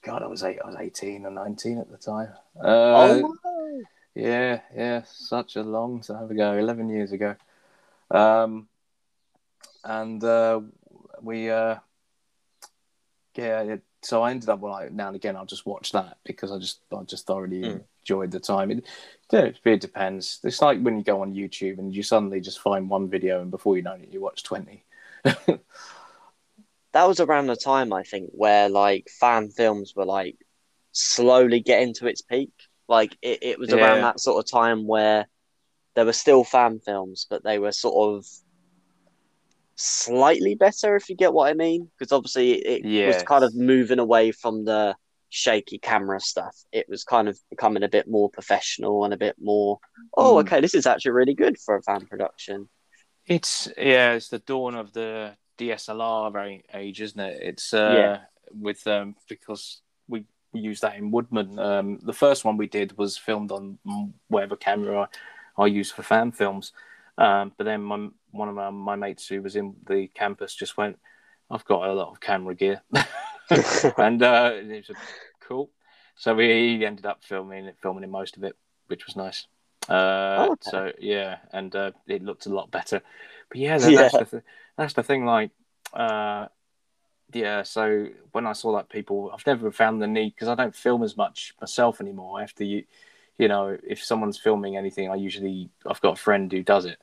God, 0.03 0.23
I 0.23 0.27
was 0.27 0.43
eight. 0.43 0.59
I 0.63 0.67
was 0.67 0.75
eighteen 0.79 1.25
or 1.25 1.31
nineteen 1.31 1.79
at 1.79 1.89
the 1.89 1.97
time. 1.97 2.29
Uh, 2.59 3.21
oh. 3.23 3.83
Yeah, 4.17 4.61
yeah, 4.75 5.03
such 5.05 5.55
a 5.55 5.63
long 5.63 6.01
time 6.01 6.31
ago, 6.31 6.53
eleven 6.53 6.89
years 6.89 7.11
ago. 7.11 7.35
Um, 8.09 8.67
and 9.83 10.23
uh, 10.23 10.61
we, 11.21 11.49
uh, 11.49 11.75
yeah, 13.35 13.61
it, 13.61 13.81
so 14.01 14.23
I 14.23 14.31
ended 14.31 14.49
up 14.49 14.61
like 14.61 14.91
now 14.91 15.07
and 15.07 15.15
again 15.15 15.35
I'll 15.35 15.45
just 15.45 15.65
watch 15.65 15.91
that 15.91 16.17
because 16.25 16.51
I 16.51 16.57
just 16.57 16.79
I 16.91 17.03
just 17.03 17.27
thoroughly 17.27 17.61
Mm. 17.61 17.83
enjoyed 18.01 18.31
the 18.31 18.39
time. 18.39 18.71
It, 18.71 18.85
yeah, 19.31 19.41
it 19.41 19.59
really 19.63 19.77
depends. 19.79 20.39
It's 20.43 20.61
like 20.61 20.81
when 20.81 20.97
you 20.97 21.03
go 21.03 21.21
on 21.21 21.35
YouTube 21.35 21.77
and 21.77 21.93
you 21.93 22.01
suddenly 22.03 22.41
just 22.41 22.59
find 22.59 22.89
one 22.89 23.09
video 23.09 23.41
and 23.41 23.51
before 23.51 23.75
you 23.77 23.83
know 23.83 23.93
it 23.93 24.09
you 24.11 24.21
watch 24.21 24.43
twenty. 24.43 24.83
that 25.23 25.59
was 26.93 27.19
around 27.19 27.47
the 27.47 27.55
time 27.55 27.93
I 27.93 28.03
think 28.03 28.29
where 28.31 28.69
like 28.69 29.09
fan 29.19 29.49
films 29.49 29.93
were 29.95 30.05
like 30.05 30.37
slowly 30.91 31.59
getting 31.59 31.93
to 31.95 32.07
its 32.07 32.21
peak. 32.21 32.51
Like 32.87 33.17
it, 33.21 33.39
it 33.41 33.59
was 33.59 33.73
around 33.73 33.97
Yeah. 33.97 34.01
that 34.03 34.19
sort 34.19 34.43
of 34.43 34.49
time 34.49 34.87
where 34.87 35.27
there 35.95 36.05
were 36.05 36.13
still 36.13 36.43
fan 36.43 36.79
films, 36.79 37.25
but 37.29 37.43
they 37.43 37.59
were 37.59 37.71
sort 37.71 38.15
of 38.17 38.25
slightly 39.75 40.55
better, 40.55 40.95
if 40.95 41.09
you 41.09 41.15
get 41.15 41.33
what 41.33 41.49
I 41.49 41.53
mean. 41.53 41.89
Because 41.97 42.11
obviously 42.11 42.53
it, 42.53 42.85
it 42.85 43.07
was 43.07 43.23
kind 43.23 43.43
of 43.43 43.55
moving 43.55 43.99
away 43.99 44.31
from 44.31 44.65
the 44.65 44.95
shaky 45.29 45.77
camera 45.77 46.19
stuff. 46.19 46.55
It 46.71 46.87
was 46.89 47.03
kind 47.03 47.27
of 47.27 47.37
becoming 47.49 47.83
a 47.83 47.89
bit 47.89 48.07
more 48.07 48.29
professional 48.29 49.03
and 49.03 49.13
a 49.13 49.17
bit 49.17 49.35
more. 49.39 49.79
Oh, 50.15 50.35
Mm. 50.35 50.39
okay, 50.41 50.61
this 50.61 50.73
is 50.73 50.85
actually 50.87 51.11
really 51.11 51.35
good 51.35 51.57
for 51.59 51.75
a 51.75 51.81
fan 51.83 52.05
production. 52.07 52.69
It's 53.25 53.67
yeah, 53.77 54.13
it's 54.13 54.29
the 54.29 54.39
dawn 54.39 54.75
of 54.75 54.93
the 54.93 55.35
DSLR 55.57 56.61
age, 56.73 57.01
isn't 57.01 57.19
it? 57.19 57.39
It's 57.41 57.73
uh, 57.73 57.93
Yeah. 57.93 58.19
with 58.53 58.87
um 58.87 59.15
because 59.27 59.81
we 60.07 60.25
use 60.53 60.79
that 60.81 60.95
in 60.95 61.11
Woodman. 61.11 61.59
Um, 61.59 61.99
the 62.03 62.13
first 62.13 62.45
one 62.45 62.57
we 62.57 62.67
did 62.67 62.97
was 62.97 63.17
filmed 63.17 63.51
on 63.51 63.77
whatever 64.27 64.55
camera 64.55 65.09
I, 65.57 65.63
I 65.63 65.67
use 65.67 65.91
for 65.91 66.03
fan 66.03 66.31
films. 66.31 66.71
Um, 67.17 67.51
but 67.57 67.63
then 67.65 67.81
my, 67.81 68.09
one 68.31 68.49
of 68.49 68.55
my, 68.55 68.69
my 68.69 68.95
mates 68.95 69.27
who 69.27 69.41
was 69.41 69.55
in 69.55 69.75
the 69.87 70.07
campus 70.13 70.53
just 70.55 70.77
went, 70.77 70.97
"I've 71.49 71.65
got 71.65 71.87
a 71.89 71.93
lot 71.93 72.09
of 72.11 72.19
camera 72.19 72.53
gear," 72.55 72.81
and 73.97 74.21
uh, 74.21 74.51
it 74.53 74.87
was 74.87 74.97
cool. 75.41 75.71
So 76.15 76.35
we 76.35 76.85
ended 76.85 77.05
up 77.05 77.23
filming 77.23 77.71
filming 77.81 78.03
in 78.03 78.11
most 78.11 78.37
of 78.37 78.43
it, 78.43 78.55
which 78.87 79.05
was 79.05 79.15
nice. 79.15 79.47
Uh, 79.89 80.47
Oh, 80.47 80.51
okay. 80.51 80.69
So 80.71 80.91
yeah, 80.99 81.37
and 81.51 81.75
uh, 81.75 81.91
it 82.07 82.23
looked 82.23 82.45
a 82.45 82.53
lot 82.53 82.71
better. 82.71 83.01
But 83.49 83.57
yeah, 83.57 83.77
that, 83.77 83.91
Yeah. 83.91 84.09
that's 84.09 84.13
the 84.17 84.25
th- 84.25 84.43
that's 84.77 84.93
the 84.93 85.03
thing. 85.03 85.25
Like, 85.25 85.51
uh, 85.93 86.47
yeah. 87.33 87.63
So 87.63 88.07
when 88.31 88.45
I 88.47 88.53
saw 88.53 88.75
that 88.77 88.89
people, 88.89 89.31
I've 89.33 89.45
never 89.45 89.71
found 89.71 90.01
the 90.01 90.07
need 90.07 90.35
because 90.35 90.47
I 90.47 90.55
don't 90.55 90.75
film 90.75 91.03
as 91.03 91.17
much 91.17 91.53
myself 91.59 92.01
anymore. 92.01 92.41
After 92.41 92.63
you 92.63 92.83
you 93.37 93.47
know, 93.47 93.77
if 93.83 94.03
someone's 94.03 94.37
filming 94.37 94.77
anything, 94.77 95.09
I 95.09 95.15
usually 95.15 95.69
I've 95.85 96.01
got 96.01 96.17
a 96.17 96.21
friend 96.21 96.51
who 96.51 96.63
does 96.63 96.85
it. 96.85 96.97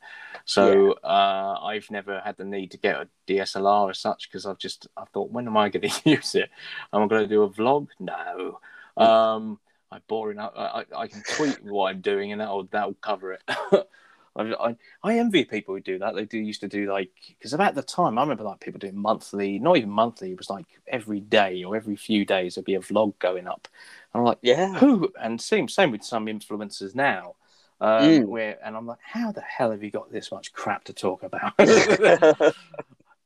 So 0.45 0.93
uh, 1.05 1.59
I've 1.63 1.91
never 1.91 2.21
had 2.21 2.37
the 2.37 2.45
need 2.45 2.73
to 2.73 2.79
get 2.79 2.97
a 2.97 3.09
DSLR 3.29 3.91
as 3.91 3.99
such 3.99 4.29
because 4.29 4.45
I've 4.45 4.59
just 4.59 4.89
I 4.97 5.05
thought, 5.13 5.31
when 5.31 5.47
am 5.47 5.57
I 5.57 5.69
going 5.69 5.89
to 5.89 6.11
use 6.11 6.35
it? 6.35 6.51
Am 6.93 7.03
I 7.03 7.07
going 7.07 7.23
to 7.23 7.29
do 7.29 7.45
a 7.45 7.51
vlog? 7.51 7.89
No. 8.01 8.59
Um, 8.97 9.61
I'm 9.93 10.03
boring. 10.09 10.41
I, 10.41 10.47
I, 10.47 10.85
I 10.97 11.07
can 11.07 11.23
tweet 11.23 11.63
what 11.63 11.91
I'm 11.91 12.01
doing 12.01 12.33
and 12.33 12.41
that'll 12.41 12.65
that'll 12.65 12.95
cover 12.95 13.35
it. 13.35 13.43
I, 14.37 14.53
I, 14.55 14.77
I 15.03 15.19
envy 15.19 15.45
people 15.45 15.75
who 15.75 15.81
do 15.81 15.99
that. 15.99 16.15
They 16.15 16.25
do 16.25 16.39
used 16.39 16.61
to 16.63 16.69
do 16.69 16.91
like 16.91 17.11
because 17.29 17.53
about 17.53 17.75
the 17.75 17.83
time 17.83 18.19
I 18.19 18.23
remember 18.23 18.45
like 18.45 18.61
people 18.61 18.79
doing 18.81 18.97
monthly, 18.97 19.59
not 19.59 19.77
even 19.77 19.91
monthly. 19.91 20.33
It 20.33 20.39
was 20.39 20.51
like 20.51 20.67
every 20.89 21.21
day 21.21 21.63
or 21.65 21.77
every 21.77 21.97
few 21.97 22.25
days 22.25 22.55
there'd 22.55 22.65
be 22.65 22.75
a 22.75 22.81
vlog 22.81 23.19
going 23.19 23.47
up. 23.47 23.69
And 24.13 24.21
I'm 24.21 24.27
like, 24.27 24.39
Yeah. 24.43 24.79
who? 24.79 25.13
And 25.21 25.41
same 25.41 25.69
same 25.69 25.91
with 25.91 26.05
some 26.05 26.27
influencers 26.27 26.95
now. 26.95 27.37
Um, 27.81 28.23
Mm. 28.23 28.27
Where 28.27 28.59
and 28.65 28.77
I'm 28.77 28.87
like, 28.87 28.99
how 29.03 29.33
the 29.33 29.41
hell 29.43 29.71
have 29.71 29.83
you 29.83 29.91
got 29.91 30.11
this 30.13 30.31
much 30.33 30.53
crap 30.53 30.85
to 30.85 30.93
talk 30.93 31.23
about? 31.23 31.55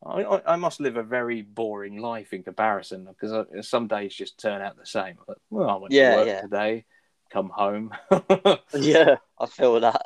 I, 0.06 0.40
I, 0.46 0.56
must 0.56 0.80
live 0.80 0.96
a 0.96 1.02
very 1.02 1.42
boring 1.42 1.98
life 1.98 2.32
in 2.32 2.42
comparison 2.42 3.04
because 3.04 3.32
I, 3.32 3.60
some 3.62 3.88
days 3.88 4.14
just 4.14 4.38
turn 4.38 4.62
out 4.62 4.76
the 4.76 4.86
same. 4.86 5.16
But, 5.26 5.38
well, 5.50 5.68
I 5.68 5.76
went 5.76 5.94
Yeah, 5.94 6.10
to 6.10 6.16
work 6.16 6.26
yeah. 6.26 6.40
today, 6.40 6.84
come 7.30 7.50
home. 7.50 7.92
yeah, 8.74 9.16
I 9.38 9.46
feel 9.46 9.80
that. 9.80 10.02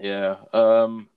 Yeah, 0.00 0.36
um, 0.52 1.08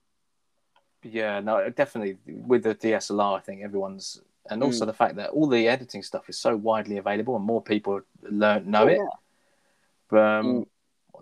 yeah, 1.02 1.40
no, 1.40 1.68
definitely 1.70 2.18
with 2.26 2.62
the 2.62 2.74
DSLR, 2.74 3.36
I 3.36 3.40
think 3.40 3.62
everyone's, 3.62 4.20
and 4.50 4.62
also 4.62 4.84
Mm. 4.84 4.88
the 4.88 4.94
fact 4.94 5.16
that 5.16 5.30
all 5.30 5.46
the 5.46 5.68
editing 5.68 6.02
stuff 6.02 6.28
is 6.28 6.38
so 6.38 6.56
widely 6.56 6.98
available 6.98 7.36
and 7.36 7.44
more 7.44 7.62
people 7.62 8.00
learn 8.22 8.70
know 8.70 8.84
Oh, 8.84 8.88
it. 8.88 8.98
yeah. 8.98 9.08
But 10.10 10.18
um, 10.18 10.46
Mm. 10.46 10.66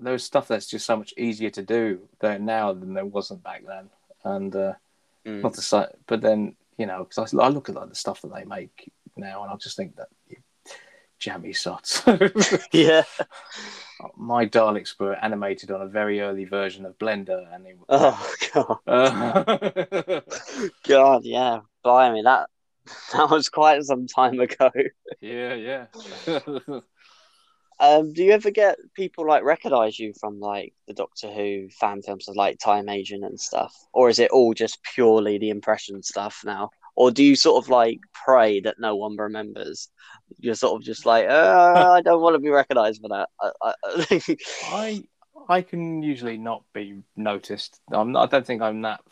there's 0.01 0.25
stuff 0.25 0.49
that's 0.49 0.67
just 0.67 0.87
so 0.87 0.97
much 0.97 1.15
easier 1.17 1.51
to 1.51 1.63
do 1.63 2.09
there 2.21 2.39
now 2.39 2.73
than 2.73 2.95
there 2.95 3.07
wasn't 3.07 3.43
back 3.43 3.65
then, 3.67 3.91
and. 4.25 4.55
Uh, 4.55 4.73
Mm. 5.27 5.43
not 5.43 5.55
to 5.55 5.63
say, 5.63 5.87
but 6.07 6.21
then 6.21 6.55
you 6.79 6.87
know, 6.87 7.05
because 7.05 7.35
I, 7.35 7.39
I, 7.39 7.49
look 7.49 7.69
at 7.69 7.75
like 7.75 7.89
the 7.89 7.95
stuff 7.95 8.23
that 8.23 8.33
they 8.33 8.45
make 8.45 8.93
now, 9.17 9.43
and 9.43 9.53
I 9.53 9.57
just 9.57 9.77
think 9.77 9.97
that 9.97 10.09
you 10.29 10.37
jammy 11.19 11.53
sots. 11.53 12.03
yeah. 12.73 13.03
My 14.17 14.47
Daleks 14.47 14.99
were 14.99 15.15
animated 15.15 15.71
on 15.71 15.81
a 15.81 15.87
very 15.87 16.21
early 16.21 16.45
version 16.45 16.85
of 16.85 16.99
Blender, 16.99 17.45
and 17.53 17.65
they 17.65 17.75
were. 17.75 17.87
Oh 17.89 18.35
god. 18.53 18.79
Uh... 18.87 20.21
god, 20.87 21.25
yeah. 21.25 21.61
Blimey, 21.83 22.23
that 22.23 22.51
that 23.13 23.31
was 23.31 23.49
quite 23.49 23.83
some 23.85 24.07
time 24.07 24.39
ago. 24.41 24.71
yeah, 25.21 25.55
yeah. 25.55 25.87
um, 27.81 28.13
do 28.13 28.25
you 28.25 28.33
ever 28.33 28.51
get 28.51 28.77
people 28.95 29.27
like 29.27 29.45
recognize 29.45 29.99
you 29.99 30.13
from 30.21 30.41
like 30.41 30.75
the 30.87 30.95
Doctor 30.95 31.33
Who 31.33 31.69
fan 31.71 32.03
films, 32.03 32.29
of 32.29 32.37
like 32.37 32.59
Time 32.59 32.89
Agent 32.89 33.25
and 33.25 33.41
stuff, 33.41 33.75
or 33.93 34.09
is 34.11 34.19
it 34.19 34.31
all 34.31 34.53
just 34.53 34.83
purely 34.83 35.39
the 35.39 35.51
impression 35.51 36.03
stuff 36.03 36.43
now? 36.45 36.71
Or 36.97 37.11
do 37.11 37.23
you 37.23 37.37
sort 37.37 37.63
of 37.63 37.69
like 37.69 38.01
pray 38.25 38.61
that 38.61 38.81
no 38.81 38.97
one 38.97 39.17
remembers? 39.17 39.89
You're 40.39 40.55
sort 40.55 40.81
of 40.81 40.85
just 40.85 41.07
like, 41.07 41.29
uh, 41.29 41.93
I 41.93 42.01
don't 42.01 42.23
want 42.23 42.35
to 42.35 42.41
be 42.41 42.49
recognized 42.49 43.03
for 43.03 43.09
that. 43.11 43.29
I, 43.41 43.51
I, 43.63 44.37
I, 44.65 45.05
I 45.49 45.63
can 45.63 46.03
usually 46.03 46.39
not 46.39 46.65
be 46.73 47.03
noticed. 47.15 47.81
I'm 47.93 48.13
not, 48.13 48.29
I 48.29 48.31
don't 48.31 48.47
think 48.47 48.63
I'm 48.63 48.83
that 48.83 49.03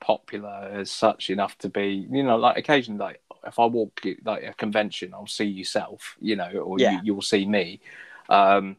popular 0.00 0.70
as 0.72 0.90
such 0.90 1.30
enough 1.30 1.56
to 1.58 1.68
be, 1.68 2.06
you 2.10 2.22
know, 2.22 2.36
like 2.36 2.56
occasionally, 2.56 2.98
like 2.98 3.22
if 3.46 3.58
I 3.58 3.66
walk 3.66 4.00
like 4.24 4.42
a 4.42 4.54
convention, 4.54 5.14
I'll 5.14 5.26
see 5.26 5.44
yourself, 5.44 6.16
you 6.20 6.36
know, 6.36 6.50
or 6.50 6.78
yeah. 6.78 7.00
you, 7.02 7.14
will 7.14 7.22
see 7.22 7.46
me, 7.46 7.80
um, 8.28 8.76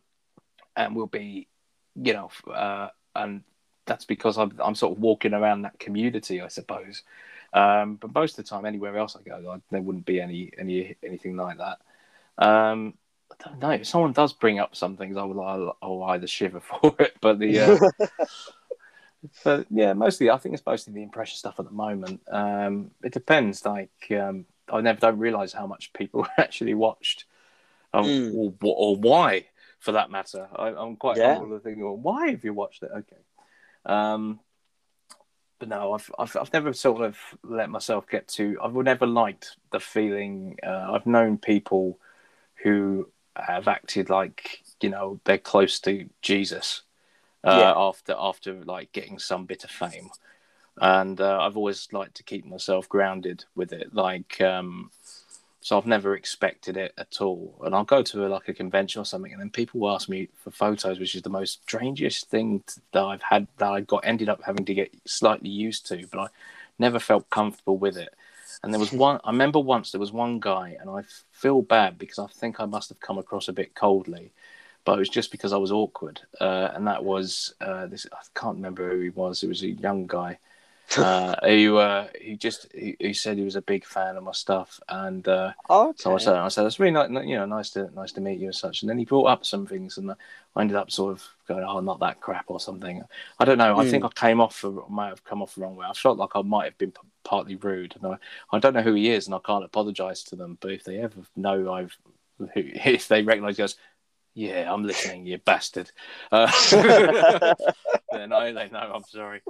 and 0.76 0.96
we'll 0.96 1.08
be, 1.08 1.48
you 1.96 2.14
know, 2.14 2.30
uh, 2.52 2.90
and 3.16 3.44
that's 3.86 4.06
because 4.06 4.38
I'm, 4.38 4.52
I'm 4.64 4.76
sort 4.76 4.98
of 4.98 5.02
walking 5.02 5.34
around 5.34 5.64
that 5.64 5.80
community, 5.80 6.42
I 6.42 6.48
suppose. 6.48 7.04
Um, 7.54 7.96
but 7.96 8.14
most 8.14 8.38
of 8.38 8.46
the 8.46 8.50
time, 8.50 8.66
anywhere 8.66 8.98
else 8.98 9.16
I 9.16 9.22
go, 9.22 9.52
I, 9.52 9.62
there 9.72 9.82
wouldn't 9.82 10.06
be 10.06 10.22
any 10.22 10.52
any 10.58 10.96
anything 11.04 11.36
like 11.36 11.58
that. 11.58 11.80
Um, 12.38 12.94
I 13.32 13.50
don't 13.50 13.60
know. 13.60 13.72
If 13.72 13.88
someone 13.88 14.14
does 14.14 14.34
bring 14.34 14.60
up 14.60 14.76
some 14.76 14.98
things, 14.98 15.18
I 15.18 15.24
will 15.24 15.42
I'll, 15.42 15.78
I'll 15.82 16.04
either 16.04 16.28
shiver 16.28 16.60
for 16.82 16.96
it, 17.00 17.16
but 17.22 17.40
the 17.40 17.60
uh, 17.60 18.08
but 19.44 19.68
yeah, 19.70 19.94
mostly 19.94 20.30
I 20.30 20.38
think 20.38 20.54
it's 20.54 20.66
mostly 20.66 20.94
the 20.94 21.04
impression 21.04 21.38
stuff 21.38 21.60
at 21.60 21.66
the 21.66 21.72
moment. 21.72 22.22
Um, 22.32 22.92
it 23.04 23.14
depends. 23.14 23.66
Like 23.66 23.92
um, 24.12 24.46
I 24.72 24.82
never 24.82 25.00
don't 25.00 25.20
realize 25.20 25.54
how 25.54 25.68
much 25.68 25.94
people 25.94 26.26
actually 26.38 26.74
watched, 26.74 27.26
um, 27.94 28.06
mm. 28.06 28.34
or, 28.36 28.54
or, 28.62 28.96
why, 28.96 29.46
for 29.80 29.92
that 29.94 30.10
matter. 30.10 30.48
I, 30.56 30.70
am 30.70 30.96
quite 30.96 31.18
yeah. 31.18 31.36
humble 31.36 31.58
to 31.58 31.64
think, 31.64 31.80
well, 31.80 31.98
why 31.98 32.32
have 32.32 32.44
you 32.44 32.54
watched 32.54 32.84
it? 32.84 32.92
Okay. 32.96 33.18
But 35.62 35.70
no, 35.70 35.94
I've, 35.94 36.12
I've 36.18 36.36
I've 36.36 36.54
never 36.54 36.74
sort 36.74 37.04
of 37.04 37.20
let 37.44 37.70
myself 37.70 38.10
get 38.10 38.28
to. 38.30 38.58
I've 38.64 38.74
never 38.74 39.06
liked 39.06 39.58
the 39.72 39.80
feeling. 39.80 40.58
Uh, 40.66 40.94
I've 40.94 41.06
known 41.06 41.38
people 41.38 42.00
who 42.64 43.08
have 43.36 43.68
acted 43.68 44.10
like 44.10 44.64
you 44.82 44.90
know 44.90 45.20
they're 45.24 45.38
close 45.38 45.80
to 45.82 46.10
Jesus 46.24 46.82
uh, 47.44 47.58
yeah. 47.60 47.74
after 47.76 48.16
after 48.18 48.56
like 48.66 48.92
getting 48.92 49.20
some 49.20 49.46
bit 49.46 49.64
of 49.64 49.70
fame, 49.70 50.10
and 50.78 51.22
uh, 51.22 51.42
I've 51.42 51.58
always 51.58 51.88
liked 51.94 52.16
to 52.16 52.24
keep 52.24 52.44
myself 52.44 52.90
grounded 52.90 53.46
with 53.54 53.72
it. 53.72 53.94
Like, 53.94 54.42
um, 54.42 54.90
so 55.62 55.78
I've 55.78 55.86
never 55.86 56.16
expected 56.16 56.76
it 56.76 56.94
at 56.98 57.22
all. 57.22 57.56
And 57.64 57.76
I'll 57.76 57.84
go 57.84 58.02
to 58.02 58.26
a, 58.26 58.28
like 58.28 58.50
a 58.50 58.54
convention 58.54 59.00
or 59.00 59.06
something, 59.06 59.32
and 59.32 59.40
then 59.40 59.52
people 59.52 59.80
will 59.80 59.92
ask 59.92 60.10
me 60.10 60.28
for 60.36 60.50
photos, 60.50 61.00
which 61.00 61.16
is 61.16 61.22
the 61.22 61.30
most 61.30 61.62
strangest 61.64 62.30
thing 62.30 62.64
that 62.92 63.04
I've 63.04 63.22
had 63.22 63.48
that 63.58 63.72
I 63.72 63.82
got 63.82 64.04
ended 64.04 64.28
up 64.28 64.42
having 64.44 64.66
to 64.66 64.74
get 64.74 64.92
slightly 65.06 65.50
used 65.50 65.86
to, 65.88 66.06
but 66.12 66.20
I 66.20 66.28
never 66.80 67.00
felt 67.00 67.30
comfortable 67.30 67.78
with 67.78 67.96
it. 67.96 68.14
And 68.64 68.74
there 68.74 68.80
was 68.80 68.92
one. 69.08 69.20
I 69.24 69.30
remember 69.30 69.60
once 69.60 69.92
there 69.92 70.02
was 70.02 70.12
one 70.12 70.40
guy, 70.40 70.78
and 70.80 70.90
I 70.90 71.04
feel 71.32 71.62
bad 71.62 72.00
because 72.00 72.18
I 72.18 72.28
think 72.28 72.60
I 72.60 72.66
must 72.66 72.90
have 72.90 73.00
come 73.00 73.20
across 73.20 73.48
a 73.48 73.54
bit 73.54 73.76
coldly 73.76 74.32
but 74.84 74.94
it 74.94 75.00
was 75.00 75.10
just 75.10 75.30
because 75.30 75.54
I 75.54 75.58
was 75.58 75.72
awkward. 75.72 76.22
Uh, 76.40 76.70
and 76.74 76.88
that 76.88 77.04
was 77.04 77.54
uh, 77.62 77.86
this. 77.86 78.08
I 78.12 78.18
can't 78.34 78.56
remember 78.56 78.90
who 78.90 79.00
he 79.00 79.10
was. 79.10 79.44
It 79.44 79.48
was 79.48 79.62
a 79.62 79.70
young 79.70 80.08
guy 80.08 80.40
uh, 80.98 81.36
who 81.48 81.78
uh, 81.78 82.08
he 82.20 82.36
just 82.36 82.68
he, 82.74 82.96
he, 83.00 83.14
said 83.14 83.38
he 83.38 83.44
was 83.44 83.56
a 83.56 83.62
big 83.62 83.86
fan 83.86 84.18
of 84.18 84.24
my 84.24 84.32
stuff, 84.32 84.80
and 84.90 85.26
uh, 85.28 85.54
okay. 85.70 85.98
so 85.98 86.16
I 86.16 86.18
said 86.18 86.36
I 86.36 86.48
said 86.50 86.66
it's 86.66 86.80
really 86.80 86.92
nice, 86.92 87.10
you 87.26 87.38
know 87.38 87.46
nice 87.46 87.70
to 87.72 87.90
nice 87.96 88.12
to 88.14 88.22
meet 88.22 88.40
you 88.40 88.48
and 88.48 88.56
such. 88.56 88.82
And 88.82 88.90
then 88.90 88.98
he 88.98 89.06
brought 89.06 89.28
up 89.28 89.46
some 89.46 89.66
things, 89.66 89.98
and 89.98 90.12
I 90.12 90.62
ended 90.62 90.76
up 90.76 90.92
sort 90.92 91.14
of 91.14 91.24
going, 91.48 91.64
oh, 91.64 91.80
not 91.80 92.00
that 92.02 92.20
crap 92.20 92.46
or 92.48 92.60
something. 92.60 93.04
I 93.40 93.46
don't 93.46 93.58
know. 93.58 93.76
Mm. 93.76 93.86
I 93.86 93.90
think 93.90 94.04
hmm. 94.04 94.08
I 94.08 94.28
came 94.28 94.42
off 94.42 94.66
might 94.90 95.10
have 95.10 95.24
come 95.24 95.42
off 95.42 95.56
the 95.56 95.62
wrong 95.62 95.76
way. 95.76 95.86
I 95.90 95.94
felt 95.94 96.18
like 96.18 96.32
I 96.36 96.42
might 96.42 96.66
have 96.66 96.78
been 96.78 96.92
p- 96.92 97.02
partly 97.24 97.56
rude, 97.56 97.96
and 97.96 98.14
I, 98.14 98.18
I 98.56 98.60
don't 98.60 98.74
know 98.74 98.82
who 98.82 98.94
he 98.94 99.12
is, 99.12 99.28
and 99.28 99.36
I 99.36 99.40
can't 99.46 99.64
apologise 99.64 100.24
to 100.24 100.36
them. 100.36 100.58
But 100.60 100.72
if 100.72 100.84
they 100.84 101.00
ever 101.00 101.22
know 101.36 101.72
I've 101.72 101.98
if 102.56 103.08
they 103.08 103.24
recognise, 103.24 103.58
goes, 103.58 103.76
yeah, 104.34 104.72
I'm 104.72 104.84
listening, 104.84 105.26
you 105.26 105.38
bastard. 105.40 105.92
Uh, 106.32 106.52
then 108.12 108.32
I, 108.32 108.52
they 108.52 108.70
know 108.70 108.92
I'm 108.94 109.04
sorry. 109.04 109.42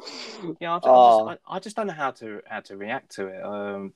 Yeah, 0.59 0.75
I, 0.75 0.79
oh. 0.83 1.29
just, 1.29 1.41
I, 1.47 1.55
I, 1.55 1.59
just 1.59 1.75
don't 1.75 1.87
know 1.87 1.93
how 1.93 2.11
to 2.11 2.41
how 2.47 2.61
to 2.61 2.77
react 2.77 3.15
to 3.15 3.27
it 3.27 3.91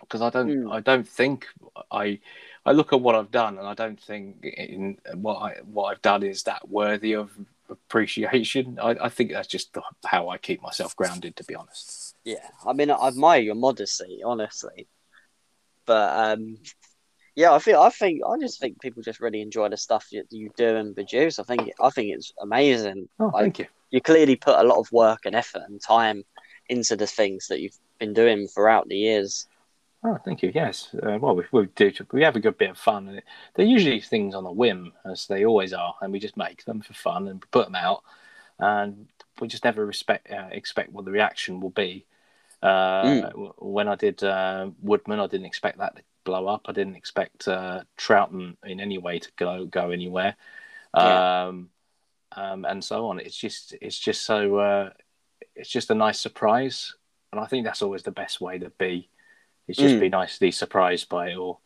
because 0.00 0.20
um, 0.20 0.26
I 0.26 0.30
don't 0.30 0.48
mm. 0.48 0.72
I 0.72 0.80
don't 0.80 1.08
think 1.08 1.46
I 1.90 2.20
I 2.66 2.72
look 2.72 2.92
at 2.92 3.00
what 3.00 3.14
I've 3.14 3.30
done 3.30 3.58
and 3.58 3.66
I 3.66 3.74
don't 3.74 4.00
think 4.00 4.44
in 4.44 4.98
what 5.14 5.36
I 5.36 5.56
what 5.64 5.86
I've 5.86 6.02
done 6.02 6.22
is 6.22 6.44
that 6.44 6.68
worthy 6.68 7.14
of 7.14 7.30
appreciation. 7.70 8.78
I, 8.80 8.96
I 9.02 9.08
think 9.08 9.32
that's 9.32 9.48
just 9.48 9.76
how 10.04 10.28
I 10.28 10.38
keep 10.38 10.62
myself 10.62 10.96
grounded, 10.96 11.36
to 11.36 11.44
be 11.44 11.54
honest. 11.54 12.16
Yeah, 12.24 12.46
I 12.66 12.72
mean, 12.72 12.90
I 12.90 13.08
admire 13.08 13.40
your 13.40 13.54
modesty, 13.54 14.22
honestly, 14.24 14.88
but 15.86 16.32
um, 16.38 16.58
yeah, 17.38 17.52
I 17.52 17.60
feel 17.60 17.80
I 17.80 17.90
think 17.90 18.20
I 18.28 18.36
just 18.40 18.58
think 18.58 18.80
people 18.80 19.00
just 19.00 19.20
really 19.20 19.40
enjoy 19.40 19.68
the 19.68 19.76
stuff 19.76 20.08
you, 20.10 20.24
you 20.28 20.50
do 20.56 20.74
and 20.74 20.92
produce. 20.92 21.38
I 21.38 21.44
think 21.44 21.70
I 21.80 21.88
think 21.90 22.12
it's 22.12 22.32
amazing. 22.42 23.08
Oh, 23.20 23.26
like, 23.26 23.42
thank 23.42 23.58
you. 23.60 23.66
You 23.90 24.00
clearly 24.00 24.34
put 24.34 24.58
a 24.58 24.64
lot 24.64 24.80
of 24.80 24.90
work 24.90 25.20
and 25.24 25.36
effort 25.36 25.62
and 25.68 25.80
time 25.80 26.24
into 26.68 26.96
the 26.96 27.06
things 27.06 27.46
that 27.46 27.60
you've 27.60 27.78
been 28.00 28.12
doing 28.12 28.48
throughout 28.48 28.88
the 28.88 28.96
years. 28.96 29.46
Oh, 30.02 30.18
thank 30.24 30.42
you. 30.42 30.50
Yes. 30.52 30.92
Uh, 31.00 31.16
well, 31.20 31.36
we, 31.36 31.44
we 31.52 31.66
do. 31.76 31.92
We 32.10 32.24
have 32.24 32.34
a 32.34 32.40
good 32.40 32.58
bit 32.58 32.70
of 32.70 32.78
fun. 32.78 33.22
They're 33.54 33.64
usually 33.64 34.00
things 34.00 34.34
on 34.34 34.44
a 34.44 34.50
whim, 34.50 34.92
as 35.04 35.28
they 35.28 35.44
always 35.44 35.72
are, 35.72 35.94
and 36.02 36.12
we 36.12 36.18
just 36.18 36.36
make 36.36 36.64
them 36.64 36.80
for 36.80 36.94
fun 36.94 37.28
and 37.28 37.48
put 37.52 37.66
them 37.66 37.76
out, 37.76 38.02
and 38.58 39.06
we 39.40 39.46
just 39.46 39.64
never 39.64 39.86
respect 39.86 40.28
uh, 40.28 40.48
expect 40.50 40.90
what 40.90 41.04
the 41.04 41.12
reaction 41.12 41.60
will 41.60 41.70
be. 41.70 42.04
Uh, 42.60 43.04
mm. 43.04 43.52
When 43.58 43.86
I 43.86 43.94
did 43.94 44.24
uh, 44.24 44.70
Woodman, 44.82 45.20
I 45.20 45.28
didn't 45.28 45.46
expect 45.46 45.78
that 45.78 45.94
to 45.94 46.02
blow 46.28 46.46
up. 46.46 46.66
I 46.68 46.72
didn't 46.72 46.96
expect 46.96 47.48
uh, 47.48 47.84
Troughton 47.96 48.56
in 48.62 48.80
any 48.80 48.98
way 48.98 49.18
to 49.18 49.30
go 49.36 49.64
go 49.64 49.90
anywhere, 49.90 50.36
yeah. 50.94 51.46
um, 51.46 51.70
um, 52.36 52.66
and 52.66 52.84
so 52.84 53.06
on. 53.08 53.18
It's 53.18 53.40
just 53.44 53.74
it's 53.80 53.98
just 53.98 54.26
so 54.26 54.58
uh, 54.58 54.90
it's 55.56 55.70
just 55.70 55.90
a 55.90 55.94
nice 55.94 56.20
surprise, 56.20 56.94
and 57.32 57.40
I 57.40 57.46
think 57.46 57.64
that's 57.64 57.82
always 57.82 58.02
the 58.02 58.20
best 58.22 58.40
way 58.40 58.58
to 58.58 58.70
be. 58.78 59.08
It's 59.66 59.78
just 59.78 59.96
mm. 59.96 60.00
be 60.00 60.08
nicely 60.10 60.50
surprised 60.50 61.08
by 61.08 61.30
it 61.30 61.38
all, 61.38 61.60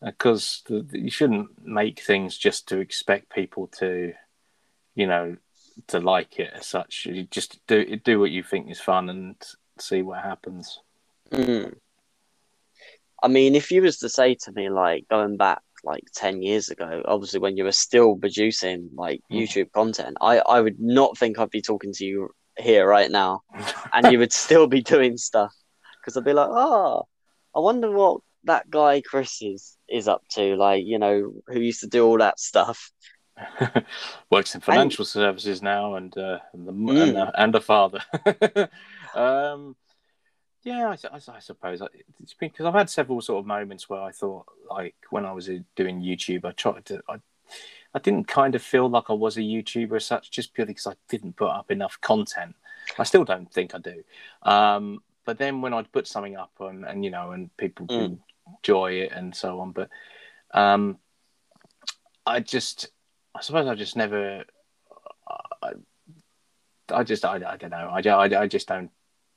because 0.00 0.62
uh, 0.70 0.82
you 0.92 1.10
shouldn't 1.10 1.48
make 1.66 1.98
things 2.00 2.38
just 2.38 2.68
to 2.68 2.78
expect 2.78 3.34
people 3.34 3.66
to, 3.78 4.12
you 4.94 5.06
know, 5.06 5.36
to 5.88 5.98
like 5.98 6.38
it 6.38 6.52
as 6.54 6.66
such. 6.66 7.06
You 7.06 7.24
just 7.24 7.58
do 7.66 7.96
do 7.96 8.20
what 8.20 8.30
you 8.30 8.44
think 8.44 8.70
is 8.70 8.80
fun 8.80 9.10
and 9.10 9.34
see 9.78 10.02
what 10.02 10.22
happens. 10.22 10.80
Mm. 11.32 11.74
I 13.26 13.28
mean, 13.28 13.56
if 13.56 13.72
you 13.72 13.82
was 13.82 13.98
to 13.98 14.08
say 14.08 14.36
to 14.36 14.52
me 14.52 14.70
like 14.70 15.08
going 15.08 15.36
back 15.36 15.60
like 15.82 16.04
10 16.14 16.42
years 16.42 16.68
ago, 16.68 17.02
obviously 17.06 17.40
when 17.40 17.56
you 17.56 17.64
were 17.64 17.72
still 17.72 18.14
producing 18.14 18.88
like 18.94 19.20
mm. 19.32 19.40
YouTube 19.40 19.72
content, 19.72 20.16
I, 20.20 20.38
I 20.38 20.60
would 20.60 20.78
not 20.78 21.18
think 21.18 21.36
I'd 21.36 21.50
be 21.50 21.60
talking 21.60 21.92
to 21.94 22.04
you 22.04 22.28
here 22.56 22.86
right 22.86 23.10
now 23.10 23.40
and 23.92 24.12
you 24.12 24.20
would 24.20 24.32
still 24.32 24.68
be 24.68 24.80
doing 24.80 25.16
stuff 25.16 25.52
because 26.00 26.16
I'd 26.16 26.24
be 26.24 26.34
like, 26.34 26.48
oh, 26.48 27.08
I 27.52 27.58
wonder 27.58 27.90
what 27.90 28.20
that 28.44 28.70
guy 28.70 29.00
Chris 29.00 29.42
is, 29.42 29.76
is 29.88 30.06
up 30.06 30.22
to, 30.34 30.54
like, 30.54 30.84
you 30.86 31.00
know, 31.00 31.32
who 31.48 31.58
used 31.58 31.80
to 31.80 31.88
do 31.88 32.06
all 32.06 32.18
that 32.18 32.38
stuff. 32.38 32.92
Works 34.30 34.54
in 34.54 34.60
financial 34.60 35.02
and, 35.02 35.08
services 35.08 35.62
now 35.62 35.96
and, 35.96 36.16
uh, 36.16 36.38
and, 36.52 36.68
the, 36.68 36.72
mm. 36.72 37.02
and, 37.02 37.16
the, 37.16 37.42
and 37.42 37.54
a 37.56 37.60
father. 37.60 38.02
um, 39.16 39.74
yeah, 40.66 40.88
I, 40.88 41.14
I, 41.14 41.20
I 41.36 41.38
suppose 41.38 41.80
it's 42.20 42.34
because 42.34 42.66
I've 42.66 42.74
had 42.74 42.90
several 42.90 43.20
sort 43.20 43.38
of 43.38 43.46
moments 43.46 43.88
where 43.88 44.00
I 44.00 44.10
thought, 44.10 44.46
like 44.68 44.96
when 45.10 45.24
I 45.24 45.30
was 45.30 45.48
uh, 45.48 45.58
doing 45.76 46.02
YouTube, 46.02 46.44
I 46.44 46.50
tried 46.50 46.84
to, 46.86 47.00
I, 47.08 47.18
I 47.94 48.00
didn't 48.00 48.26
kind 48.26 48.56
of 48.56 48.62
feel 48.62 48.88
like 48.88 49.04
I 49.08 49.12
was 49.12 49.36
a 49.36 49.42
YouTuber 49.42 49.94
as 49.94 50.04
such, 50.04 50.32
just 50.32 50.54
purely 50.54 50.72
because 50.72 50.88
I 50.88 50.94
didn't 51.08 51.36
put 51.36 51.50
up 51.50 51.70
enough 51.70 52.00
content. 52.00 52.56
I 52.98 53.04
still 53.04 53.24
don't 53.24 53.50
think 53.52 53.76
I 53.76 53.78
do. 53.78 54.02
Um, 54.42 55.04
but 55.24 55.38
then 55.38 55.60
when 55.60 55.72
I'd 55.72 55.92
put 55.92 56.08
something 56.08 56.36
up 56.36 56.50
and, 56.58 56.84
and 56.84 57.04
you 57.04 57.12
know, 57.12 57.30
and 57.30 57.56
people 57.56 57.86
mm. 57.86 58.18
enjoy 58.56 58.90
it 58.94 59.12
and 59.12 59.36
so 59.36 59.60
on, 59.60 59.70
but 59.70 59.88
um, 60.50 60.98
I 62.26 62.40
just, 62.40 62.88
I 63.36 63.40
suppose 63.40 63.68
I 63.68 63.76
just 63.76 63.94
never, 63.94 64.42
I, 65.62 65.74
I 66.90 67.04
just, 67.04 67.24
I, 67.24 67.36
I 67.36 67.56
don't 67.56 67.70
know, 67.70 67.88
I, 67.88 68.00
I, 68.00 68.42
I 68.42 68.46
just 68.48 68.66
don't, 68.66 68.90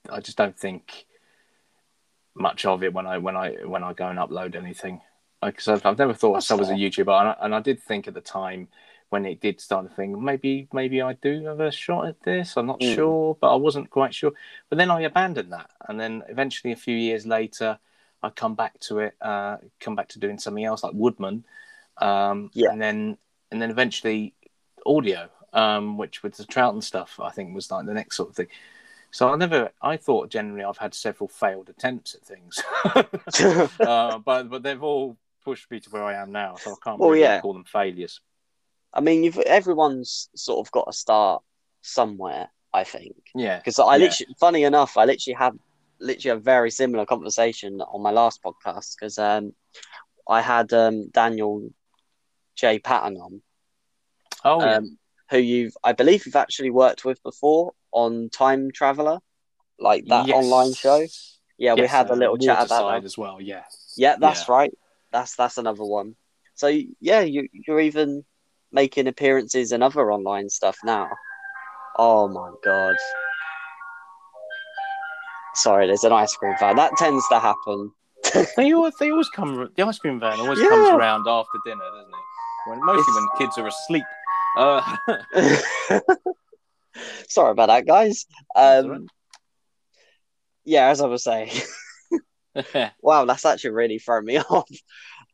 I 0.10 0.22
just 0.22 0.38
don't 0.38 0.58
think 0.58 1.06
much 2.40 2.66
of 2.66 2.84
it 2.84 2.94
when 2.94 3.06
I 3.06 3.18
when 3.18 3.36
I 3.36 3.52
when 3.66 3.84
I 3.84 3.94
go 3.94 4.08
and 4.08 4.20
upload 4.20 4.56
anything 4.56 5.02
because 5.44 5.68
I've, 5.68 5.86
I've 5.86 5.98
never 5.98 6.14
thought 6.14 6.34
That's 6.34 6.52
of 6.52 6.60
myself 6.60 6.72
as 6.72 6.78
a 6.78 6.82
YouTuber, 6.82 7.20
and 7.20 7.30
I, 7.30 7.36
and 7.42 7.56
I 7.56 7.62
did 7.62 7.82
think 7.82 8.08
at 8.08 8.14
the 8.14 8.22
time 8.22 8.68
when 9.10 9.26
it 9.26 9.42
did 9.42 9.60
start 9.60 9.90
to 9.90 9.96
think 9.96 10.18
maybe 10.18 10.68
maybe 10.74 11.02
I 11.02 11.14
do 11.14 11.46
have 11.46 11.60
a 11.60 11.72
shot 11.72 12.08
at 12.08 12.22
this. 12.24 12.58
I'm 12.58 12.68
not 12.68 12.80
mm. 12.80 12.96
sure, 12.96 13.38
but 13.40 13.52
I 13.52 13.56
wasn't 13.56 13.90
quite 13.90 14.14
sure. 14.14 14.32
But 14.70 14.78
then 14.78 14.92
I 14.92 15.02
abandoned 15.02 15.52
that, 15.52 15.70
and 15.88 16.00
then 16.00 16.24
eventually 16.30 16.74
a 16.74 16.78
few 16.78 16.96
years 16.96 17.26
later, 17.26 17.80
I 18.22 18.30
come 18.30 18.56
back 18.56 18.80
to 18.82 19.00
it, 19.00 19.16
uh, 19.22 19.58
come 19.80 19.96
back 19.96 20.10
to 20.10 20.20
doing 20.20 20.40
something 20.40 20.64
else 20.64 20.84
like 20.84 20.94
Woodman, 20.94 21.46
um, 21.98 22.52
yeah. 22.54 22.72
and 22.72 22.82
then 22.82 23.18
and 23.52 23.62
then 23.62 23.72
eventually 23.72 24.34
audio, 24.86 25.30
um, 25.54 25.98
which 25.98 26.22
with 26.22 26.36
the 26.38 26.44
Troughton 26.44 26.84
stuff, 26.84 27.20
I 27.22 27.32
think 27.32 27.56
was 27.56 27.72
like 27.72 27.86
the 27.86 27.94
next 27.94 28.16
sort 28.16 28.30
of 28.30 28.36
thing. 28.36 28.48
So 29.12 29.30
I 29.30 29.36
never, 29.36 29.72
I 29.82 29.98
thought 29.98 30.30
generally 30.30 30.64
I've 30.64 30.78
had 30.78 30.94
several 30.94 31.28
failed 31.28 31.70
attempts 31.70 32.16
at 32.16 32.22
things, 32.22 32.62
uh, 33.80 34.20
but 34.20 34.50
but 34.50 34.64
they've 34.64 34.84
all 34.84 35.18
pushed 35.44 35.70
me 35.72 35.80
to 35.80 35.90
where 35.90 36.04
I 36.04 36.22
am 36.22 36.32
now, 36.32 36.56
so 36.56 36.72
I 36.72 36.76
can't 36.84 37.00
well, 37.00 37.10
really 37.10 37.22
yeah. 37.22 37.42
call 37.42 37.54
them 37.54 37.64
failures. 37.64 38.22
I 38.94 39.02
mean, 39.02 39.24
you've 39.24 39.38
everyone's 39.40 40.30
sort 40.36 40.66
of 40.66 40.72
got 40.72 40.86
to 40.86 40.94
start 40.94 41.42
somewhere. 41.82 42.50
I 42.74 42.84
think. 42.84 43.16
Yeah. 43.36 43.58
Because 43.58 43.80
I 43.80 43.96
yeah. 43.96 44.06
literally, 44.06 44.36
funny 44.40 44.64
enough, 44.64 44.98
I 44.98 45.06
literally 45.06 45.36
had 45.36 45.58
literally 46.00 46.38
a 46.38 46.42
very 46.42 46.72
similar 46.72 47.06
conversation 47.06 47.82
on 47.82 48.02
my 48.02 48.12
last 48.12 48.42
podcast 48.44 48.96
because 48.96 49.18
um, 49.18 49.54
I 50.28 50.42
had 50.42 50.72
um, 50.74 51.10
Daniel 51.10 51.70
J 52.56 52.80
Patton 52.80 53.18
on. 53.18 53.42
Oh, 54.46 54.62
yeah. 54.62 54.78
Um, 54.78 54.98
who 55.30 55.38
you've, 55.38 55.78
I 55.84 55.94
believe, 55.94 56.26
you've 56.26 56.36
actually 56.36 56.72
worked 56.72 57.06
with 57.06 57.22
before 57.22 57.74
on 57.92 58.30
Time 58.30 58.72
Traveler, 58.72 59.20
like 59.80 60.06
that 60.06 60.28
yes. 60.28 60.36
online 60.36 60.74
show. 60.74 61.06
Yeah, 61.58 61.76
yes, 61.76 61.80
we 61.80 61.88
had 61.88 62.10
a 62.10 62.16
little 62.16 62.36
uh, 62.36 62.38
chat 62.38 62.66
about 62.66 62.92
that 62.92 63.06
as 63.06 63.18
well. 63.18 63.42
Yeah. 63.42 63.64
Yeah, 63.98 64.16
that's 64.20 64.48
yeah. 64.48 64.56
right. 64.56 64.74
That's 65.12 65.36
that's 65.36 65.58
another 65.58 65.84
one. 65.84 66.16
So 66.56 66.68
yeah, 67.00 67.22
you 67.22 67.48
you're 67.52 67.80
even 67.80 68.24
making 68.72 69.08
appearances 69.08 69.72
and 69.72 69.84
other 69.84 70.12
online 70.12 70.50
stuff 70.50 70.78
now. 70.84 71.10
Oh 71.98 72.28
my 72.28 72.52
god. 72.64 72.96
Sorry, 75.56 75.88
there's 75.88 76.04
an 76.04 76.14
ice 76.14 76.36
cream 76.36 76.56
van. 76.60 76.76
That 76.76 76.94
tends 76.98 77.28
to 77.30 77.40
happen. 77.40 77.92
they 78.56 78.72
always 78.74 78.94
they 79.00 79.12
always 79.12 79.30
come. 79.30 79.70
The 79.76 79.84
ice 79.84 80.00
cream 80.00 80.20
van 80.20 80.40
always 80.40 80.60
yeah. 80.60 80.70
comes 80.70 80.90
around 80.90 81.28
after 81.28 81.58
dinner, 81.66 81.84
doesn't 81.94 82.14
it? 82.14 82.70
When 82.70 82.86
mostly 82.86 83.04
it's... 83.08 83.16
when 83.16 83.28
kids 83.38 83.58
are 83.58 83.68
asleep. 83.68 84.04
Uh... 84.58 86.02
Sorry 87.30 87.52
about 87.52 87.68
that, 87.68 87.88
guys. 87.88 88.26
Um, 88.56 89.08
yeah, 90.66 90.90
as 90.90 91.02
I 91.02 91.08
was 91.08 91.24
saying. 91.24 91.52
wow, 93.02 93.26
that's 93.26 93.46
actually 93.46 93.72
really 93.72 94.00
thrown 94.00 94.26
me 94.26 94.38
off. 94.38 94.70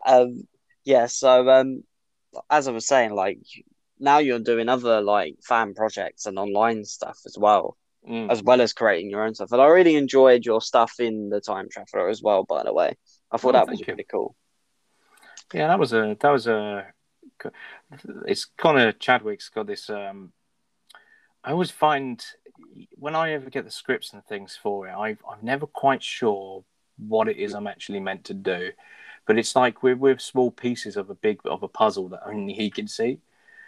Um, 0.05 0.47
yeah, 0.83 1.07
so 1.07 1.49
um, 1.49 1.83
as 2.49 2.67
I 2.67 2.71
was 2.71 2.87
saying, 2.87 3.13
like 3.13 3.39
now 3.99 4.19
you're 4.19 4.39
doing 4.39 4.69
other 4.69 5.01
like 5.01 5.37
fan 5.43 5.73
projects 5.73 6.25
and 6.25 6.37
online 6.37 6.85
stuff 6.85 7.19
as 7.25 7.37
well, 7.37 7.77
mm. 8.07 8.29
as 8.29 8.43
well 8.43 8.61
as 8.61 8.73
creating 8.73 9.09
your 9.09 9.23
own 9.23 9.33
stuff. 9.33 9.51
And 9.51 9.61
I 9.61 9.67
really 9.67 9.95
enjoyed 9.95 10.45
your 10.45 10.61
stuff 10.61 10.93
in 10.99 11.29
the 11.29 11.41
Time 11.41 11.67
Traveler 11.69 12.09
as 12.09 12.21
well. 12.21 12.43
By 12.43 12.63
the 12.63 12.73
way, 12.73 12.95
I 13.31 13.37
thought 13.37 13.55
oh, 13.55 13.59
that 13.59 13.67
was 13.67 13.79
you. 13.79 13.85
really 13.87 14.05
cool. 14.09 14.35
Yeah, 15.53 15.67
that 15.67 15.79
was 15.79 15.93
a 15.93 16.17
that 16.19 16.31
was 16.31 16.47
a. 16.47 16.87
It's 18.25 18.45
Connor 18.57 18.91
Chadwick's 18.93 19.49
got 19.49 19.67
this. 19.67 19.89
um 19.89 20.31
I 21.45 21.51
always 21.51 21.71
find 21.71 22.23
when 22.91 23.15
I 23.15 23.31
ever 23.31 23.49
get 23.49 23.63
the 23.63 23.71
scripts 23.71 24.11
and 24.11 24.25
things 24.25 24.57
for 24.61 24.87
it, 24.87 24.91
I, 24.91 25.09
I'm 25.09 25.43
never 25.43 25.65
quite 25.65 26.03
sure 26.03 26.63
what 26.97 27.29
it 27.29 27.37
is 27.37 27.53
I'm 27.53 27.67
actually 27.67 27.99
meant 27.99 28.25
to 28.25 28.33
do 28.33 28.71
but 29.25 29.37
it's 29.37 29.55
like 29.55 29.83
we're 29.83 29.95
with 29.95 30.21
small 30.21 30.51
pieces 30.51 30.97
of 30.97 31.09
a 31.09 31.15
big 31.15 31.39
of 31.45 31.63
a 31.63 31.67
puzzle 31.67 32.09
that 32.09 32.21
only 32.25 32.53
he 32.53 32.69
can 32.69 32.87
see. 32.87 33.19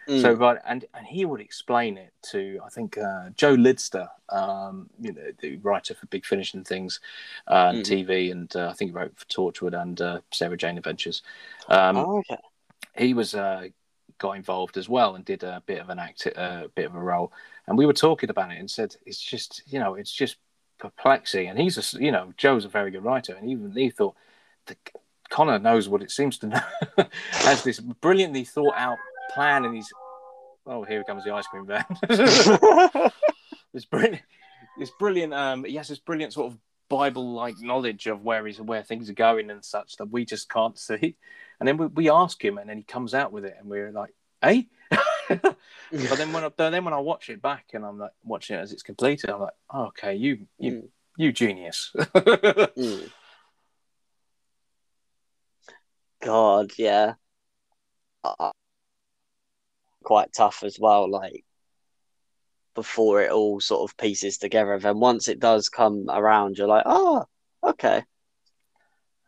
Mm. 0.07 0.21
So, 0.21 0.35
but 0.35 0.61
and 0.65 0.85
and 0.93 1.05
he 1.05 1.25
would 1.25 1.41
explain 1.41 1.97
it 1.97 2.13
to 2.31 2.59
I 2.65 2.69
think 2.69 2.97
uh, 2.97 3.29
Joe 3.35 3.55
Lidster, 3.55 4.07
um, 4.29 4.89
you 5.01 5.13
know, 5.13 5.31
the 5.41 5.57
writer 5.57 5.93
for 5.95 6.05
Big 6.07 6.25
Finish 6.25 6.53
and 6.53 6.65
things, 6.65 7.01
uh, 7.47 7.71
mm. 7.71 7.81
TV, 7.81 8.31
and 8.31 8.53
uh, 8.55 8.69
I 8.69 8.73
think 8.73 8.91
he 8.91 8.95
wrote 8.95 9.13
for 9.17 9.25
Torchwood 9.25 9.79
and 9.79 9.99
uh, 9.99 10.21
Sarah 10.31 10.57
Jane 10.57 10.77
Adventures. 10.77 11.23
Um, 11.67 11.97
oh, 11.97 12.19
okay. 12.19 12.37
He 12.95 13.13
was 13.13 13.35
uh, 13.35 13.67
got 14.17 14.33
involved 14.33 14.77
as 14.77 14.89
well 14.89 15.15
and 15.15 15.25
did 15.25 15.43
a 15.43 15.61
bit 15.65 15.79
of 15.79 15.89
an 15.89 15.99
act, 15.99 16.25
a 16.25 16.39
uh, 16.39 16.67
bit 16.75 16.85
of 16.85 16.95
a 16.95 16.99
role. 16.99 17.31
And 17.67 17.77
we 17.77 17.85
were 17.85 17.93
talking 17.93 18.29
about 18.29 18.51
it 18.51 18.59
and 18.59 18.69
said 18.69 18.95
it's 19.05 19.21
just 19.21 19.63
you 19.67 19.79
know 19.79 19.95
it's 19.95 20.11
just 20.11 20.37
perplexing. 20.79 21.47
And 21.47 21.59
he's 21.59 21.93
a 21.93 22.03
you 22.03 22.11
know 22.11 22.33
Joe's 22.37 22.65
a 22.65 22.69
very 22.69 22.91
good 22.91 23.03
writer, 23.03 23.33
and 23.33 23.49
even 23.49 23.71
he 23.71 23.89
thought 23.89 24.15
the 24.65 24.75
Connor 25.29 25.59
knows 25.59 25.89
what 25.89 26.01
it 26.01 26.11
seems 26.11 26.37
to 26.39 26.47
know. 26.47 26.59
has 27.31 27.63
this 27.63 27.79
brilliantly 27.79 28.43
thought 28.43 28.75
out 28.75 28.97
plan, 29.33 29.65
and 29.65 29.75
he's 29.75 29.91
oh, 30.65 30.83
here 30.83 31.03
comes 31.03 31.23
the 31.23 31.33
ice 31.33 31.47
cream 31.47 31.65
van. 31.65 31.85
it's 33.73 33.85
brilliant, 33.85 34.21
It's 34.77 34.91
brilliant. 34.99 35.33
Um, 35.33 35.63
he 35.63 35.75
has 35.75 35.87
this 35.87 35.99
brilliant 35.99 36.33
sort 36.33 36.51
of 36.53 36.59
Bible-like 36.89 37.59
knowledge 37.59 38.07
of 38.07 38.23
where 38.23 38.45
he's 38.45 38.59
where 38.61 38.83
things 38.83 39.09
are 39.09 39.13
going 39.13 39.49
and 39.49 39.63
such 39.63 39.97
that 39.97 40.09
we 40.09 40.25
just 40.25 40.49
can't 40.49 40.77
see. 40.77 41.15
And 41.59 41.67
then 41.67 41.77
we, 41.77 41.87
we 41.87 42.09
ask 42.09 42.43
him, 42.43 42.57
and 42.57 42.69
then 42.69 42.77
he 42.77 42.83
comes 42.83 43.13
out 43.13 43.31
with 43.31 43.45
it, 43.45 43.55
and 43.59 43.69
we're 43.69 43.91
like, 43.91 44.13
"Hey." 44.41 44.67
but 45.29 45.55
then 45.91 46.31
when 46.31 46.43
I, 46.43 46.51
then 46.57 46.85
when 46.85 46.93
I 46.93 46.99
watch 46.99 47.29
it 47.29 47.41
back 47.41 47.71
and 47.73 47.85
I'm 47.85 47.99
like 47.99 48.11
watching 48.23 48.55
it 48.55 48.59
as 48.59 48.71
it's 48.71 48.83
completed, 48.83 49.29
I'm 49.29 49.41
like, 49.41 49.53
oh, 49.69 49.85
okay, 49.87 50.15
you 50.15 50.47
you 50.57 50.71
mm. 50.71 50.87
you 51.17 51.31
genius. 51.31 51.91
mm. 51.97 53.09
God, 56.23 56.71
yeah. 56.77 57.13
Uh, 58.23 58.51
quite 60.03 60.31
tough 60.33 60.63
as 60.63 60.79
well, 60.79 61.09
like 61.09 61.43
before 62.77 63.23
it 63.23 63.31
all 63.31 63.59
sort 63.59 63.89
of 63.89 63.97
pieces 63.97 64.37
together. 64.37 64.77
Then 64.77 64.99
once 64.99 65.27
it 65.27 65.39
does 65.39 65.67
come 65.67 66.05
around, 66.09 66.59
you're 66.59 66.67
like, 66.67 66.83
oh, 66.85 67.25
okay. 67.63 68.03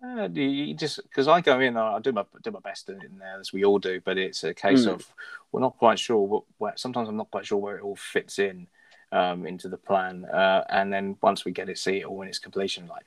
Uh, 0.06 0.30
you 0.32 0.76
just 0.76 1.02
because 1.02 1.28
I 1.28 1.42
go 1.42 1.60
in, 1.60 1.76
I 1.76 2.00
do 2.00 2.12
my 2.12 2.24
do 2.44 2.52
my 2.52 2.60
best 2.60 2.90
in 2.90 3.18
there 3.18 3.40
as 3.40 3.52
we 3.52 3.66
all 3.66 3.80
do, 3.80 4.00
but 4.06 4.20
it's 4.20 4.44
a 4.44 4.54
case 4.54 4.86
mm. 4.86 4.94
of 4.94 5.14
we're 5.52 5.62
not 5.62 5.78
quite 5.78 5.98
sure 5.98 6.22
what. 6.26 6.44
Where, 6.60 6.74
sometimes 6.78 7.10
I'm 7.10 7.18
not 7.18 7.32
quite 7.32 7.48
sure 7.48 7.58
where 7.58 7.78
it 7.78 7.84
all 7.84 7.98
fits 7.98 8.38
in 8.38 8.68
um, 9.12 9.48
into 9.48 9.68
the 9.68 9.78
plan, 9.78 10.26
uh, 10.26 10.64
and 10.70 10.94
then 10.94 11.18
once 11.22 11.44
we 11.44 11.52
get 11.52 11.70
it, 11.70 11.78
see 11.80 11.98
it 11.98 12.06
all 12.06 12.22
in 12.22 12.30
its 12.30 12.40
completion, 12.40 12.88
like 12.88 13.06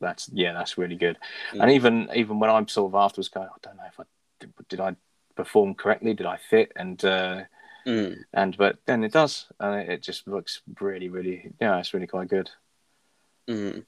that's 0.00 0.28
yeah, 0.30 0.52
that's 0.52 0.76
really 0.76 0.96
good. 0.96 1.16
Mm. 1.52 1.62
And 1.62 1.70
even 1.70 2.10
even 2.14 2.38
when 2.40 2.50
I'm 2.50 2.68
sort 2.68 2.90
of 2.90 2.96
afterwards 2.96 3.28
going, 3.28 3.48
I 3.48 3.58
don't 3.62 3.76
know 3.76 3.88
if 3.88 4.00
I 4.00 4.04
did, 4.40 4.52
did 4.68 4.80
I 4.80 4.96
perform 5.36 5.74
correctly, 5.74 6.12
did 6.12 6.26
I 6.26 6.36
fit, 6.36 6.70
and 6.76 7.02
uh, 7.02 7.44
mm. 7.86 8.16
and 8.32 8.56
but 8.56 8.78
then 8.86 9.04
it 9.04 9.12
does, 9.12 9.46
and 9.60 9.88
it 9.90 10.02
just 10.02 10.26
looks 10.26 10.62
really, 10.80 11.08
really 11.08 11.52
yeah, 11.60 11.78
it's 11.78 11.94
really 11.94 12.06
quite 12.06 12.28
good. 12.28 12.50
Mm. 13.48 13.84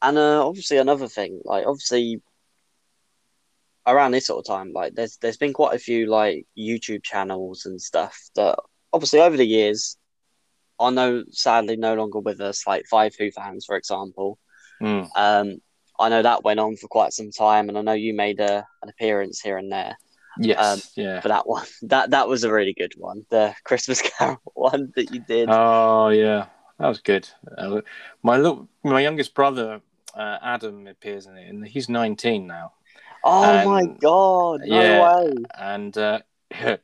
And 0.00 0.18
uh, 0.18 0.46
obviously 0.46 0.78
another 0.78 1.08
thing, 1.08 1.40
like 1.44 1.66
obviously 1.66 2.22
around 3.86 4.12
this 4.12 4.26
sort 4.26 4.38
of 4.38 4.46
time, 4.46 4.72
like 4.72 4.94
there's 4.94 5.16
there's 5.18 5.36
been 5.36 5.52
quite 5.52 5.74
a 5.74 5.80
few 5.80 6.06
like 6.06 6.46
YouTube 6.56 7.02
channels 7.02 7.66
and 7.66 7.80
stuff 7.80 8.16
that 8.36 8.58
obviously 8.92 9.20
over 9.20 9.36
the 9.36 9.46
years 9.46 9.96
are 10.78 10.92
no 10.92 11.24
sadly 11.30 11.76
no 11.76 11.94
longer 11.94 12.20
with 12.20 12.40
us, 12.40 12.66
like 12.66 12.86
Five 12.86 13.14
Who 13.18 13.30
fans, 13.30 13.64
for 13.66 13.76
example. 13.76 14.38
Mm. 14.80 15.08
Um, 15.16 15.56
I 15.98 16.08
know 16.08 16.22
that 16.22 16.44
went 16.44 16.60
on 16.60 16.76
for 16.76 16.86
quite 16.86 17.12
some 17.12 17.30
time, 17.32 17.68
and 17.68 17.76
I 17.76 17.82
know 17.82 17.92
you 17.92 18.14
made 18.14 18.38
a, 18.40 18.64
an 18.82 18.88
appearance 18.88 19.40
here 19.40 19.58
and 19.58 19.72
there. 19.72 19.96
Yes, 20.38 20.58
um, 20.58 20.80
yeah. 20.94 21.20
For 21.20 21.28
that 21.28 21.46
one, 21.46 21.66
that 21.82 22.10
that 22.10 22.28
was 22.28 22.44
a 22.44 22.52
really 22.52 22.74
good 22.74 22.92
one, 22.96 23.26
the 23.30 23.54
Christmas 23.64 24.02
Carol 24.18 24.40
one 24.54 24.92
that 24.96 25.12
you 25.12 25.20
did. 25.20 25.48
Oh 25.50 26.08
yeah, 26.08 26.46
that 26.78 26.88
was 26.88 27.00
good. 27.00 27.28
Uh, 27.56 27.80
my 28.22 28.36
little, 28.36 28.68
my 28.84 29.00
youngest 29.00 29.34
brother 29.34 29.80
uh, 30.14 30.38
Adam 30.42 30.86
appears 30.86 31.26
in 31.26 31.36
it, 31.36 31.48
and 31.48 31.66
he's 31.66 31.88
nineteen 31.88 32.46
now. 32.46 32.72
Oh 33.24 33.44
and, 33.44 33.68
my 33.68 33.86
god! 34.00 34.60
No 34.64 34.80
yeah, 34.80 35.24
way. 35.24 35.34
And 35.58 35.96
uh, 35.98 36.20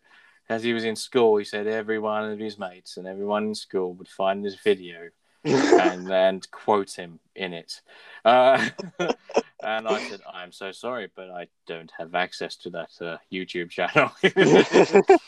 as 0.49 0.63
he 0.63 0.73
was 0.73 0.85
in 0.85 0.97
school, 0.97 1.37
he 1.37 1.45
said 1.45 1.67
every 1.67 1.99
one 1.99 2.31
of 2.31 2.39
his 2.39 2.59
mates 2.59 2.97
and 2.97 3.07
everyone 3.07 3.45
in 3.45 3.55
school 3.55 3.95
would 3.95 4.09
find 4.09 4.45
this 4.45 4.57
video 4.57 5.11
and 5.45 6.07
then 6.07 6.41
quote 6.51 6.91
him 6.91 7.21
in 7.35 7.53
it. 7.53 7.81
Uh, 8.25 8.69
and 9.65 9.89
I 9.89 10.09
said, 10.09 10.21
I'm 10.33 10.53
so 10.53 10.73
sorry, 10.73 11.11
but 11.15 11.31
I 11.31 11.49
don't 11.67 11.91
have 11.99 12.15
access 12.15 12.57
to 12.57 12.71
that 12.71 12.91
uh, 13.01 13.17
YouTube 13.33 13.71
channel. 13.71 14.11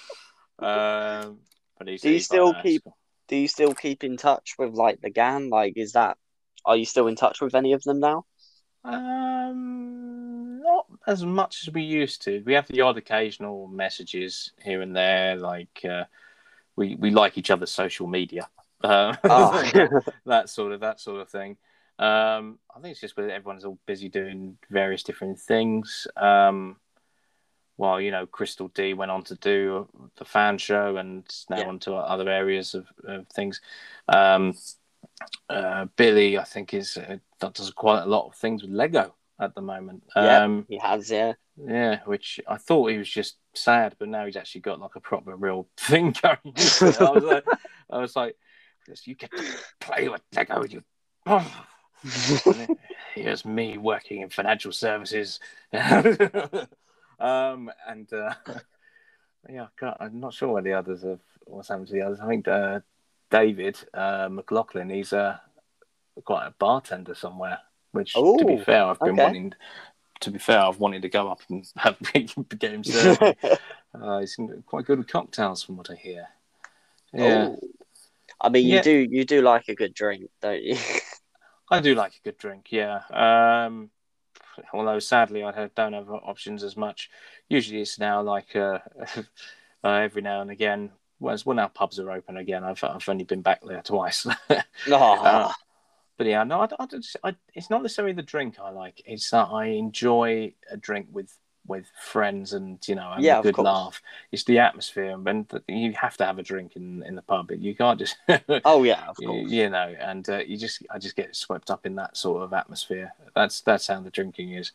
um, 0.58 1.38
but 1.78 1.86
do 1.86 2.10
you 2.10 2.20
still 2.20 2.54
keep? 2.62 2.82
Do 3.28 3.36
you 3.36 3.48
still 3.48 3.74
keep 3.74 4.04
in 4.04 4.16
touch 4.16 4.54
with 4.58 4.74
like 4.74 5.00
the 5.00 5.10
gang? 5.10 5.50
Like, 5.50 5.74
is 5.76 5.92
that? 5.92 6.16
Are 6.64 6.76
you 6.76 6.84
still 6.84 7.06
in 7.06 7.16
touch 7.16 7.40
with 7.40 7.54
any 7.54 7.72
of 7.72 7.82
them 7.82 8.00
now? 8.00 8.24
Um, 8.84 10.60
not 10.62 10.86
as 11.06 11.24
much 11.24 11.66
as 11.66 11.74
we 11.74 11.82
used 11.82 12.22
to. 12.22 12.42
We 12.46 12.54
have 12.54 12.68
the 12.68 12.82
odd 12.82 12.98
occasional 12.98 13.66
messages 13.68 14.52
here 14.62 14.80
and 14.80 14.94
there, 14.94 15.36
like 15.36 15.84
uh, 15.88 16.04
we 16.76 16.94
we 16.96 17.10
like 17.10 17.38
each 17.38 17.50
other's 17.50 17.72
social 17.72 18.06
media, 18.06 18.48
uh, 18.84 19.16
oh. 19.24 20.00
that 20.26 20.48
sort 20.48 20.72
of 20.72 20.80
that 20.80 21.00
sort 21.00 21.20
of 21.20 21.28
thing. 21.28 21.56
Um, 21.98 22.58
I 22.74 22.80
think 22.80 22.92
it's 22.92 23.00
just 23.00 23.16
where 23.16 23.30
everyone's 23.30 23.64
all 23.64 23.78
busy 23.86 24.08
doing 24.08 24.58
various 24.70 25.02
different 25.02 25.38
things. 25.38 26.06
Um, 26.16 26.76
while 27.76 28.00
you 28.00 28.10
know 28.10 28.26
Crystal 28.26 28.68
D 28.68 28.94
went 28.94 29.10
on 29.10 29.22
to 29.24 29.34
do 29.36 29.88
the 30.16 30.24
fan 30.24 30.58
show 30.58 30.96
and 30.96 31.24
now 31.50 31.58
yeah. 31.58 31.68
onto 31.68 31.94
other 31.94 32.28
areas 32.28 32.74
of, 32.74 32.86
of 33.04 33.26
things. 33.28 33.60
Um, 34.08 34.54
uh, 35.48 35.86
Billy, 35.96 36.38
I 36.38 36.44
think, 36.44 36.74
is 36.74 36.96
uh, 36.96 37.16
does 37.38 37.70
quite 37.70 38.02
a 38.02 38.06
lot 38.06 38.26
of 38.26 38.34
things 38.34 38.62
with 38.62 38.70
Lego 38.70 39.14
at 39.40 39.54
the 39.54 39.60
moment. 39.62 40.02
Yeah, 40.14 40.42
um, 40.42 40.66
he 40.68 40.78
has. 40.78 41.10
Yeah, 41.10 41.34
yeah. 41.56 42.00
Which 42.04 42.40
I 42.48 42.56
thought 42.56 42.90
he 42.90 42.98
was 42.98 43.08
just 43.08 43.36
sad, 43.54 43.96
but 43.98 44.08
now 44.08 44.26
he's 44.26 44.36
actually 44.36 44.62
got 44.62 44.80
like 44.80 44.96
a 44.96 45.00
proper 45.00 45.36
real 45.36 45.68
thing 45.76 46.14
going. 46.22 46.38
I 46.44 47.10
was 47.10 47.22
like, 47.22 47.44
I 47.90 47.98
was 47.98 48.16
like, 48.16 48.36
you 49.04 49.14
get 49.14 49.30
to 49.32 49.44
play 49.80 50.08
with 50.08 50.22
Lego. 50.34 50.64
You, 50.64 50.82
oh. 51.26 51.64
here's 53.14 53.44
me 53.44 53.78
working 53.78 54.22
in 54.22 54.28
financial 54.28 54.72
services. 54.72 55.40
um, 57.18 57.70
and 57.88 58.12
uh, 58.12 58.34
yeah, 59.48 59.66
I'm 60.00 60.20
not 60.20 60.34
sure 60.34 60.52
where 60.52 60.62
the 60.62 60.74
others 60.74 61.02
have. 61.02 61.20
What's 61.46 61.68
happened 61.68 61.88
to 61.88 61.92
the 61.92 62.02
others? 62.02 62.20
I 62.20 62.26
think 62.26 62.48
uh, 62.48 62.80
David 63.30 63.78
uh, 63.94 64.28
McLaughlin. 64.30 64.90
He's 64.90 65.12
uh, 65.12 65.38
quite 66.24 66.46
a 66.46 66.54
bartender 66.58 67.14
somewhere. 67.14 67.58
Which, 67.92 68.16
Ooh, 68.16 68.36
to 68.38 68.44
be 68.44 68.58
fair, 68.58 68.84
I've 68.84 68.98
been 68.98 69.10
okay. 69.10 69.22
wanting. 69.22 69.52
To 70.20 70.30
be 70.30 70.38
fair, 70.38 70.60
I've 70.60 70.78
wanted 70.78 71.02
to 71.02 71.08
go 71.08 71.30
up 71.30 71.40
and 71.48 71.66
have 71.76 71.98
get 72.12 72.72
him 72.72 72.84
served. 72.84 73.22
uh, 73.94 74.20
he's 74.20 74.36
quite 74.66 74.86
good 74.86 74.98
with 74.98 75.08
cocktails, 75.08 75.62
from 75.62 75.76
what 75.76 75.90
I 75.90 75.94
hear. 75.94 76.28
Yeah. 77.12 77.48
Ooh. 77.48 77.60
I 78.40 78.48
mean, 78.48 78.66
you 78.66 78.76
yeah. 78.76 78.82
do 78.82 79.06
you 79.10 79.24
do 79.24 79.40
like 79.40 79.68
a 79.68 79.74
good 79.74 79.94
drink, 79.94 80.28
don't 80.42 80.62
you? 80.62 80.76
I 81.70 81.80
do 81.80 81.94
like 81.94 82.12
a 82.12 82.24
good 82.24 82.38
drink, 82.38 82.68
yeah. 82.70 83.00
Um, 83.10 83.90
although 84.72 84.98
sadly 84.98 85.42
I 85.42 85.68
don't 85.74 85.92
have 85.92 86.10
options 86.10 86.62
as 86.62 86.76
much. 86.76 87.10
Usually 87.48 87.80
it's 87.80 87.98
now 87.98 88.22
like 88.22 88.54
uh, 88.54 88.78
uh, 89.84 89.88
every 89.88 90.22
now 90.22 90.40
and 90.40 90.50
again. 90.50 90.90
When, 91.18 91.38
when 91.44 91.58
our 91.58 91.68
pubs 91.68 91.98
are 91.98 92.10
open 92.10 92.36
again, 92.36 92.62
I've 92.62 92.82
I've 92.84 93.08
only 93.08 93.24
been 93.24 93.42
back 93.42 93.62
there 93.64 93.82
twice. 93.82 94.26
uh, 94.90 95.52
but 96.18 96.26
yeah, 96.26 96.44
no, 96.44 96.60
I, 96.60 96.68
I, 96.78 96.86
I, 97.24 97.36
it's 97.54 97.70
not 97.70 97.82
necessarily 97.82 98.14
the 98.14 98.22
drink 98.22 98.56
I 98.58 98.70
like. 98.70 99.02
It's 99.04 99.30
that 99.30 99.48
I 99.50 99.66
enjoy 99.66 100.54
a 100.70 100.76
drink 100.76 101.08
with 101.10 101.36
with 101.68 101.86
friends 102.00 102.52
and 102.52 102.78
you 102.86 102.94
know 102.94 103.10
having 103.10 103.24
yeah, 103.24 103.38
a 103.38 103.42
good 103.42 103.58
laugh. 103.58 104.02
It's 104.32 104.44
the 104.44 104.58
atmosphere, 104.58 105.10
and 105.26 105.46
you 105.68 105.92
have 105.92 106.16
to 106.18 106.24
have 106.24 106.38
a 106.38 106.42
drink 106.42 106.76
in 106.76 107.02
in 107.02 107.14
the 107.14 107.22
pub. 107.22 107.50
You 107.50 107.74
can't 107.74 107.98
just. 107.98 108.16
oh 108.64 108.82
yeah, 108.82 109.06
of 109.08 109.16
course. 109.16 109.50
You, 109.50 109.62
you 109.62 109.70
know, 109.70 109.94
and 109.98 110.28
uh, 110.28 110.38
you 110.38 110.56
just 110.56 110.82
I 110.90 110.98
just 110.98 111.16
get 111.16 111.34
swept 111.34 111.70
up 111.70 111.86
in 111.86 111.96
that 111.96 112.16
sort 112.16 112.42
of 112.42 112.52
atmosphere. 112.52 113.12
That's 113.34 113.60
that's 113.60 113.86
how 113.86 114.00
the 114.00 114.10
drinking 114.10 114.52
is. 114.54 114.72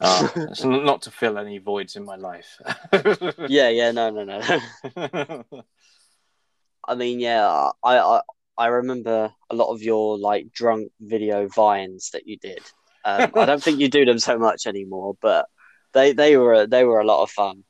Uh, 0.00 0.28
it's 0.36 0.64
not 0.64 1.02
to 1.02 1.10
fill 1.10 1.38
any 1.38 1.58
voids 1.58 1.96
in 1.96 2.04
my 2.04 2.16
life. 2.16 2.60
yeah, 3.48 3.68
yeah, 3.68 3.90
no, 3.92 4.10
no, 4.10 4.24
no. 4.24 5.44
I 6.88 6.94
mean, 6.94 7.18
yeah, 7.18 7.70
I, 7.82 7.98
I 7.98 8.20
I 8.58 8.66
remember 8.68 9.32
a 9.50 9.54
lot 9.54 9.72
of 9.72 9.82
your 9.82 10.18
like 10.18 10.52
drunk 10.52 10.90
video 11.00 11.48
vines 11.48 12.10
that 12.10 12.26
you 12.26 12.36
did. 12.36 12.60
Um, 13.04 13.30
I 13.36 13.44
don't 13.44 13.62
think 13.62 13.78
you 13.78 13.88
do 13.88 14.04
them 14.04 14.18
so 14.18 14.38
much 14.38 14.66
anymore, 14.66 15.16
but 15.20 15.46
they 15.96 16.12
they 16.12 16.36
were 16.36 16.66
they 16.66 16.84
were 16.84 17.00
a 17.00 17.04
lot 17.04 17.22
of 17.22 17.30
fun. 17.30 17.64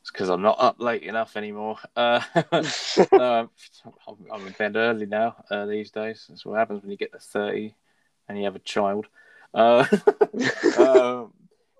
It's 0.00 0.10
because 0.10 0.28
I'm 0.28 0.42
not 0.42 0.56
up 0.58 0.80
late 0.80 1.02
enough 1.02 1.36
anymore. 1.36 1.78
Uh, 1.96 3.46
I'm, 4.08 4.16
I'm 4.32 4.46
in 4.46 4.52
bed 4.52 4.76
early 4.76 5.06
now 5.06 5.36
uh, 5.50 5.66
these 5.66 5.90
days. 5.90 6.26
That's 6.28 6.46
what 6.46 6.58
happens 6.58 6.82
when 6.82 6.90
you 6.90 6.96
get 6.96 7.12
to 7.12 7.18
thirty 7.18 7.74
and 8.28 8.38
you 8.38 8.44
have 8.44 8.56
a 8.56 8.60
child. 8.60 9.06
Uh, 9.52 9.86
um, 10.78 11.32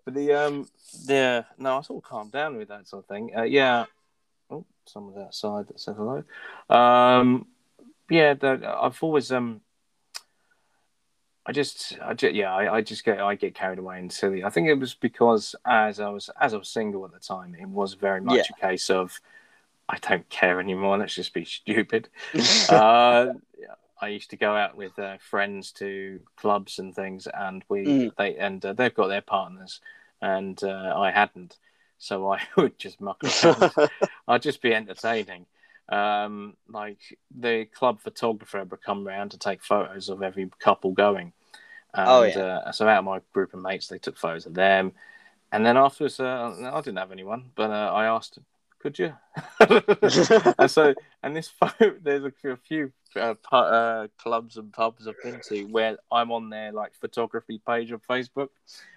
but 0.05 0.15
the 0.15 0.33
um, 0.33 0.69
yeah, 1.07 1.45
no, 1.59 1.79
I 1.79 1.81
sort 1.83 2.05
of 2.05 2.09
calmed 2.09 2.33
down 2.33 2.57
with 2.57 2.69
that 2.69 2.87
sort 2.87 3.05
of 3.05 3.09
thing. 3.09 3.33
Uh, 3.37 3.43
yeah, 3.43 3.87
oh, 4.51 4.65
someone's 4.85 5.19
outside 5.19 5.69
that 5.69 5.81
said 5.81 5.97
hello. 5.97 6.23
Um, 6.69 7.47
yeah, 8.11 8.35
the, 8.35 8.77
I've 8.81 9.03
always 9.03 9.33
um, 9.33 9.61
I 11.49 11.53
just, 11.53 11.97
I 12.03 12.13
just 12.15 12.35
yeah, 12.35 12.53
I, 12.53 12.77
I, 12.77 12.81
just 12.81 13.05
get, 13.05 13.21
I 13.21 13.37
get 13.37 13.55
carried 13.55 13.79
away 13.79 13.99
and 13.99 14.13
silly. 14.13 14.43
I 14.43 14.51
think 14.51 14.69
it 14.69 14.75
was 14.75 14.95
because 14.95 15.55
as 15.65 16.01
I 16.01 16.09
was, 16.09 16.29
as 16.41 16.55
I 16.55 16.57
was 16.57 16.69
single 16.69 17.05
at 17.05 17.13
the 17.13 17.21
time, 17.21 17.55
it 17.59 17.69
was 17.69 17.95
very 17.95 18.21
much 18.21 18.37
yeah. 18.37 18.57
a 18.57 18.69
case 18.69 18.91
of, 18.91 19.21
I 19.89 19.99
don't 19.99 20.29
care 20.29 20.59
anymore. 20.59 20.99
Let's 20.99 21.15
just 21.15 21.33
be 21.33 21.45
stupid. 21.45 22.09
uh, 22.69 23.29
I 24.01 24.09
used 24.09 24.31
to 24.31 24.37
go 24.37 24.55
out 24.55 24.77
with 24.77 24.99
uh, 24.99 25.19
friends 25.19 25.71
to 25.73 26.21
clubs 26.37 26.79
and 26.81 26.95
things, 26.95 27.29
and 27.33 27.65
we, 27.69 27.85
mm. 27.85 28.17
they, 28.17 28.37
and 28.37 28.65
uh, 28.65 28.73
they've 28.73 28.95
got 28.95 29.07
their 29.07 29.23
partners, 29.23 29.81
and 30.21 30.63
uh, 30.65 30.95
I 30.97 31.13
hadn't, 31.13 31.59
so 31.99 32.33
I 32.33 32.43
would 32.57 32.79
just 32.79 33.01
muck 33.01 33.23
around. 33.23 33.73
I'd 34.29 34.43
just 34.43 34.61
be 34.61 34.75
entertaining 34.75 35.47
um, 35.89 36.57
like 36.69 36.99
the 37.37 37.67
club 37.67 38.01
photographer 38.01 38.65
would 38.65 38.83
come 38.83 39.07
around 39.07 39.31
to 39.31 39.39
take 39.39 39.63
photos 39.63 40.09
of 40.09 40.23
every 40.23 40.51
couple 40.59 40.93
going. 40.93 41.33
And, 41.95 42.09
oh 42.09 42.23
yeah. 42.25 42.39
Uh, 42.39 42.73
so 42.73 42.89
out 42.89 42.99
of 42.99 43.05
my 43.05 43.21
group 43.33 43.55
of 43.55 43.61
mates, 43.61 43.89
they 43.89 43.99
took 43.99 44.17
photos 44.17 44.47
of 44.47 44.55
them, 44.55 44.93
and 45.53 45.65
then 45.65 45.77
afterwards, 45.77 46.21
uh, 46.21 46.71
I 46.73 46.81
didn't 46.81 46.99
have 46.99 47.13
anyone, 47.13 47.51
but 47.55 47.71
uh, 47.71 47.93
I 47.95 48.07
asked, 48.07 48.39
"Could 48.81 48.99
you?" 48.99 49.15
and 50.59 50.71
so, 50.71 50.95
and 51.23 51.37
this 51.37 51.49
photo, 51.61 51.97
there's 52.03 52.25
a, 52.25 52.33
few 52.57 52.93
uh, 53.15 53.35
pu- 53.35 53.57
uh, 53.57 54.09
clubs 54.19 54.57
and 54.57 54.73
pubs 54.73 55.07
I've 55.07 55.15
been 55.23 55.41
to 55.49 55.65
where 55.65 55.97
I'm 56.11 56.33
on 56.33 56.51
their 56.51 56.73
like 56.73 56.95
photography 56.95 57.61
page 57.67 57.93
on 57.93 58.01
Facebook. 58.01 58.49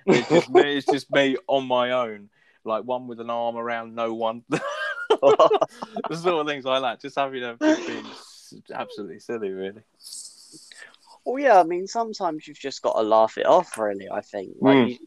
It's 0.05 0.27
just 0.27 0.49
me, 0.49 0.77
it's 0.77 0.87
just 0.87 1.11
me 1.11 1.37
on 1.47 1.65
my 1.65 1.91
own, 1.91 2.29
like 2.65 2.83
one 2.83 3.07
with 3.07 3.19
an 3.19 3.29
arm 3.29 3.55
around 3.55 3.95
no 3.95 4.13
one. 4.13 4.43
the 5.09 6.15
sort 6.15 6.41
of 6.41 6.47
things 6.47 6.65
I 6.65 6.77
like. 6.77 7.01
Just 7.01 7.17
having 7.17 7.41
them 7.41 7.57
being 7.59 8.05
absolutely 8.73 9.19
silly, 9.19 9.49
really. 9.49 9.81
Well, 11.25 11.39
yeah, 11.39 11.59
I 11.59 11.63
mean, 11.63 11.87
sometimes 11.87 12.47
you've 12.47 12.59
just 12.59 12.81
got 12.81 12.93
to 12.93 13.01
laugh 13.01 13.37
it 13.37 13.45
off, 13.45 13.77
really. 13.77 14.09
I 14.09 14.21
think, 14.21 14.53
like, 14.59 14.77
mm. 14.77 14.89
you, 14.89 14.97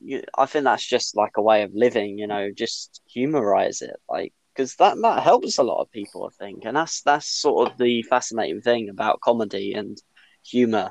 you, 0.00 0.22
I 0.36 0.46
think 0.46 0.64
that's 0.64 0.86
just 0.86 1.16
like 1.16 1.32
a 1.36 1.42
way 1.42 1.62
of 1.62 1.74
living, 1.74 2.18
you 2.18 2.26
know, 2.26 2.50
just 2.50 3.00
humorize 3.06 3.82
it, 3.82 3.96
like, 4.08 4.32
because 4.54 4.76
that 4.76 4.98
that 5.00 5.22
helps 5.22 5.58
a 5.58 5.62
lot 5.62 5.80
of 5.80 5.90
people, 5.90 6.30
I 6.30 6.44
think, 6.44 6.64
and 6.66 6.76
that's 6.76 7.02
that's 7.02 7.26
sort 7.26 7.70
of 7.70 7.78
the 7.78 8.02
fascinating 8.02 8.60
thing 8.60 8.90
about 8.90 9.20
comedy 9.20 9.72
and 9.72 9.96
humor 10.44 10.90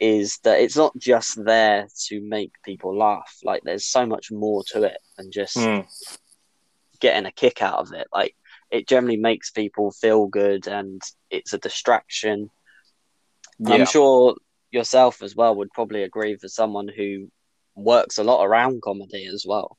is 0.00 0.38
that 0.44 0.60
it's 0.60 0.76
not 0.76 0.96
just 0.98 1.42
there 1.44 1.88
to 2.06 2.20
make 2.20 2.52
people 2.64 2.96
laugh. 2.96 3.36
Like, 3.44 3.62
there's 3.64 3.86
so 3.86 4.06
much 4.06 4.32
more 4.32 4.62
to 4.68 4.84
it 4.84 4.98
than 5.16 5.30
just. 5.30 5.56
Mm 5.56 5.86
getting 6.96 7.26
a 7.26 7.32
kick 7.32 7.62
out 7.62 7.78
of 7.78 7.92
it. 7.92 8.06
Like 8.12 8.34
it 8.70 8.88
generally 8.88 9.16
makes 9.16 9.50
people 9.50 9.90
feel 9.90 10.26
good 10.26 10.66
and 10.66 11.00
it's 11.30 11.52
a 11.52 11.58
distraction. 11.58 12.50
Yeah. 13.58 13.74
I'm 13.74 13.86
sure 13.86 14.36
yourself 14.70 15.22
as 15.22 15.34
well 15.34 15.54
would 15.56 15.72
probably 15.72 16.02
agree 16.02 16.36
for 16.36 16.48
someone 16.48 16.88
who 16.88 17.30
works 17.74 18.18
a 18.18 18.24
lot 18.24 18.44
around 18.44 18.82
comedy 18.82 19.26
as 19.26 19.44
well. 19.46 19.78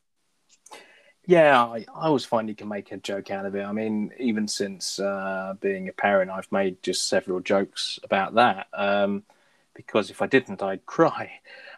Yeah, 1.25 1.61
I, 1.61 1.85
I 1.93 2.05
always 2.07 2.23
find 2.23 2.47
you 2.47 2.55
can 2.55 2.69
make 2.69 2.93
a 2.93 2.97
joke 2.97 3.31
out 3.31 3.45
of 3.45 3.53
it. 3.53 3.63
I 3.63 3.73
mean, 3.73 4.11
even 4.17 4.47
since 4.47 4.97
uh, 4.97 5.55
being 5.59 5.89
a 5.89 5.93
parent, 5.93 6.31
I've 6.31 6.49
made 6.53 6.81
just 6.81 7.09
several 7.09 7.41
jokes 7.41 7.99
about 8.01 8.35
that. 8.35 8.67
Um, 8.73 9.23
because 9.73 10.09
if 10.09 10.21
I 10.21 10.27
didn't, 10.27 10.63
I'd 10.63 10.85
cry. 10.85 11.31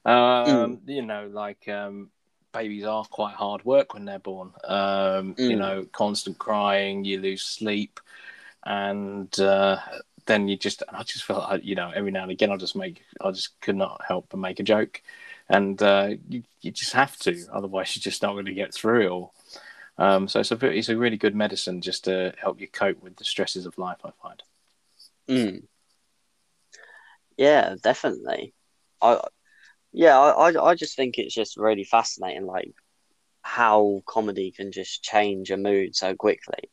Um, 0.05 0.13
mm. 0.13 0.79
You 0.85 1.01
know, 1.01 1.29
like 1.33 1.67
um, 1.67 2.11
babies 2.59 2.83
are 2.83 3.05
quite 3.05 3.35
hard 3.35 3.63
work 3.63 3.93
when 3.93 4.05
they're 4.05 4.19
born. 4.19 4.51
Um, 4.65 5.35
mm. 5.35 5.49
You 5.49 5.55
know, 5.55 5.85
constant 5.91 6.37
crying, 6.37 7.05
you 7.05 7.19
lose 7.19 7.43
sleep, 7.43 7.99
and 8.65 9.39
uh, 9.39 9.77
then 10.25 10.47
you 10.47 10.57
just. 10.57 10.83
I 10.89 11.03
just 11.03 11.23
felt, 11.23 11.49
like, 11.49 11.63
you 11.63 11.75
know, 11.75 11.91
every 11.95 12.11
now 12.11 12.23
and 12.23 12.31
again, 12.31 12.51
I 12.51 12.57
just 12.57 12.75
make, 12.75 13.01
I 13.21 13.31
just 13.31 13.59
could 13.61 13.77
not 13.77 14.01
help 14.07 14.27
but 14.29 14.37
make 14.37 14.59
a 14.59 14.63
joke, 14.63 15.01
and 15.47 15.81
uh, 15.81 16.09
you 16.27 16.43
you 16.61 16.71
just 16.71 16.93
have 16.93 17.17
to, 17.19 17.31
otherwise 17.53 17.95
you're 17.95 18.01
just 18.01 18.21
not 18.21 18.33
going 18.33 18.45
to 18.45 18.53
get 18.53 18.73
through 18.73 19.05
it 19.05 19.09
all. 19.09 19.33
Um, 19.97 20.27
so 20.27 20.39
it's 20.39 20.51
a 20.51 20.65
it's 20.65 20.89
a 20.89 20.97
really 20.97 21.17
good 21.17 21.35
medicine 21.35 21.81
just 21.81 22.05
to 22.05 22.33
help 22.41 22.59
you 22.59 22.67
cope 22.67 23.01
with 23.01 23.15
the 23.15 23.25
stresses 23.25 23.65
of 23.65 23.77
life. 23.77 23.97
I 24.03 24.11
find. 24.21 24.43
Mm. 25.27 25.63
Yeah, 27.37 27.75
definitely. 27.81 28.53
I 29.01 29.21
yeah, 29.91 30.19
I, 30.19 30.69
I 30.69 30.75
just 30.75 30.95
think 30.95 31.17
it's 31.17 31.33
just 31.33 31.57
really 31.57 31.83
fascinating, 31.83 32.45
like 32.45 32.73
how 33.41 34.01
comedy 34.07 34.51
can 34.51 34.71
just 34.71 35.01
change 35.03 35.49
a 35.49 35.57
mood 35.57 35.95
so 35.95 36.15
quickly, 36.15 36.69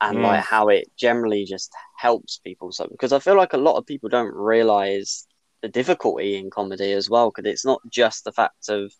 and 0.00 0.18
mm. 0.18 0.22
like 0.22 0.44
how 0.44 0.68
it 0.68 0.90
generally 0.96 1.44
just 1.44 1.72
helps 1.96 2.38
people. 2.38 2.72
So 2.72 2.86
because 2.90 3.12
I 3.12 3.18
feel 3.18 3.36
like 3.36 3.52
a 3.52 3.58
lot 3.58 3.76
of 3.76 3.86
people 3.86 4.08
don't 4.08 4.34
realize 4.34 5.26
the 5.62 5.68
difficulty 5.68 6.36
in 6.36 6.50
comedy 6.50 6.92
as 6.92 7.08
well, 7.08 7.30
because 7.30 7.50
it's 7.50 7.64
not 7.64 7.80
just 7.90 8.24
the 8.24 8.32
fact 8.32 8.68
of 8.68 8.92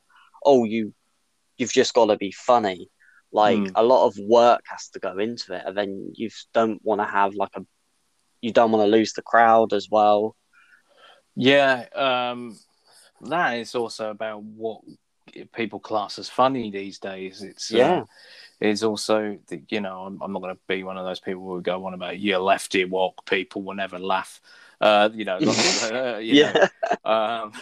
oh 0.45 0.65
you 0.65 0.95
you've 1.59 1.73
just 1.73 1.95
got 1.95 2.07
to 2.07 2.17
be 2.17 2.33
funny. 2.33 2.89
Like 3.33 3.59
mm. 3.59 3.73
a 3.75 3.83
lot 3.83 4.07
of 4.07 4.17
work 4.19 4.63
has 4.69 4.89
to 4.91 4.99
go 4.99 5.19
into 5.19 5.55
it, 5.55 5.63
and 5.67 5.77
then 5.77 6.13
you 6.15 6.31
don't 6.55 6.81
want 6.83 7.01
to 7.01 7.07
have 7.07 7.35
like 7.35 7.53
a 7.55 7.65
you 8.41 8.53
don't 8.53 8.73
want 8.73 8.85
to 8.87 8.97
lose 8.97 9.13
the 9.13 9.23
crowd 9.23 9.73
as 9.73 9.89
well. 9.91 10.35
Yeah, 11.37 11.85
um, 11.95 12.59
that 13.23 13.59
is 13.59 13.75
also 13.75 14.11
about 14.11 14.43
what 14.43 14.81
people 15.53 15.79
class 15.79 16.19
as 16.19 16.29
funny 16.29 16.71
these 16.71 16.99
days. 16.99 17.43
It's 17.43 17.71
Yeah. 17.71 18.01
uh, 18.01 18.05
it's 18.61 18.83
also 18.83 19.39
the, 19.49 19.63
you 19.69 19.81
know 19.81 20.05
I'm, 20.05 20.21
I'm 20.21 20.33
not 20.33 20.43
going 20.43 20.55
to 20.55 20.61
be 20.67 20.83
one 20.83 20.99
of 20.99 21.05
those 21.05 21.21
people 21.21 21.45
who 21.45 21.63
go 21.63 21.87
on 21.87 21.95
about 21.95 22.19
you 22.19 22.39
lefty 22.39 22.85
walk 22.85 23.27
people 23.27 23.63
will 23.63 23.75
never 23.75 23.99
laugh. 23.99 24.41
Uh, 24.81 25.11
you 25.13 25.25
know, 25.25 25.37
uh, 25.83 26.19
you 26.19 26.43
know, 26.43 26.53
yeah. 27.05 27.43
um, 27.43 27.53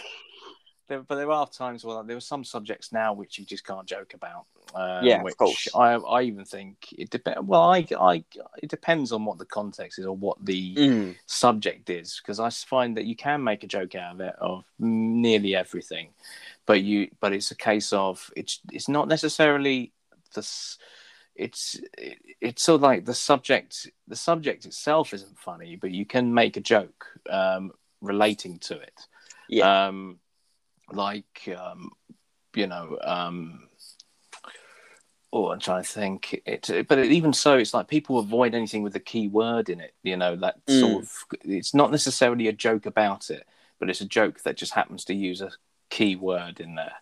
there, 0.89 1.01
but 1.01 1.15
there 1.15 1.31
are 1.31 1.47
times 1.47 1.85
where 1.85 2.03
there 2.03 2.17
are 2.17 2.21
some 2.21 2.43
subjects 2.43 2.91
now 2.91 3.13
which 3.13 3.39
you 3.39 3.45
just 3.45 3.65
can't 3.65 3.87
joke 3.87 4.13
about. 4.13 4.45
Um, 4.75 5.05
Yeah, 5.05 5.21
of 5.21 5.37
course. 5.37 5.69
I, 5.73 5.93
I 5.93 6.23
even 6.23 6.43
think 6.43 6.77
it 6.91 7.09
depends. 7.09 7.39
Well, 7.43 7.61
I, 7.61 7.87
I, 7.97 8.23
it 8.61 8.69
depends 8.69 9.13
on 9.13 9.23
what 9.23 9.37
the 9.37 9.45
context 9.45 9.99
is 9.99 10.05
or 10.05 10.15
what 10.15 10.43
the 10.45 10.75
Mm. 10.75 11.15
subject 11.25 11.89
is, 11.89 12.19
because 12.21 12.39
I 12.39 12.49
find 12.49 12.97
that 12.97 13.05
you 13.05 13.15
can 13.15 13.43
make 13.43 13.63
a 13.63 13.67
joke 13.67 13.95
out 13.95 14.15
of 14.15 14.19
it 14.19 14.35
of 14.39 14.65
nearly 14.77 15.55
everything, 15.55 16.09
but 16.65 16.81
you, 16.81 17.09
but 17.21 17.31
it's 17.31 17.51
a 17.51 17.55
case 17.55 17.93
of 17.93 18.29
it's, 18.35 18.59
it's 18.71 18.89
not 18.89 19.07
necessarily 19.07 19.93
this. 20.35 20.77
It's 21.35 21.79
it's 22.41 22.63
sort 22.63 22.75
of 22.75 22.81
like 22.81 23.05
the 23.05 23.13
subject. 23.13 23.89
The 24.09 24.15
subject 24.17 24.65
itself 24.65 25.13
isn't 25.13 25.39
funny, 25.39 25.77
but 25.77 25.91
you 25.91 26.05
can 26.05 26.33
make 26.33 26.57
a 26.57 26.61
joke 26.61 27.05
um, 27.29 27.71
relating 28.01 28.59
to 28.59 28.77
it. 28.77 29.07
Yeah. 29.47 29.87
Um, 29.87 30.19
like 30.93 31.49
um, 31.57 31.91
you 32.55 32.67
know, 32.67 32.97
um, 33.03 33.67
oh, 35.31 35.51
I'm 35.51 35.59
trying 35.59 35.83
to 35.83 35.89
think. 35.89 36.41
It, 36.45 36.87
but 36.87 36.99
even 36.99 37.33
so, 37.33 37.57
it's 37.57 37.73
like 37.73 37.87
people 37.87 38.19
avoid 38.19 38.55
anything 38.55 38.83
with 38.83 38.95
a 38.95 38.99
key 38.99 39.27
word 39.27 39.69
in 39.69 39.79
it. 39.79 39.93
You 40.03 40.17
know, 40.17 40.35
that 40.37 40.65
Mm. 40.65 40.79
sort 40.79 41.03
of. 41.03 41.25
It's 41.43 41.73
not 41.73 41.91
necessarily 41.91 42.47
a 42.47 42.53
joke 42.53 42.85
about 42.85 43.29
it, 43.29 43.47
but 43.79 43.89
it's 43.89 44.01
a 44.01 44.05
joke 44.05 44.41
that 44.43 44.57
just 44.57 44.73
happens 44.73 45.05
to 45.05 45.13
use 45.13 45.41
a 45.41 45.51
key 45.89 46.15
word 46.15 46.59
in 46.59 46.75
there. 46.75 46.93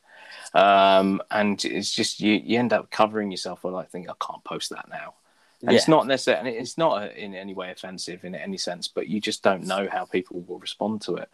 Um, 0.53 1.21
and 1.29 1.63
it's 1.65 1.93
just 1.93 2.19
you, 2.19 2.33
you 2.33 2.57
end 2.57 2.73
up 2.73 2.89
covering 2.89 3.31
yourself 3.31 3.63
with 3.63 3.73
like 3.73 3.89
think 3.89 4.09
I 4.09 4.13
can't 4.25 4.43
post 4.43 4.69
that 4.69 4.89
now. 4.89 5.15
And 5.63 5.71
it's 5.75 5.87
not 5.87 6.05
necessarily, 6.07 6.51
and 6.51 6.59
it's 6.59 6.77
not 6.77 7.11
in 7.13 7.33
any 7.33 7.53
way 7.53 7.71
offensive 7.71 8.23
in 8.23 8.35
any 8.35 8.57
sense, 8.57 8.87
but 8.87 9.07
you 9.07 9.19
just 9.19 9.41
don't 9.43 9.63
know 9.63 9.87
how 9.91 10.05
people 10.05 10.41
will 10.41 10.59
respond 10.59 11.01
to 11.03 11.15
it. 11.15 11.29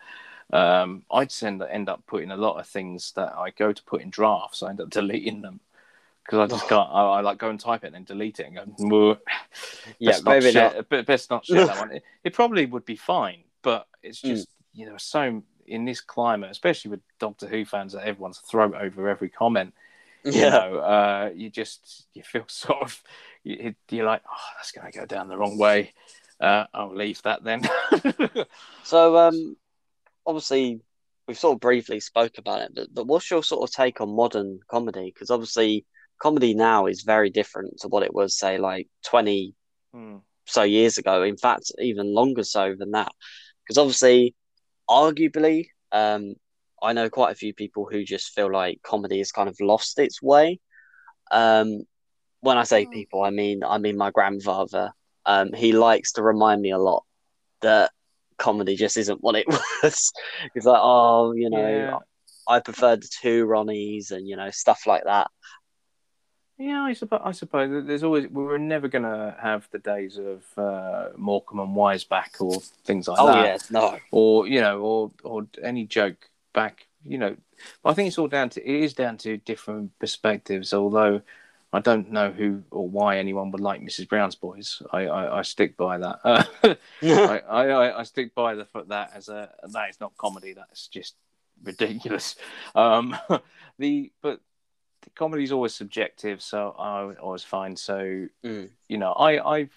Um, 0.54 1.04
I'd 1.12 1.32
send, 1.32 1.62
end 1.64 1.90
up 1.90 2.04
putting 2.08 2.32
a 2.32 2.38
lot 2.38 2.60
of 2.60 2.68
things 2.68 3.12
that 3.16 3.34
I 3.36 3.50
go 3.50 3.74
to 3.74 3.84
put 3.84 4.02
in 4.02 4.10
drafts. 4.10 4.62
I 4.64 4.70
end 4.70 4.82
up 4.82 4.90
deleting 4.92 5.42
them 5.42 5.60
because 6.24 6.40
I 6.40 6.48
just 6.48 6.68
can't. 6.70 6.90
I, 6.92 7.02
I 7.02 7.22
like 7.22 7.38
go 7.38 7.50
and 7.50 7.60
type 7.60 7.84
it 7.84 7.88
and 7.88 7.96
then 7.96 8.04
delete 8.04 8.40
it 8.40 8.48
and 8.48 8.78
go. 8.80 9.18
Yeah, 10.00 10.20
maybe 10.24 10.52
share, 10.52 10.74
not. 10.76 10.90
but 10.90 11.06
best 11.06 11.30
not 11.30 11.46
share 11.46 11.66
that 11.66 11.78
one. 11.78 11.92
It, 11.96 12.04
it 12.24 12.34
probably 12.34 12.66
would 12.66 12.86
be 12.86 12.96
fine, 12.96 13.44
but 13.62 13.88
it's 14.02 14.22
Mm. 14.22 14.30
just 14.30 14.48
you 14.74 14.86
know 14.86 14.98
so 14.98 15.44
in 15.68 15.86
this 15.86 16.02
climate, 16.02 16.52
especially 16.52 16.92
with 16.92 17.02
Doctor 17.20 17.48
Who 17.48 17.66
fans, 17.66 17.94
that 17.94 18.06
everyone's 18.06 18.40
throat 18.40 18.76
over 18.76 19.10
every 19.10 19.30
comment 19.30 19.74
you 20.26 20.32
Yeah. 20.32 20.50
know, 20.52 20.78
uh, 20.78 21.32
you 21.36 21.50
just 21.50 22.06
you 22.14 22.24
feel 22.24 22.46
sort 22.48 22.82
of 22.82 23.04
you, 23.44 23.76
you're 23.90 24.06
like, 24.06 24.22
oh, 24.30 24.38
that's 24.58 24.72
going 24.72 24.90
to 24.92 24.98
go 24.98 25.06
down 25.06 25.28
the 25.28 25.38
wrong 25.38 25.58
way. 25.58 25.94
Uh, 26.40 26.66
I'll 26.74 26.96
leave 26.96 27.22
that 27.24 27.44
then. 27.44 27.62
So, 28.84 29.18
um, 29.18 29.56
obviously, 30.26 30.80
we've 31.28 31.38
sort 31.40 31.56
of 31.56 31.62
briefly 31.62 32.00
spoke 32.00 32.38
about 32.38 32.62
it, 32.62 32.72
but, 32.76 32.88
but 32.94 33.08
what's 33.08 33.30
your 33.32 33.44
sort 33.44 33.68
of 33.70 33.74
take 33.74 34.02
on 34.02 34.16
modern 34.16 34.60
comedy? 34.70 35.12
Because 35.14 35.30
obviously, 35.30 35.86
comedy 36.22 36.54
now 36.54 36.86
is 36.88 37.04
very 37.04 37.30
different 37.30 37.80
to 37.82 37.88
what 37.88 38.04
it 38.04 38.14
was, 38.14 38.38
say, 38.38 38.58
like 38.58 38.88
20 39.06 39.56
Hmm. 39.94 40.18
so 40.46 40.64
years 40.64 40.98
ago. 40.98 41.24
In 41.24 41.38
fact, 41.38 41.72
even 41.80 42.14
longer 42.14 42.44
so 42.44 42.76
than 42.78 42.92
that. 42.92 43.12
Because 43.64 43.78
obviously, 43.78 44.36
arguably, 44.90 45.68
um, 45.92 46.36
I 46.82 46.94
know 46.94 47.10
quite 47.10 47.32
a 47.32 47.36
few 47.36 47.54
people 47.54 47.88
who 47.90 48.04
just 48.04 48.34
feel 48.34 48.52
like 48.52 48.82
comedy 48.84 49.20
has 49.20 49.32
kind 49.32 49.48
of 49.50 49.56
lost 49.62 50.00
its 50.00 50.22
way. 50.22 50.60
Um, 51.32 51.84
when 52.42 52.58
I 52.58 52.64
say 52.64 52.86
people, 52.86 53.24
I 53.24 53.30
mean 53.30 53.64
I 53.64 53.78
mean 53.78 53.98
my 53.98 54.12
grandfather. 54.12 54.92
Um, 55.26 55.54
he 55.54 55.72
likes 55.72 56.14
to 56.14 56.24
remind 56.24 56.62
me 56.62 56.72
a 56.72 56.78
lot 56.78 57.06
that 57.62 57.92
comedy 58.38 58.76
just 58.76 58.98
isn't 58.98 59.22
what 59.24 59.36
it 59.36 59.48
was. 59.84 60.12
it's 60.56 60.66
like, 60.66 60.82
oh, 60.82 61.32
you 61.34 61.50
know, 61.50 61.68
yeah, 61.68 61.98
I 62.48 62.60
preferred 62.60 63.02
the 63.04 63.10
two 63.22 63.46
Ronnies 63.46 64.12
and 64.12 64.28
you 64.28 64.36
know 64.36 64.50
stuff 64.52 64.86
like 64.88 65.04
that. 65.06 65.30
yeah. 66.58 66.82
I 66.84 66.94
suppose. 66.94 67.22
I 67.24 67.32
suppose 67.32 67.86
there's 67.88 68.04
always 68.04 68.28
we 68.30 68.44
were 68.44 68.60
never 68.60 68.88
going 68.88 69.04
to 69.04 69.36
have 69.42 69.68
the 69.72 69.80
days 69.80 70.18
of 70.18 70.44
uh, 70.58 71.10
Morecambe 71.18 71.60
and 71.60 71.76
Wise 71.76 72.04
back 72.04 72.36
or 72.40 72.60
things 72.86 73.08
like 73.08 73.20
Oh 73.20 73.28
that. 73.28 73.46
yeah, 73.46 73.58
no, 73.70 73.98
or 74.12 74.48
you 74.48 74.62
know, 74.62 74.80
or 74.82 75.12
or 75.24 75.48
any 75.64 75.86
joke 75.86 76.30
back, 76.54 76.88
you 77.04 77.18
know. 77.18 77.36
I 77.86 77.94
think 77.94 78.08
it's 78.08 78.18
all 78.18 78.28
down 78.28 78.50
to 78.50 78.62
it 78.62 78.84
is 78.84 78.94
down 78.94 79.18
to 79.20 79.38
different 79.38 79.98
perspectives. 80.00 80.74
Although 80.74 81.22
I 81.74 81.80
don't 81.80 82.12
know 82.12 82.32
who 82.32 82.64
or 82.70 82.88
why 82.88 83.18
anyone 83.18 83.50
would 83.52 83.60
like 83.60 83.82
Mrs. 83.82 84.08
Brown's 84.08 84.36
Boys. 84.36 84.82
I 84.92 85.08
I, 85.08 85.40
I 85.40 85.42
stick 85.42 85.76
by 85.76 85.98
that. 85.98 86.20
Uh, 86.64 86.76
I, 87.04 87.40
I 87.40 88.00
I 88.00 88.04
stick 88.04 88.34
by 88.36 88.56
the 88.56 88.68
that 88.88 89.12
as 89.16 89.28
a 89.28 89.50
that 89.72 89.90
is 89.90 90.00
not 90.00 90.16
comedy. 90.18 90.54
That's 90.54 90.88
just 90.88 91.16
ridiculous. 91.64 92.36
Um, 92.76 93.18
the 93.80 94.12
but 94.22 94.40
the 95.02 95.10
comedy 95.10 95.44
is 95.44 95.52
always 95.52 95.74
subjective, 95.74 96.42
so 96.42 96.76
I 96.78 97.16
always 97.16 97.44
find 97.44 97.78
so 97.78 98.28
Mm. 98.46 98.70
you 98.88 98.98
know 98.98 99.12
I 99.12 99.58
I've 99.58 99.74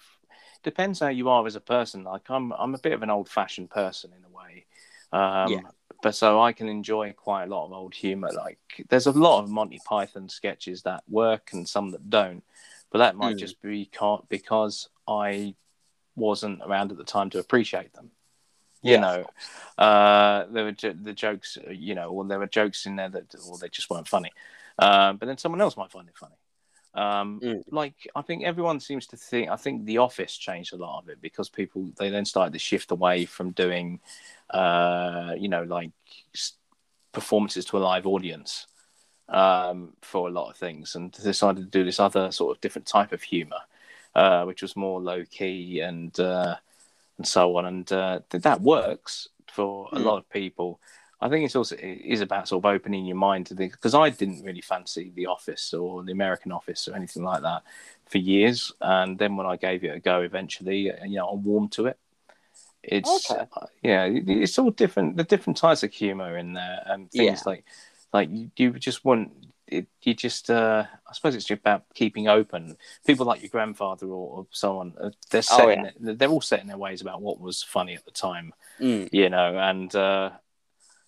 depends 0.63 0.99
how 0.99 1.07
you 1.09 1.29
are 1.29 1.45
as 1.47 1.55
a 1.55 1.61
person. 1.61 2.03
Like 2.03 2.29
I'm 2.29 2.51
I'm 2.53 2.75
a 2.75 2.79
bit 2.79 2.93
of 2.93 3.01
an 3.03 3.09
old 3.09 3.27
fashioned 3.27 3.69
person 3.71 4.11
in 4.17 4.23
a 4.23 4.29
way. 4.29 4.65
Um, 5.11 5.51
Yeah. 5.51 5.61
But 6.01 6.15
so 6.15 6.39
I 6.41 6.53
can 6.53 6.69
enjoy 6.69 7.13
quite 7.13 7.43
a 7.45 7.47
lot 7.47 7.65
of 7.65 7.73
old 7.73 7.93
humor. 7.95 8.31
Like 8.31 8.59
there's 8.89 9.07
a 9.07 9.11
lot 9.11 9.43
of 9.43 9.49
Monty 9.49 9.79
Python 9.85 10.29
sketches 10.29 10.83
that 10.83 11.03
work 11.09 11.49
and 11.53 11.67
some 11.67 11.91
that 11.91 12.09
don't. 12.09 12.43
But 12.91 12.99
that 12.99 13.15
might 13.15 13.35
Mm. 13.35 13.39
just 13.39 13.61
be 13.61 13.89
because 14.29 14.89
I 15.07 15.55
wasn't 16.15 16.61
around 16.63 16.91
at 16.91 16.97
the 16.97 17.03
time 17.03 17.29
to 17.31 17.39
appreciate 17.39 17.93
them. 17.93 18.11
You 18.83 18.93
Yeah, 18.93 18.99
know, 19.01 19.83
uh, 19.83 20.45
there 20.51 20.63
were 20.63 20.71
jo- 20.71 20.93
the 20.93 21.13
jokes, 21.13 21.57
you 21.69 21.95
know, 21.95 22.09
or 22.11 22.25
there 22.25 22.39
were 22.39 22.47
jokes 22.47 22.85
in 22.85 22.95
there 22.95 23.09
that, 23.09 23.35
or 23.49 23.57
they 23.57 23.69
just 23.69 23.89
weren't 23.89 24.07
funny. 24.07 24.31
Um, 24.79 25.17
but 25.17 25.25
then 25.25 25.37
someone 25.39 25.61
else 25.61 25.75
might 25.75 25.91
find 25.91 26.07
it 26.07 26.15
funny. 26.17 26.35
Um, 26.93 27.41
Mm. 27.43 27.63
Like 27.71 28.07
I 28.15 28.21
think 28.21 28.43
everyone 28.43 28.79
seems 28.79 29.07
to 29.07 29.17
think. 29.17 29.49
I 29.49 29.55
think 29.55 29.85
The 29.85 29.97
Office 29.97 30.35
changed 30.37 30.73
a 30.73 30.77
lot 30.77 30.99
of 31.01 31.09
it 31.09 31.21
because 31.21 31.49
people 31.49 31.91
they 31.97 32.09
then 32.09 32.25
started 32.25 32.53
to 32.53 32.59
shift 32.59 32.91
away 32.91 33.25
from 33.25 33.51
doing, 33.51 33.99
uh, 34.49 35.33
you 35.37 35.49
know, 35.49 35.63
like 35.63 35.91
performances 37.11 37.65
to 37.65 37.77
a 37.77 37.79
live 37.79 38.05
audience 38.05 38.67
um, 39.29 39.93
for 40.01 40.27
a 40.27 40.31
lot 40.31 40.49
of 40.49 40.57
things, 40.57 40.95
and 40.95 41.11
decided 41.11 41.63
to 41.63 41.79
do 41.79 41.83
this 41.83 41.99
other 41.99 42.31
sort 42.31 42.55
of 42.55 42.61
different 42.61 42.87
type 42.87 43.11
of 43.11 43.21
humor, 43.21 43.59
uh, 44.15 44.43
which 44.45 44.61
was 44.61 44.75
more 44.75 45.01
low 45.01 45.23
key 45.29 45.79
and 45.81 46.19
uh, 46.19 46.55
and 47.17 47.27
so 47.27 47.57
on, 47.57 47.65
and 47.65 47.91
uh, 47.91 48.19
th- 48.29 48.43
that 48.43 48.61
works 48.61 49.27
for 49.47 49.89
a 49.93 49.99
Mm. 49.99 50.03
lot 50.03 50.17
of 50.17 50.29
people. 50.29 50.79
I 51.19 51.29
think 51.29 51.45
it's 51.45 51.55
also 51.55 51.75
it 51.75 52.01
is 52.05 52.21
about 52.21 52.47
sort 52.47 52.63
of 52.63 52.69
opening 52.71 53.05
your 53.05 53.17
mind 53.17 53.47
to 53.47 53.55
the 53.55 53.67
because 53.69 53.95
I 53.95 54.09
didn't 54.11 54.43
really 54.43 54.61
fancy 54.61 55.11
The 55.15 55.25
Office 55.27 55.73
or 55.73 56.03
The 56.03 56.11
American 56.11 56.51
Office 56.51 56.87
or 56.87 56.95
anything 56.95 57.23
like 57.23 57.41
that 57.41 57.63
for 58.05 58.19
years, 58.19 58.71
and 58.81 59.17
then 59.17 59.35
when 59.35 59.47
I 59.47 59.57
gave 59.57 59.83
it 59.83 59.95
a 59.95 59.99
go, 59.99 60.21
eventually, 60.21 60.91
uh, 60.91 61.05
you 61.05 61.15
know, 61.17 61.27
I 61.29 61.33
warmed 61.35 61.71
to 61.73 61.87
it. 61.87 61.97
It's 62.87 63.29
Okay. 63.29 63.45
uh, 63.55 63.65
yeah, 63.83 64.05
it's 64.05 64.57
all 64.57 64.71
different. 64.71 65.17
The 65.17 65.23
different 65.23 65.57
types 65.57 65.83
of 65.83 65.91
humor 65.93 66.37
in 66.37 66.53
there, 66.53 66.81
and 66.85 67.11
things 67.11 67.41
Yeah. 67.45 67.49
like 67.51 67.65
like 68.13 68.29
you, 68.31 68.49
you 68.55 68.71
just 68.73 69.03
want 69.03 69.31
it. 69.67 69.87
You 70.03 70.13
just 70.13 70.49
uh, 70.49 70.85
I 71.07 71.13
suppose 71.13 71.35
it's 71.35 71.45
just 71.45 71.59
about 71.59 71.83
keeping 71.93 72.27
open. 72.29 72.77
People 73.05 73.25
like 73.25 73.41
your 73.41 73.49
grandfather 73.49 74.05
or, 74.07 74.37
or 74.39 74.47
someone, 74.51 74.93
uh, 74.99 75.11
they're 75.29 75.41
Oh, 75.51 75.67
yeah. 75.67 75.91
they're 75.99 76.29
all 76.29 76.41
set 76.41 76.61
in 76.61 76.67
their 76.67 76.77
ways 76.77 77.01
about 77.01 77.21
what 77.21 77.39
was 77.41 77.61
funny 77.61 77.93
at 77.95 78.05
the 78.05 78.11
time 78.11 78.53
Mm. 78.79 79.09
you 79.11 79.29
know, 79.29 79.57
and 79.57 79.93
uh, 79.95 80.29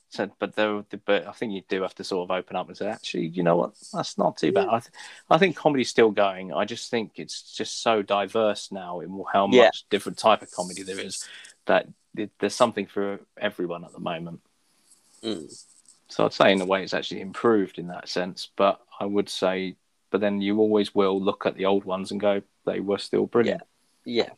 so, 0.10 0.28
but 0.40 0.56
there, 0.56 0.84
but 1.06 1.28
I 1.28 1.32
think 1.34 1.54
you 1.54 1.62
do 1.70 1.84
have 1.84 1.94
to 1.96 2.04
sort 2.04 2.28
of 2.28 2.36
open 2.36 2.56
up 2.56 2.68
and 2.68 2.76
say, 2.76 2.88
actually, 2.88 3.28
you 3.28 3.44
know 3.44 3.56
what, 3.58 3.74
that's 3.94 4.18
not 4.18 4.38
too 4.38 4.52
bad. 4.52 4.68
I, 4.68 4.80
th- 4.80 4.92
I 5.30 5.38
think 5.38 5.56
comedy's 5.56 5.90
still 5.92 6.10
going. 6.10 6.52
I 6.52 6.66
just 6.66 6.90
think 6.90 7.12
it's 7.18 7.56
just 7.56 7.84
so 7.84 8.02
diverse 8.02 8.72
now 8.72 9.02
in 9.02 9.24
how 9.32 9.46
much 9.46 9.56
Yeah. 9.56 9.70
different 9.92 10.18
type 10.18 10.42
of 10.42 10.50
comedy 10.52 10.82
there 10.82 11.00
is 11.00 11.30
that 11.70 11.88
there's 12.40 12.56
something 12.56 12.88
for 12.88 13.20
everyone 13.40 13.86
at 13.86 13.94
the 13.94 14.00
moment. 14.00 14.42
Mm. 15.24 15.48
So 16.08 16.26
I'd 16.26 16.34
say 16.34 16.52
in 16.52 16.60
a 16.60 16.66
way 16.66 16.84
it's 16.84 16.96
actually 16.96 17.22
improved 17.22 17.78
in 17.78 17.88
that 17.88 18.10
sense, 18.10 18.50
but 18.58 18.82
I 19.00 19.06
would 19.06 19.30
say, 19.30 19.76
but 20.10 20.20
then 20.20 20.42
you 20.42 20.58
always 20.58 20.96
will 20.96 21.22
look 21.22 21.46
at 21.46 21.56
the 21.56 21.66
old 21.66 21.86
ones 21.86 22.10
and 22.12 22.20
go, 22.20 22.42
they 22.66 22.80
were 22.80 22.98
still 22.98 23.28
brilliant. 23.28 23.62
Yeah, 24.06 24.32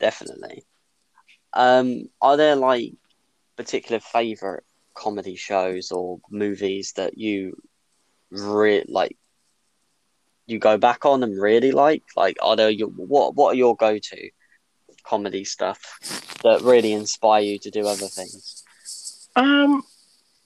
definitely. 0.00 0.64
Um, 1.52 2.08
are 2.20 2.36
there 2.36 2.56
like 2.56 2.94
particular 3.56 4.00
favorite 4.00 4.64
comedy 4.94 5.36
shows 5.36 5.92
or 5.92 6.18
movies 6.28 6.94
that 6.96 7.16
you 7.16 7.56
re 8.30 8.84
like 8.88 9.16
you 10.46 10.58
go 10.58 10.76
back 10.76 11.06
on 11.06 11.22
and 11.22 11.40
really 11.40 11.70
like? 11.70 12.02
Like, 12.16 12.36
are 12.42 12.56
there 12.56 12.70
your 12.70 12.88
what 12.88 13.36
what 13.36 13.52
are 13.52 13.56
your 13.56 13.76
go 13.76 13.96
to 13.96 14.30
comedy 15.08 15.44
stuff 15.44 15.98
that 16.42 16.60
really 16.62 16.92
inspire 16.92 17.42
you 17.42 17.58
to 17.60 17.70
do 17.70 17.86
other 17.86 18.06
things? 18.06 18.64
Um, 19.36 19.82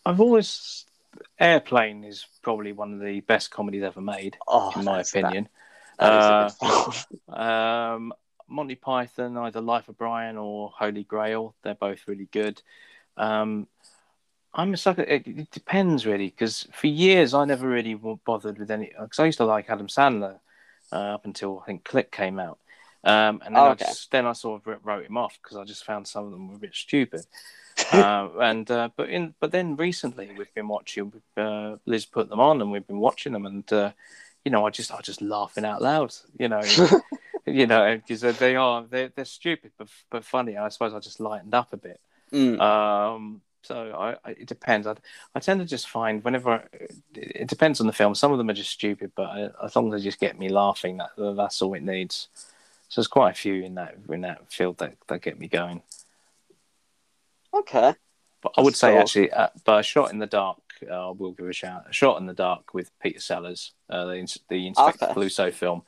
I've 0.05 0.21
always 0.21 0.85
Airplane 1.39 2.05
is 2.05 2.27
probably 2.43 2.73
one 2.73 2.95
of 2.95 3.01
the 3.01 3.21
best 3.21 3.51
comedies 3.51 3.83
ever 3.83 4.01
made, 4.01 4.37
Oh, 4.47 4.73
in 4.77 4.85
my 4.85 5.01
opinion. 5.01 5.49
that 5.99 6.53
is 6.53 6.61
a 6.63 6.65
good. 6.65 7.05
Um, 7.37 8.13
Monty 8.49 8.75
Python, 8.75 9.37
either 9.37 9.61
Life 9.61 9.89
of 9.89 9.97
Brian 9.97 10.37
or 10.37 10.71
Holy 10.77 11.05
Grail, 11.05 11.55
they're 11.63 11.75
both 11.75 12.07
really 12.07 12.29
good. 12.33 12.61
Um, 13.17 13.67
I'm 14.55 14.75
a 14.75 14.77
sucker. 14.77 15.03
It, 15.03 15.27
it 15.27 15.51
depends 15.51 16.05
really, 16.05 16.27
because 16.27 16.69
for 16.73 16.87
years 16.87 17.33
I 17.33 17.45
never 17.47 17.67
really 17.67 17.95
bothered 17.95 18.59
with 18.59 18.71
any. 18.71 18.93
Because 19.01 19.19
I 19.19 19.27
used 19.27 19.39
to 19.39 19.47
like 19.47 19.71
Adam 19.71 19.87
Sandler 19.87 20.39
uh, 20.93 21.15
up 21.15 21.25
until 21.25 21.61
I 21.61 21.67
think 21.67 21.85
Click 21.85 22.13
came 22.13 22.39
out, 22.39 22.59
um, 23.05 23.43
and 23.45 23.55
then 23.57 23.63
Oh, 23.63 23.71
I 23.71 23.75
just 23.75 24.11
then 24.11 24.27
I 24.27 24.33
sort 24.33 24.67
of 24.67 24.79
wrote- 24.85 25.05
him 25.07 25.17
off 25.17 25.39
because 25.43 25.57
I 25.57 25.65
just 25.65 25.85
found 25.85 26.07
some 26.07 26.25
of 26.27 26.31
them 26.31 26.49
were 26.49 26.57
a 26.57 26.59
bit 26.59 26.75
stupid. 26.75 27.23
uh, 27.93 28.29
and 28.41 28.71
uh, 28.71 28.91
but 28.97 29.09
in 29.11 29.35
but 29.41 29.51
then 29.51 29.77
recently 29.77 30.31
we've 30.37 30.55
been 30.55 30.69
watching. 30.69 31.13
Uh, 31.37 31.77
Liz 31.87 32.05
put 32.07 32.29
them 32.29 32.41
on, 32.41 32.61
and 32.61 32.71
we've 32.71 32.87
been 32.87 33.01
watching 33.01 33.33
them, 33.33 33.47
and 33.47 33.73
uh, 33.73 33.93
you 34.45 34.51
know 34.51 34.67
I 34.67 34.71
just 34.71 34.93
I 34.93 35.01
just 35.01 35.23
laughing 35.23 35.65
out 35.65 35.83
loud. 35.83 36.15
You 36.39 36.49
know, 36.49 36.63
you 37.47 37.67
know 37.67 37.97
because 37.97 38.21
they 38.39 38.57
are 38.57 38.85
they're, 38.89 39.09
they're 39.15 39.25
stupid 39.25 39.73
but 39.79 39.89
but 40.11 40.25
funny. 40.25 40.57
I 40.57 40.69
suppose 40.69 40.95
I 40.95 40.99
just 41.01 41.19
lightened 41.21 41.55
up 41.55 41.73
a 41.73 41.77
bit. 41.77 42.01
Mm. 42.33 42.61
Um, 42.61 43.41
so 43.65 43.93
I, 43.97 44.29
I, 44.29 44.33
it 44.33 44.47
depends. 44.49 44.87
I, 44.87 44.95
I 45.35 45.41
tend 45.41 45.61
to 45.61 45.67
just 45.67 45.89
find 45.89 46.25
whenever 46.25 46.65
it, 46.73 46.95
it 47.15 47.49
depends 47.49 47.81
on 47.81 47.87
the 47.87 47.93
film. 47.93 48.15
Some 48.15 48.33
of 48.33 48.39
them 48.39 48.51
are 48.51 48.55
just 48.55 48.71
stupid, 48.71 49.13
but 49.15 49.25
I, 49.29 49.51
as 49.65 49.77
long 49.77 49.93
as 49.93 50.01
they 50.01 50.05
just 50.05 50.19
get 50.21 50.39
me 50.39 50.49
laughing, 50.49 50.97
that 50.99 51.11
that's 51.37 51.63
all 51.63 51.75
it 51.75 51.83
needs. 51.83 52.29
So 52.93 53.01
there's 53.01 53.09
quite 53.09 53.31
a 53.31 53.35
few 53.35 53.55
in 53.63 53.77
that 53.77 53.97
in 54.11 54.21
that 54.21 54.53
field 54.53 54.77
that, 54.77 54.97
that 55.09 55.23
get 55.23 55.39
me 55.39 55.49
going. 55.49 55.81
Okay. 57.55 57.95
But 58.43 58.53
I 58.59 58.61
would 58.61 58.75
That's 58.75 58.81
say 58.81 58.91
cool. 58.91 59.01
actually, 59.01 59.31
uh, 59.33 59.49
but 59.65 59.81
a 59.81 59.83
shot 59.83 60.13
in 60.13 60.19
the 60.19 60.27
dark, 60.27 60.61
uh, 60.91 61.09
I 61.09 61.11
will 61.13 61.33
give 61.33 61.49
a 61.49 61.55
shout. 61.55 61.85
A 61.89 61.93
shot 61.95 62.21
in 62.21 62.27
the 62.27 62.35
dark 62.35 62.75
with 62.75 62.91
Peter 63.01 63.19
Sellers, 63.19 63.73
uh, 63.89 64.05
the 64.05 64.39
the 64.51 64.67
Inspector 64.67 65.07
Okay. 65.07 65.15
Clouseau 65.15 65.51
film, 65.55 65.85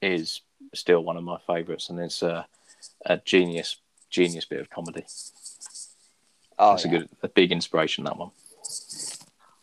is 0.00 0.42
still 0.72 1.02
one 1.02 1.16
of 1.16 1.24
my 1.24 1.38
favourites, 1.44 1.90
and 1.90 1.98
it's 1.98 2.22
a, 2.22 2.46
a 3.04 3.16
genius 3.16 3.78
genius 4.08 4.44
bit 4.44 4.60
of 4.60 4.70
comedy. 4.70 5.04
Oh, 6.56 6.70
That's 6.70 6.84
yeah. 6.84 6.92
a 6.92 6.98
good, 6.98 7.08
a 7.24 7.28
big 7.30 7.50
inspiration. 7.50 8.04
That 8.04 8.16
one. 8.16 8.30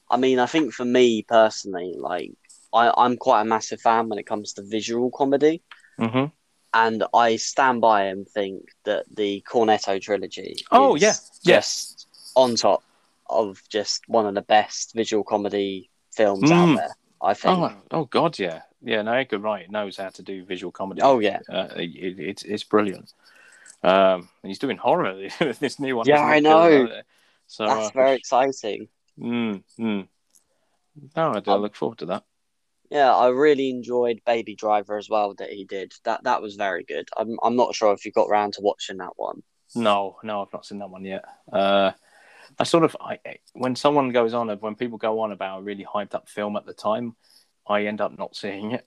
I 0.10 0.18
mean, 0.18 0.40
I 0.40 0.46
think 0.46 0.74
for 0.74 0.84
me 0.84 1.24
personally, 1.24 1.94
like 1.98 2.34
I, 2.74 2.92
I'm 2.98 3.16
quite 3.16 3.44
a 3.44 3.46
massive 3.46 3.80
fan 3.80 4.10
when 4.10 4.20
it 4.20 4.28
comes 4.28 4.52
to 4.54 4.62
visual 4.62 5.10
comedy, 5.10 5.64
hmm 5.98 6.26
and 6.74 7.04
I 7.14 7.36
stand 7.36 7.82
by 7.82 8.04
and 8.06 8.28
think 8.28 8.70
that 8.86 9.06
the 9.14 9.44
Cornetto 9.50 10.02
trilogy. 10.02 10.56
Oh, 10.72 10.96
is 10.96 11.02
yeah. 11.02 11.14
Yeah. 11.44 11.58
just 11.60 12.08
on 12.36 12.56
top 12.56 12.84
of 13.30 13.62
just 13.70 14.08
one 14.08 14.26
of 14.26 14.36
the 14.36 14.42
best 14.42 14.94
visual 14.94 15.24
comedy 15.24 15.90
films 16.12 16.50
Mm. 16.50 16.54
out 16.54 16.76
there. 16.78 16.96
I 17.24 17.34
think. 17.36 17.58
Oh, 17.60 17.72
oh 17.92 18.06
God, 18.06 18.40
yeah, 18.40 18.62
yeah. 18.82 19.02
No, 19.04 19.14
Edgar 19.14 19.38
Wright 19.38 19.70
knows 19.70 19.96
how 19.98 20.10
to 20.10 20.24
do 20.24 20.44
visual 20.44 20.72
comedy. 20.72 21.02
Oh, 21.04 21.20
yeah. 21.20 21.40
uh, 21.50 21.68
it, 21.76 22.20
it's 22.20 22.44
it's 22.44 22.64
brilliant. 22.64 23.14
Um, 23.84 24.30
and 24.44 24.50
he's 24.50 24.60
doing 24.60 24.78
horror. 24.78 25.28
this 25.60 25.80
new 25.80 25.96
one. 25.98 26.08
Yeah, 26.08 26.22
I 26.24 26.40
know. 26.40 26.88
So 27.48 27.66
That's 27.68 27.90
uh, 27.90 27.92
very 27.94 28.16
exciting. 28.16 28.88
Mm, 29.20 29.64
mm. 29.80 30.08
No, 31.16 31.32
I 31.34 31.40
do. 31.42 31.52
I 31.52 31.56
Um, 31.56 31.62
look 31.62 31.76
forward 31.76 32.00
to 32.00 32.06
that. 32.08 32.24
Yeah, 32.92 33.16
I 33.16 33.30
really 33.30 33.70
enjoyed 33.70 34.20
Baby 34.26 34.54
Driver 34.54 34.98
as 34.98 35.10
well 35.10 35.34
that 35.36 35.50
he 35.50 35.64
did. 35.64 35.94
That 36.04 36.26
that 36.26 36.42
was 36.42 36.56
very 36.56 36.84
good. 36.84 37.08
I'm 37.16 37.38
I'm 37.42 37.56
not 37.56 37.74
sure 37.74 37.94
if 37.94 38.06
you 38.06 38.12
got 38.12 38.30
round 38.30 38.54
to 38.54 38.62
watching 38.62 38.98
that 38.98 39.14
one. 39.16 39.42
No, 39.74 40.18
no, 40.24 40.42
I've 40.42 40.52
not 40.52 40.66
seen 40.66 40.80
that 40.80 40.90
one 40.90 41.06
yet. 41.06 41.24
Uh, 41.52 41.92
I 42.60 42.64
sort 42.66 42.84
of, 42.84 42.98
I, 43.00 43.20
when 43.54 43.78
someone 43.78 44.10
goes 44.10 44.34
on, 44.34 44.50
when 44.50 44.76
people 44.76 44.98
go 44.98 45.22
on 45.22 45.32
about 45.32 45.60
a 45.60 45.64
really 45.64 45.86
hyped 45.86 46.14
up 46.14 46.28
film 46.28 46.58
at 46.58 46.66
the 46.66 46.74
time, 46.74 47.16
I 47.66 47.86
end 47.86 48.02
up 48.02 48.18
not 48.20 48.36
seeing 48.36 48.72
it. 48.72 48.86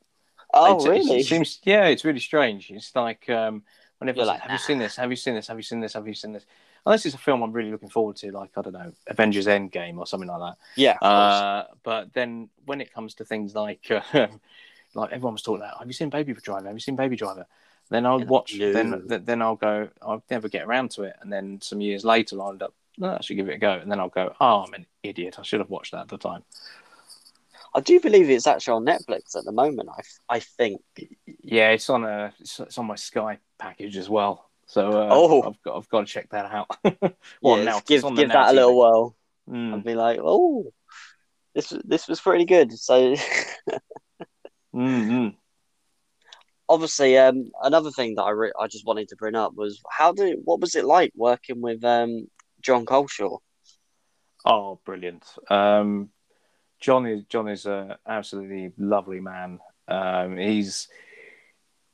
Oh, 0.52 0.76
It's- 0.76 0.86
really? 0.86 1.20
It 1.20 1.24
seems, 1.26 1.60
yeah, 1.64 1.86
it's 1.86 2.04
really 2.04 2.20
strange. 2.20 2.70
It's 2.70 2.94
like 2.94 3.28
um, 3.30 3.62
whenever 3.98 4.18
You're 4.18 4.26
like, 4.26 4.40
have 4.40 4.50
nah. 4.50 4.54
you 4.54 4.58
seen 4.58 4.78
this? 4.78 4.96
Have 4.96 5.10
you 5.10 5.16
seen 5.16 5.34
this? 5.34 5.46
Have 5.48 5.56
you 5.56 5.62
seen 5.62 5.80
this? 5.80 5.94
Have 5.94 6.06
you 6.06 6.14
seen 6.14 6.32
this? 6.32 6.44
Unless 6.86 7.06
it's 7.06 7.14
a 7.14 7.18
film 7.18 7.42
I'm 7.42 7.52
really 7.52 7.70
looking 7.70 7.88
forward 7.88 8.16
to, 8.16 8.30
like 8.30 8.50
I 8.56 8.62
don't 8.62 8.74
know, 8.74 8.92
Avengers 9.06 9.46
Endgame 9.46 9.98
or 9.98 10.06
something 10.06 10.28
like 10.28 10.40
that. 10.40 10.56
Yeah. 10.76 10.98
Uh, 11.00 11.64
but 11.82 12.12
then 12.12 12.50
when 12.66 12.80
it 12.80 12.92
comes 12.92 13.14
to 13.14 13.24
things 13.24 13.54
like, 13.54 13.90
uh, 13.90 14.02
like 14.94 15.12
everyone 15.12 15.32
was 15.32 15.42
talking 15.42 15.62
about, 15.62 15.78
have 15.78 15.86
you 15.86 15.94
seen 15.94 16.10
Baby 16.10 16.34
Driver? 16.34 16.66
Have 16.66 16.76
you 16.76 16.80
seen 16.80 16.96
Baby 16.96 17.16
Driver? 17.16 17.46
Then 17.90 18.06
I'll 18.06 18.20
watch. 18.24 18.54
no. 18.56 18.72
Then 18.72 19.08
th- 19.08 19.22
then 19.24 19.42
I'll 19.42 19.56
go. 19.56 19.88
I'll 20.02 20.22
never 20.30 20.48
get 20.48 20.66
around 20.66 20.90
to 20.92 21.02
it. 21.04 21.16
And 21.20 21.32
then 21.32 21.60
some 21.60 21.80
years 21.80 22.04
later, 22.04 22.40
I'll 22.40 22.50
end 22.50 22.62
up. 22.62 22.74
No, 22.96 23.16
I 23.16 23.20
should 23.20 23.36
give 23.36 23.48
it 23.48 23.54
a 23.54 23.58
go. 23.58 23.72
And 23.72 23.90
then 23.90 24.00
I'll 24.00 24.08
go. 24.08 24.34
Oh, 24.40 24.64
I'm 24.64 24.74
an 24.74 24.86
idiot. 25.02 25.38
I 25.38 25.42
should 25.42 25.60
have 25.60 25.70
watched 25.70 25.92
that 25.92 26.02
at 26.02 26.08
the 26.08 26.18
time. 26.18 26.44
I 27.74 27.80
do 27.80 27.98
believe 28.00 28.30
it's 28.30 28.46
actually 28.46 28.74
on 28.74 28.86
Netflix 28.86 29.36
at 29.36 29.44
the 29.44 29.52
moment. 29.52 29.88
I 29.90 30.36
I 30.36 30.40
think. 30.40 30.80
Yeah, 31.42 31.70
it's 31.70 31.90
on 31.90 32.04
a. 32.04 32.32
It's, 32.40 32.60
it's 32.60 32.78
on 32.78 32.86
my 32.86 32.96
Sky 32.96 33.38
package 33.58 33.96
as 33.96 34.08
well. 34.08 34.43
So 34.66 34.88
uh, 34.92 35.08
Oh. 35.10 35.42
I've 35.42 35.62
got 35.62 35.76
I've 35.76 35.88
got 35.88 36.00
to 36.00 36.06
check 36.06 36.30
that 36.30 36.46
out. 36.46 36.68
well, 37.42 37.58
Yes, 37.58 37.64
now 37.64 37.80
give 37.86 38.02
give 38.16 38.28
Now 38.28 38.34
that 38.34 38.52
a 38.52 38.54
little 38.54 38.78
whirl. 38.78 39.16
Mm, 39.48 39.74
I'd 39.74 39.84
be 39.84 39.94
like, 39.94 40.20
oh, 40.22 40.72
this 41.54 41.72
this 41.84 42.08
was 42.08 42.20
pretty 42.20 42.44
good. 42.44 42.72
So 42.72 43.14
mm, 43.72 43.76
mm. 44.74 45.34
obviously, 46.68 47.18
um, 47.18 47.50
another 47.62 47.90
thing 47.90 48.14
that 48.14 48.22
I 48.22 48.30
re- 48.30 48.52
I 48.58 48.66
just 48.66 48.86
wanted 48.86 49.08
to 49.08 49.16
bring 49.16 49.34
up 49.34 49.54
was 49.54 49.80
how 49.90 50.12
did 50.12 50.38
what 50.44 50.60
was 50.60 50.74
it 50.74 50.84
like 50.84 51.12
working 51.14 51.60
with 51.60 51.84
um 51.84 52.26
Jon 52.60 52.86
Culshaw? 52.86 53.38
Oh, 54.46 54.80
brilliant. 54.84 55.24
Um, 55.48 56.10
Jon 56.80 57.06
is 57.06 57.24
Jon 57.24 57.48
is 57.48 57.66
a 57.66 57.98
absolutely 58.06 58.72
lovely 58.78 59.20
man. 59.20 59.58
Um, 59.88 60.36
he's 60.36 60.88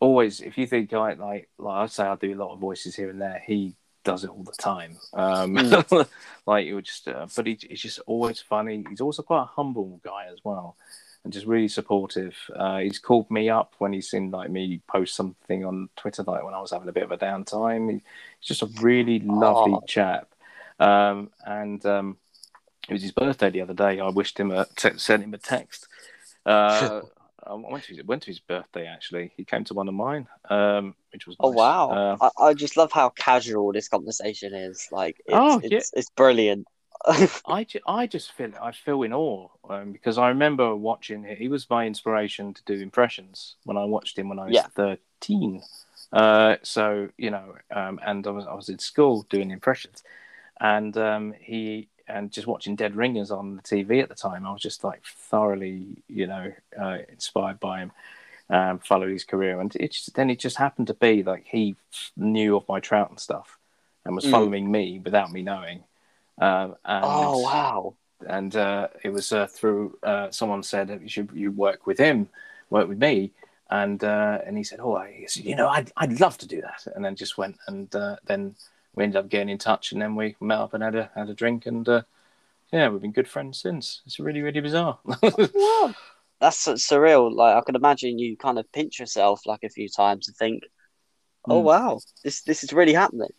always, 0.00 0.40
if 0.40 0.58
you 0.58 0.66
think 0.66 0.90
like 0.92 1.18
like 1.18 1.48
like 1.58 1.76
I 1.76 1.86
say, 1.86 2.04
I 2.04 2.16
do 2.16 2.34
a 2.34 2.42
lot 2.42 2.52
of 2.52 2.58
voices 2.58 2.96
here 2.96 3.10
and 3.10 3.20
there. 3.20 3.42
He 3.46 3.74
does 4.02 4.24
it 4.24 4.30
all 4.30 4.42
the 4.42 4.52
time. 4.52 4.96
Um, 5.12 5.54
like 6.46 6.66
it 6.66 6.74
would 6.74 6.86
just, 6.86 7.06
uh, 7.06 7.26
but 7.36 7.46
he, 7.46 7.58
he's 7.60 7.82
just 7.82 8.00
always 8.06 8.40
funny. 8.40 8.84
He's 8.88 9.00
also 9.02 9.22
quite 9.22 9.42
a 9.42 9.44
humble 9.44 10.00
guy 10.02 10.26
as 10.32 10.38
well, 10.42 10.76
and 11.22 11.32
just 11.32 11.46
really 11.46 11.68
supportive. 11.68 12.34
Uh, 12.56 12.78
he's 12.78 12.98
called 12.98 13.30
me 13.30 13.50
up 13.50 13.74
when 13.78 13.92
he's 13.92 14.10
seen 14.10 14.30
like 14.30 14.50
me 14.50 14.80
post 14.86 15.14
something 15.14 15.64
on 15.64 15.90
Twitter, 15.96 16.22
like 16.22 16.44
when 16.44 16.54
I 16.54 16.60
was 16.60 16.70
having 16.70 16.88
a 16.88 16.92
bit 16.92 17.02
of 17.04 17.12
a 17.12 17.18
downtime. 17.18 17.90
He, 17.90 18.02
he's 18.40 18.48
just 18.48 18.62
a 18.62 18.70
really 18.82 19.20
lovely 19.20 19.74
Oh. 19.74 19.84
chap. 19.86 20.28
Um, 20.78 21.30
and 21.44 21.84
um, 21.84 22.16
it 22.88 22.94
was 22.94 23.02
his 23.02 23.12
birthday 23.12 23.50
the 23.50 23.60
other 23.60 23.74
day. 23.74 24.00
I 24.00 24.08
wished 24.08 24.40
him 24.40 24.50
a 24.50 24.66
sent 24.96 25.22
him 25.22 25.34
a 25.34 25.38
text. 25.38 25.86
Uh, 26.46 27.02
I 27.46 27.54
went 27.54 27.84
to 27.84 27.94
his, 27.94 28.04
went 28.04 28.22
to 28.22 28.30
his 28.30 28.40
birthday 28.40 28.86
actually. 28.86 29.32
He 29.36 29.44
came 29.44 29.64
to 29.64 29.74
one 29.74 29.88
of 29.88 29.94
mine, 29.94 30.28
um, 30.48 30.94
which 31.12 31.26
was 31.26 31.36
Oh 31.38 31.48
nice. 31.48 31.56
wow! 31.56 31.90
Uh, 31.96 32.16
I, 32.20 32.30
I 32.38 32.54
just 32.54 32.76
love 32.76 32.92
how 32.92 33.10
casual 33.10 33.72
this 33.72 33.88
conversation 33.88 34.54
is. 34.54 34.88
Like, 34.92 35.20
it's, 35.26 35.36
Oh, 35.36 35.60
yeah. 35.62 35.78
it's 35.78 35.90
it's 35.94 36.10
brilliant. 36.10 36.66
I, 37.46 37.66
I 37.86 38.06
just 38.06 38.32
feel 38.32 38.52
I 38.60 38.72
feel 38.72 39.02
in 39.02 39.12
awe 39.12 39.48
um, 39.68 39.92
because 39.92 40.18
I 40.18 40.28
remember 40.28 40.76
watching 40.76 41.24
it. 41.24 41.38
He 41.38 41.48
was 41.48 41.68
my 41.70 41.86
inspiration 41.86 42.52
to 42.54 42.62
do 42.64 42.74
impressions 42.74 43.56
when 43.64 43.76
I 43.76 43.84
watched 43.84 44.18
him 44.18 44.28
when 44.28 44.38
I 44.38 44.46
was 44.48 44.54
Yeah. 44.54 44.66
thirteen. 44.74 45.62
Uh, 46.12 46.56
so 46.62 47.08
you 47.16 47.30
know, 47.30 47.54
um, 47.70 48.00
and 48.04 48.26
I 48.26 48.30
was 48.30 48.46
I 48.46 48.54
was 48.54 48.68
in 48.68 48.78
school 48.78 49.22
doing 49.30 49.50
impressions, 49.50 50.02
and 50.60 50.96
um, 50.96 51.34
he 51.40 51.88
and 52.12 52.30
just 52.32 52.46
watching 52.46 52.76
Dead 52.76 52.96
Ringers 52.96 53.30
on 53.30 53.56
the 53.56 53.62
TV 53.62 54.02
at 54.02 54.08
the 54.08 54.14
time. 54.14 54.46
I 54.46 54.52
was 54.52 54.62
just 54.62 54.84
like 54.84 55.02
thoroughly, 55.04 56.02
you 56.08 56.26
know, 56.26 56.52
uh, 56.80 56.98
inspired 57.08 57.60
by 57.60 57.80
him. 57.80 57.92
Um, 58.48 58.80
followed 58.80 59.10
his 59.12 59.22
career, 59.22 59.60
and 59.60 59.74
it 59.76 59.92
just, 59.92 60.14
then 60.16 60.28
it 60.28 60.40
just 60.40 60.56
happened 60.56 60.88
to 60.88 60.94
be 60.94 61.22
like 61.22 61.44
he 61.46 61.76
knew 62.16 62.56
of 62.56 62.66
my 62.68 62.80
Troughton 62.80 63.10
and 63.10 63.20
stuff, 63.20 63.56
and 64.04 64.16
was 64.16 64.24
Mm. 64.24 64.30
following 64.32 64.70
me 64.72 65.00
without 65.04 65.30
me 65.30 65.42
knowing. 65.42 65.84
Um, 66.40 66.74
and, 66.84 67.04
oh 67.04 67.38
wow! 67.38 67.94
and 68.26 68.54
uh, 68.56 68.88
it 69.04 69.10
was 69.10 69.30
uh, 69.32 69.46
through 69.46 69.96
uh, 70.02 70.32
someone 70.32 70.64
said 70.64 70.88
you 71.00 71.08
should 71.08 71.30
you 71.32 71.52
work 71.52 71.86
with 71.86 71.98
him, 71.98 72.28
work 72.70 72.88
with 72.88 72.98
me, 72.98 73.30
and 73.70 74.02
uh, 74.02 74.38
and 74.44 74.56
he 74.58 74.64
said, 74.64 74.80
oh, 74.80 74.96
I, 74.96 75.26
you 75.34 75.54
know, 75.54 75.68
I'd 75.68 75.92
I'd 75.96 76.18
love 76.20 76.36
to 76.38 76.48
do 76.48 76.60
that, 76.60 76.86
and 76.96 77.04
then 77.04 77.14
just 77.14 77.38
went 77.38 77.56
and 77.68 77.94
uh, 77.94 78.16
then 78.26 78.56
we 79.00 79.04
ended 79.04 79.16
up 79.16 79.30
getting 79.30 79.48
in 79.48 79.56
touch, 79.56 79.92
and 79.92 80.02
then 80.02 80.14
we 80.14 80.36
met 80.40 80.58
up 80.58 80.74
and 80.74 80.82
had 80.84 80.94
a 80.94 81.10
had 81.14 81.30
a 81.30 81.34
drink, 81.34 81.64
and 81.64 81.88
uh, 81.88 82.02
yeah, 82.70 82.88
we've 82.90 83.00
been 83.00 83.12
good 83.12 83.28
friends 83.28 83.58
since. 83.58 84.02
It's 84.04 84.20
really 84.20 84.42
really 84.42 84.60
bizarre. 84.60 84.98
Wow. 85.54 85.94
That's 86.40 86.66
surreal. 86.66 87.34
Like 87.34 87.56
I 87.56 87.60
could 87.62 87.76
imagine 87.76 88.18
you 88.18 88.36
kind 88.36 88.58
of 88.58 88.70
pinch 88.72 88.98
yourself 88.98 89.40
like 89.46 89.64
a 89.64 89.70
few 89.70 89.88
times 89.88 90.28
and 90.28 90.36
think, 90.36 90.64
"Oh 91.48 91.60
Mm. 91.60 91.64
wow, 91.64 92.00
this 92.24 92.42
this 92.42 92.62
is 92.64 92.72
really 92.72 92.94
happening." 92.94 93.30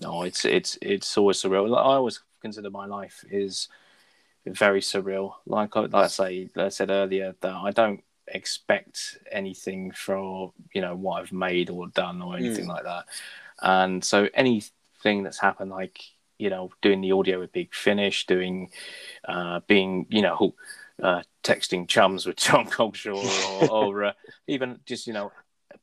No, 0.00 0.22
it's 0.22 0.44
it's 0.44 0.78
it's 0.82 1.16
always 1.16 1.38
surreal. 1.38 1.68
Like, 1.68 1.84
I 1.84 1.94
always 1.94 2.20
consider 2.40 2.70
my 2.70 2.86
life 2.86 3.24
is 3.30 3.68
very 4.46 4.80
surreal. 4.80 5.34
Like 5.46 5.76
I, 5.76 5.80
like 5.82 5.94
I 5.94 6.06
say, 6.08 6.50
like 6.54 6.66
I 6.66 6.68
said 6.70 6.90
earlier, 6.90 7.34
that 7.40 7.54
I 7.54 7.70
don't 7.70 8.02
expect 8.28 9.18
anything 9.30 9.90
from 9.92 10.52
you 10.74 10.80
know 10.80 10.96
what 10.96 11.22
I've 11.22 11.32
made 11.32 11.70
or 11.70 11.88
done 11.88 12.22
or 12.22 12.36
anything 12.36 12.66
like 12.66 12.84
that. 12.84 13.06
And 13.62 14.04
so 14.04 14.28
anything 14.34 15.22
that's 15.22 15.40
happened, 15.40 15.70
like 15.70 16.02
you 16.42 16.50
know, 16.50 16.72
doing 16.82 17.00
the 17.00 17.12
audio 17.12 17.38
with 17.38 17.52
Big 17.52 17.72
Finish, 17.72 18.26
doing, 18.26 18.70
uh, 19.28 19.60
being, 19.68 20.06
you 20.10 20.22
know, 20.22 20.54
uh, 21.00 21.22
texting 21.44 21.86
chums 21.86 22.26
with 22.26 22.36
Jon 22.44 22.66
Culshaw, 22.66 23.62
or, 23.62 23.70
or 23.70 24.04
uh, 24.06 24.12
even 24.48 24.80
just, 24.84 25.06
you 25.06 25.12
know, 25.12 25.30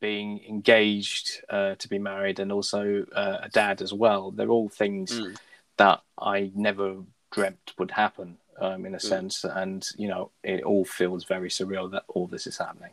being 0.01 0.41
engaged 0.47 1.41
uh, 1.49 1.75
to 1.75 1.87
be 1.87 1.97
married 1.97 2.39
and 2.39 2.51
also 2.51 3.05
uh, 3.15 3.37
a 3.43 3.49
dad 3.49 3.81
as 3.81 3.93
well. 3.93 4.31
They're 4.31 4.49
all 4.49 4.67
things 4.67 5.17
mm. 5.17 5.37
that 5.77 6.01
I 6.17 6.51
never 6.53 6.97
dreamt 7.31 7.73
would 7.77 7.91
happen 7.91 8.37
um, 8.59 8.85
in 8.85 8.93
a 8.93 8.97
mm. 8.97 9.01
sense, 9.01 9.45
and 9.45 9.87
you 9.97 10.09
know, 10.09 10.31
it 10.43 10.63
all 10.63 10.83
feels 10.83 11.23
very 11.23 11.49
surreal 11.49 11.91
that 11.91 12.03
all 12.09 12.27
this 12.27 12.47
is 12.47 12.57
happening. 12.57 12.91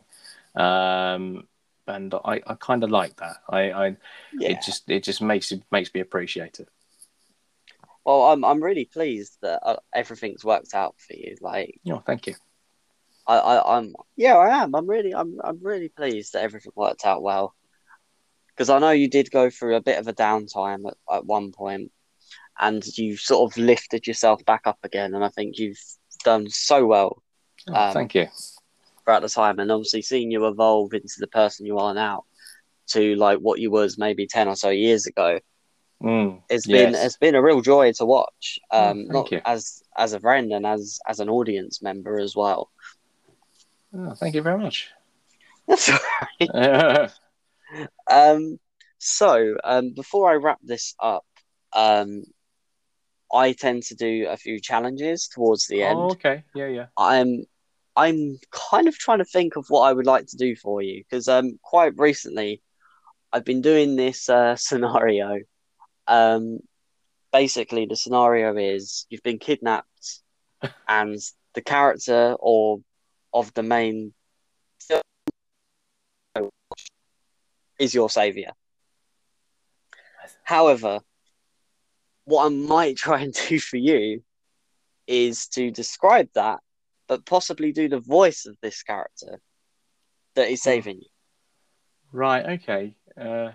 Um, 0.55 1.47
and 1.87 2.13
I, 2.13 2.41
I 2.45 2.55
kind 2.55 2.83
of 2.83 2.91
like 2.91 3.17
that. 3.17 3.37
I, 3.49 3.71
I 3.71 3.85
yeah. 4.33 4.49
it 4.49 4.61
just 4.61 4.89
it 4.89 5.03
just 5.03 5.21
makes 5.21 5.51
it 5.51 5.63
makes 5.71 5.93
me 5.93 6.01
appreciate 6.01 6.59
it. 6.59 6.69
Well, 8.05 8.23
I'm 8.23 8.43
I'm 8.45 8.63
really 8.63 8.85
pleased 8.85 9.37
that 9.41 9.59
uh, 9.63 9.77
everything's 9.93 10.45
worked 10.45 10.73
out 10.73 10.95
for 10.97 11.13
you. 11.13 11.35
Like, 11.41 11.79
oh, 11.89 12.01
thank 12.05 12.27
you. 12.27 12.35
I, 13.25 13.37
I 13.37 13.77
I'm 13.77 13.95
yeah, 14.15 14.35
I 14.35 14.63
am. 14.63 14.75
I'm 14.75 14.87
really 14.87 15.13
I'm 15.13 15.39
I'm 15.43 15.59
really 15.61 15.89
pleased 15.89 16.33
that 16.33 16.43
everything 16.43 16.71
worked 16.75 17.05
out 17.05 17.21
well. 17.21 17.53
Because 18.49 18.69
I 18.69 18.79
know 18.79 18.91
you 18.91 19.07
did 19.09 19.29
go 19.29 19.49
through 19.49 19.75
a 19.75 19.81
bit 19.81 19.99
of 19.99 20.07
a 20.07 20.13
downtime 20.13 20.87
at, 20.87 20.95
at 21.11 21.25
one 21.25 21.51
point, 21.51 21.91
and 22.59 22.83
you 22.97 23.15
sort 23.17 23.51
of 23.51 23.57
lifted 23.57 24.07
yourself 24.07 24.43
back 24.45 24.61
up 24.65 24.79
again. 24.83 25.13
And 25.13 25.23
I 25.23 25.29
think 25.29 25.59
you've 25.59 25.79
done 26.23 26.49
so 26.49 26.85
well. 26.85 27.21
Oh, 27.69 27.75
um, 27.75 27.93
thank 27.93 28.15
you 28.15 28.27
throughout 29.07 29.21
the 29.21 29.29
time, 29.29 29.57
and 29.59 29.71
obviously 29.71 30.01
seeing 30.01 30.31
you 30.31 30.45
evolve 30.47 30.93
into 30.93 31.15
the 31.19 31.27
person 31.27 31.65
you 31.65 31.77
are 31.77 31.93
now 31.93 32.25
to 32.87 33.15
like 33.15 33.39
what 33.39 33.59
you 33.59 33.71
was 33.71 33.97
maybe 33.97 34.27
ten 34.27 34.49
or 34.49 34.55
so 34.55 34.69
years 34.69 35.07
ago. 35.07 35.39
Mm, 36.03 36.41
it's 36.49 36.67
yes. 36.67 36.91
been 36.91 37.05
it's 37.05 37.17
been 37.17 37.35
a 37.35 37.41
real 37.41 37.61
joy 37.61 37.93
to 37.93 38.05
watch, 38.05 38.59
oh, 38.71 38.89
um, 38.91 39.07
oh, 39.09 39.13
not 39.13 39.31
you. 39.31 39.41
as 39.45 39.81
as 39.97 40.11
a 40.11 40.19
friend 40.19 40.51
and 40.51 40.65
as 40.65 40.99
as 41.07 41.21
an 41.21 41.29
audience 41.29 41.81
member 41.81 42.19
as 42.19 42.35
well. 42.35 42.69
Oh, 43.97 44.13
thank 44.13 44.35
you 44.35 44.41
very 44.41 44.59
much. 44.59 44.89
That's 45.67 45.89
all 45.89 45.99
right. 46.49 47.09
um, 48.11 48.59
so 48.97 49.55
um, 49.63 49.93
before 49.95 50.29
I 50.29 50.35
wrap 50.35 50.59
this 50.61 50.95
up, 51.01 51.25
um, 51.71 52.23
I 53.33 53.53
tend 53.53 53.83
to 53.83 53.95
do 53.95 54.27
a 54.29 54.35
few 54.35 54.59
challenges 54.59 55.29
towards 55.29 55.67
the 55.67 55.83
end. 55.83 55.97
Oh, 55.97 56.11
okay. 56.11 56.43
Yeah, 56.53 56.67
yeah. 56.67 56.85
I'm 56.97 57.45
I'm 57.97 58.37
kind 58.51 58.87
of 58.87 58.95
trying 58.95 59.17
to 59.17 59.25
think 59.25 59.55
of 59.55 59.65
what 59.69 59.81
I 59.81 59.91
would 59.91 60.05
like 60.05 60.27
to 60.27 60.37
do 60.37 60.55
for 60.55 60.83
you 60.83 61.03
because 61.03 61.27
um, 61.27 61.57
quite 61.63 61.93
recently 61.97 62.61
I've 63.33 63.43
been 63.43 63.61
doing 63.61 63.95
this 63.95 64.29
uh, 64.29 64.55
scenario. 64.67 65.39
Um, 66.07 66.59
basically, 67.33 67.87
the 67.87 67.95
scenario 67.95 68.55
is 68.55 69.07
you've 69.09 69.23
been 69.23 69.39
kidnapped, 69.39 70.21
and 70.87 71.17
the 71.55 71.61
character 71.61 72.35
or 72.39 72.79
of 73.33 73.51
the 73.55 73.63
main 73.63 74.13
is 77.79 77.93
your 77.93 78.09
savior. 78.11 78.51
However, 80.43 80.99
what 82.25 82.45
I 82.45 82.49
might 82.49 82.95
try 82.97 83.21
and 83.21 83.33
do 83.33 83.59
for 83.59 83.77
you 83.77 84.23
is 85.07 85.47
to 85.47 85.71
describe 85.71 86.29
that 86.35 86.59
but 87.07 87.25
possibly 87.25 87.71
do 87.71 87.89
the 87.89 87.99
voice 87.99 88.45
of 88.45 88.57
this 88.61 88.83
character 88.83 89.39
that 90.35 90.49
is 90.49 90.61
hmm. 90.61 90.69
saving 90.69 90.97
you. 90.97 91.07
Right. 92.11 92.59
Okay. 92.61 92.95
Uh, 93.19 93.51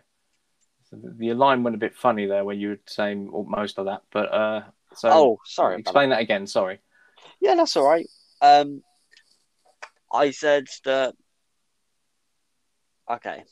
so 0.84 0.98
the 1.02 1.32
line 1.34 1.62
went 1.62 1.76
a 1.76 1.78
bit 1.78 1.96
funny 1.96 2.26
there 2.26 2.44
when 2.44 2.60
you 2.60 2.70
were 2.70 2.80
saying 2.86 3.30
most 3.48 3.78
of 3.78 3.86
that, 3.86 4.02
but 4.10 4.32
uh, 4.32 4.62
so 4.94 5.08
oh, 5.10 5.38
sorry. 5.44 5.80
Explain 5.80 6.10
that 6.10 6.20
again. 6.20 6.46
Sorry. 6.46 6.80
Yeah, 7.40 7.54
that's 7.54 7.76
all 7.76 7.88
right. 7.88 8.06
Um, 8.42 8.82
I 10.12 10.32
said 10.32 10.66
that. 10.84 11.14
Okay, 13.10 13.42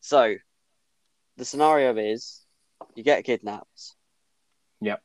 so 0.00 0.34
the 1.38 1.44
scenario 1.44 1.96
is 1.96 2.42
you 2.94 3.02
get 3.02 3.24
kidnapped. 3.24 3.94
Yep. 4.82 5.02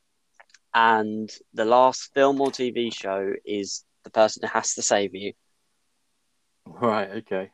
And 0.73 1.31
the 1.53 1.65
last 1.65 2.13
film 2.13 2.41
or 2.41 2.49
TV 2.49 2.93
show 2.93 3.33
is 3.45 3.84
the 4.05 4.11
person 4.11 4.41
who 4.43 4.47
has 4.47 4.75
to 4.75 4.81
save 4.81 5.13
you. 5.13 5.33
Right. 6.65 7.09
Okay. 7.09 7.51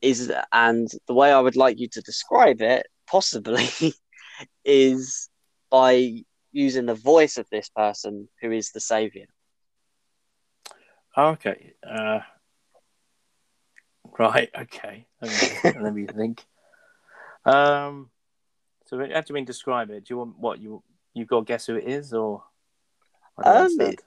Is 0.00 0.32
and 0.52 0.88
the 1.08 1.14
way 1.14 1.32
I 1.32 1.40
would 1.40 1.56
like 1.56 1.78
you 1.78 1.88
to 1.88 2.00
describe 2.00 2.62
it, 2.62 2.86
possibly, 3.06 3.68
is 4.64 5.28
by 5.70 6.22
using 6.52 6.86
the 6.86 6.94
voice 6.94 7.36
of 7.36 7.46
this 7.50 7.68
person 7.68 8.28
who 8.40 8.52
is 8.52 8.70
the 8.70 8.80
savior. 8.80 9.26
Okay. 11.16 11.74
Uh, 11.82 12.20
right. 14.18 14.48
Okay. 14.58 15.06
Let 15.20 15.94
me, 15.94 16.06
think. 16.06 16.44
Um. 17.44 18.10
So, 18.86 18.98
how 18.98 19.04
do 19.20 19.24
you 19.28 19.34
mean 19.34 19.44
describe 19.44 19.90
it? 19.90 20.04
Do 20.04 20.14
you 20.14 20.18
want 20.18 20.38
what 20.38 20.60
you 20.60 20.82
you 21.14 21.26
got 21.26 21.40
to 21.40 21.44
guess 21.44 21.66
who 21.66 21.76
it 21.76 21.84
is, 21.84 22.14
or? 22.14 22.42
um, 23.44 23.76
it, 23.80 24.00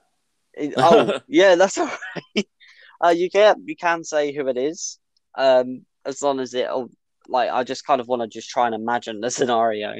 oh 0.76 1.20
yeah, 1.28 1.54
that's 1.54 1.78
all 1.78 1.90
right. 2.36 2.46
Uh, 3.04 3.10
you 3.10 3.28
can 3.28 3.56
you 3.66 3.76
can 3.76 4.02
say 4.02 4.32
who 4.32 4.46
it 4.48 4.56
is, 4.56 4.98
um, 5.36 5.84
as 6.06 6.22
long 6.22 6.40
as 6.40 6.54
it 6.54 6.68
oh, 6.70 6.88
like 7.28 7.50
I 7.50 7.64
just 7.64 7.86
kind 7.86 8.00
of 8.00 8.08
want 8.08 8.22
to 8.22 8.28
just 8.28 8.48
try 8.48 8.66
and 8.66 8.74
imagine 8.74 9.20
the 9.20 9.30
scenario. 9.30 9.94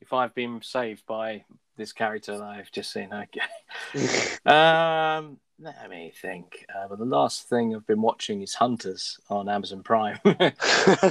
If 0.00 0.12
I've 0.12 0.34
been 0.34 0.60
saved 0.62 1.04
by 1.06 1.44
this 1.76 1.92
character 1.92 2.38
that 2.38 2.42
I've 2.42 2.72
just 2.72 2.92
seen, 2.92 3.10
okay. 3.12 4.38
um, 4.46 5.38
let 5.60 5.88
me 5.88 6.12
think. 6.20 6.66
Uh, 6.74 6.88
but 6.88 6.98
the 6.98 7.04
last 7.04 7.48
thing 7.48 7.74
I've 7.74 7.86
been 7.86 8.02
watching 8.02 8.42
is 8.42 8.54
Hunters 8.54 9.18
on 9.30 9.48
Amazon 9.48 9.82
Prime. 9.82 10.18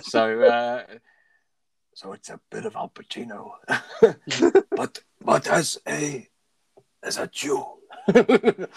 so, 0.04 0.42
uh, 0.42 0.84
so 1.94 2.14
it's 2.14 2.30
a 2.30 2.40
bit 2.52 2.66
of 2.66 2.76
Al 2.76 2.90
Pacino, 2.94 3.52
but 4.72 5.02
but 5.22 5.48
as 5.48 5.80
a 5.88 6.28
as 7.02 7.18
a 7.18 7.28
Jew. 7.28 7.66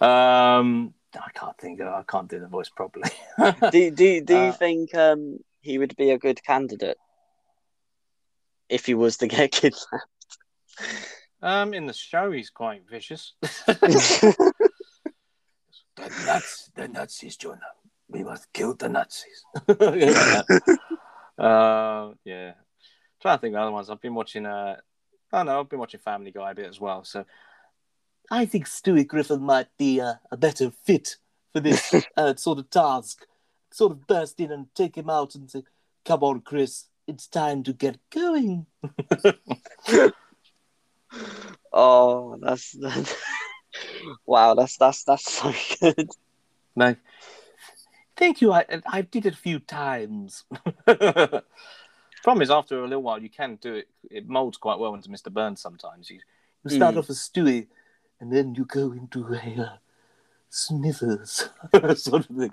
um, 0.00 0.94
I 1.14 1.30
can't 1.34 1.58
think. 1.58 1.80
Of, 1.80 1.88
I 1.88 2.02
can't 2.06 2.28
do 2.28 2.38
the 2.38 2.46
voice 2.46 2.68
properly. 2.68 3.10
do 3.70 3.90
do 3.90 4.20
do 4.20 4.34
you 4.34 4.50
uh, 4.50 4.52
think 4.52 4.94
um, 4.94 5.38
he 5.60 5.78
would 5.78 5.96
be 5.96 6.10
a 6.10 6.18
good 6.18 6.42
candidate 6.44 6.98
if 8.68 8.86
he 8.86 8.94
was 8.94 9.16
to 9.18 9.26
get 9.26 9.50
kidnapped? 9.52 9.86
Um, 11.42 11.74
in 11.74 11.86
the 11.86 11.92
show, 11.92 12.30
he's 12.30 12.50
quite 12.50 12.82
vicious. 12.88 13.34
the 13.66 14.52
nuts, 15.96 16.70
the 16.76 16.88
Nazis, 16.88 17.36
Jonah. 17.36 17.60
We 18.08 18.22
must 18.22 18.52
kill 18.52 18.74
the 18.74 18.88
Nazis. 18.88 19.44
uh, 21.38 22.10
yeah. 22.24 22.52
trying 23.20 23.38
to 23.38 23.40
think 23.40 23.54
of 23.54 23.58
the 23.58 23.60
other 23.60 23.72
ones. 23.72 23.90
I've 23.90 24.00
been 24.00 24.14
watching. 24.14 24.46
Uh, 24.46 24.76
I 25.32 25.38
don't 25.38 25.46
know. 25.46 25.60
I've 25.60 25.68
been 25.68 25.80
watching 25.80 26.00
Family 26.00 26.30
Guy 26.30 26.52
a 26.52 26.54
bit 26.54 26.68
as 26.68 26.80
well. 26.80 27.04
So 27.04 27.24
I 28.30 28.46
think 28.46 28.66
Stewie 28.66 29.06
Griffin 29.06 29.42
might 29.42 29.68
be 29.78 30.00
uh, 30.00 30.14
a 30.30 30.36
better 30.36 30.70
fit 30.84 31.16
for 31.52 31.60
this 31.60 31.94
uh, 32.16 32.34
sort 32.36 32.58
of 32.58 32.70
task. 32.70 33.26
Sort 33.70 33.92
of 33.92 34.06
burst 34.06 34.40
in 34.40 34.52
and 34.52 34.66
take 34.74 34.96
him 34.96 35.08
out 35.08 35.34
and 35.34 35.50
say, 35.50 35.62
"Come 36.04 36.22
on, 36.22 36.40
Chris, 36.42 36.86
it's 37.06 37.26
time 37.26 37.62
to 37.64 37.72
get 37.72 37.98
going." 38.10 38.66
oh, 41.72 42.36
that's, 42.40 42.72
that's 42.72 43.14
wow. 44.26 44.54
That's 44.54 44.76
that's 44.76 45.04
that's 45.04 45.32
so 45.32 45.54
good. 45.80 46.10
No, 46.76 46.96
thank 48.16 48.42
you. 48.42 48.52
I 48.52 48.66
I 48.86 49.00
did 49.02 49.24
it 49.24 49.34
a 49.34 49.38
few 49.38 49.58
times. 49.58 50.44
Problem 52.22 52.42
is, 52.42 52.50
after 52.50 52.78
a 52.78 52.86
little 52.86 53.02
while, 53.02 53.20
you 53.20 53.30
can 53.30 53.56
do 53.56 53.74
it. 53.74 53.88
It 54.10 54.28
molds 54.28 54.58
quite 54.58 54.78
well 54.78 54.94
into 54.94 55.08
Mr. 55.08 55.32
Burns. 55.32 55.60
Sometimes 55.60 56.08
you, 56.08 56.20
you 56.64 56.70
start 56.70 56.94
mm. 56.94 56.98
off 56.98 57.10
as 57.10 57.18
Stewie 57.18 57.66
and 58.22 58.32
then 58.32 58.54
you 58.54 58.64
go 58.64 58.92
into 58.92 59.26
a 59.34 59.60
uh, 59.60 59.76
Smithers 60.48 61.48
sort 61.96 62.30
of 62.30 62.36
thing. 62.36 62.52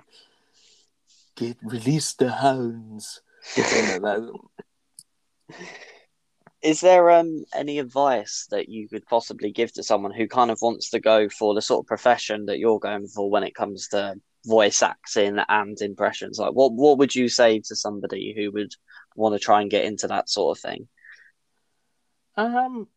Get 1.36 1.58
release 1.62 2.12
the 2.14 2.28
hounds. 2.28 3.20
Is 6.60 6.80
there 6.80 7.10
um 7.12 7.44
any 7.54 7.78
advice 7.78 8.48
that 8.50 8.68
you 8.68 8.88
could 8.88 9.06
possibly 9.06 9.52
give 9.52 9.72
to 9.74 9.84
someone 9.84 10.12
who 10.12 10.26
kind 10.26 10.50
of 10.50 10.58
wants 10.60 10.90
to 10.90 10.98
go 10.98 11.28
for 11.28 11.54
the 11.54 11.62
sort 11.62 11.84
of 11.84 11.86
profession 11.86 12.46
that 12.46 12.58
you're 12.58 12.80
going 12.80 13.06
for 13.06 13.30
when 13.30 13.44
it 13.44 13.54
comes 13.54 13.86
to 13.88 14.16
voice 14.46 14.82
acting 14.82 15.38
and 15.48 15.80
impressions? 15.80 16.38
Like, 16.40 16.52
what 16.52 16.72
what 16.72 16.98
would 16.98 17.14
you 17.14 17.28
say 17.28 17.60
to 17.60 17.76
somebody 17.76 18.34
who 18.36 18.50
would 18.50 18.74
want 19.14 19.36
to 19.36 19.38
try 19.38 19.60
and 19.60 19.70
get 19.70 19.84
into 19.84 20.08
that 20.08 20.28
sort 20.28 20.58
of 20.58 20.62
thing? 20.62 20.88
Um, 22.36 22.88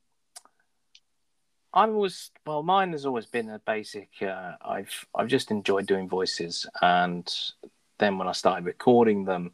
I've 1.73 1.89
always 1.89 2.31
well, 2.45 2.61
mine 2.61 2.91
has 2.91 3.05
always 3.05 3.25
been 3.25 3.49
a 3.49 3.59
basic. 3.59 4.09
Uh, 4.21 4.53
I've 4.61 5.07
I've 5.15 5.27
just 5.27 5.51
enjoyed 5.51 5.87
doing 5.87 6.07
voices, 6.07 6.67
and 6.81 7.31
then 7.97 8.17
when 8.17 8.27
I 8.27 8.33
started 8.33 8.65
recording 8.65 9.25
them 9.25 9.51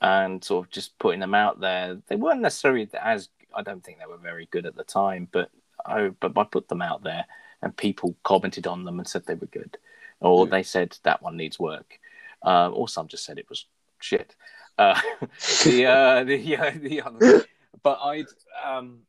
and 0.00 0.42
sort 0.42 0.66
of 0.66 0.72
just 0.72 0.98
putting 0.98 1.20
them 1.20 1.34
out 1.34 1.60
there, 1.60 1.98
they 2.08 2.16
weren't 2.16 2.40
necessarily 2.40 2.88
as 3.00 3.28
I 3.54 3.62
don't 3.62 3.84
think 3.84 3.98
they 3.98 4.06
were 4.06 4.18
very 4.18 4.48
good 4.50 4.66
at 4.66 4.74
the 4.74 4.84
time, 4.84 5.28
but 5.30 5.50
I 5.86 6.08
but 6.20 6.36
I 6.36 6.44
put 6.44 6.68
them 6.68 6.82
out 6.82 7.04
there, 7.04 7.26
and 7.62 7.76
people 7.76 8.16
commented 8.24 8.66
on 8.66 8.84
them 8.84 8.98
and 8.98 9.06
said 9.06 9.26
they 9.26 9.34
were 9.34 9.46
good, 9.46 9.78
or 10.20 10.46
mm. 10.46 10.50
they 10.50 10.64
said 10.64 10.96
that 11.04 11.22
one 11.22 11.36
needs 11.36 11.60
work, 11.60 12.00
uh, 12.44 12.70
or 12.70 12.88
some 12.88 13.06
just 13.06 13.24
said 13.24 13.38
it 13.38 13.48
was 13.48 13.66
shit. 14.00 14.34
Uh, 14.78 15.00
the 15.64 15.86
uh, 15.86 16.24
the 16.24 16.36
yeah 16.36 16.70
the 16.70 17.02
other, 17.02 17.44
but 17.84 17.98
I'd 18.02 18.26
um, 18.64 19.00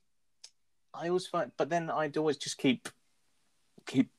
I 0.94 1.08
always 1.08 1.28
find, 1.28 1.52
but 1.58 1.70
then 1.70 1.89
I'd 1.89 2.18
always 2.18 2.38
just 2.38 2.58
keep 2.58 2.89
keep 3.86 4.10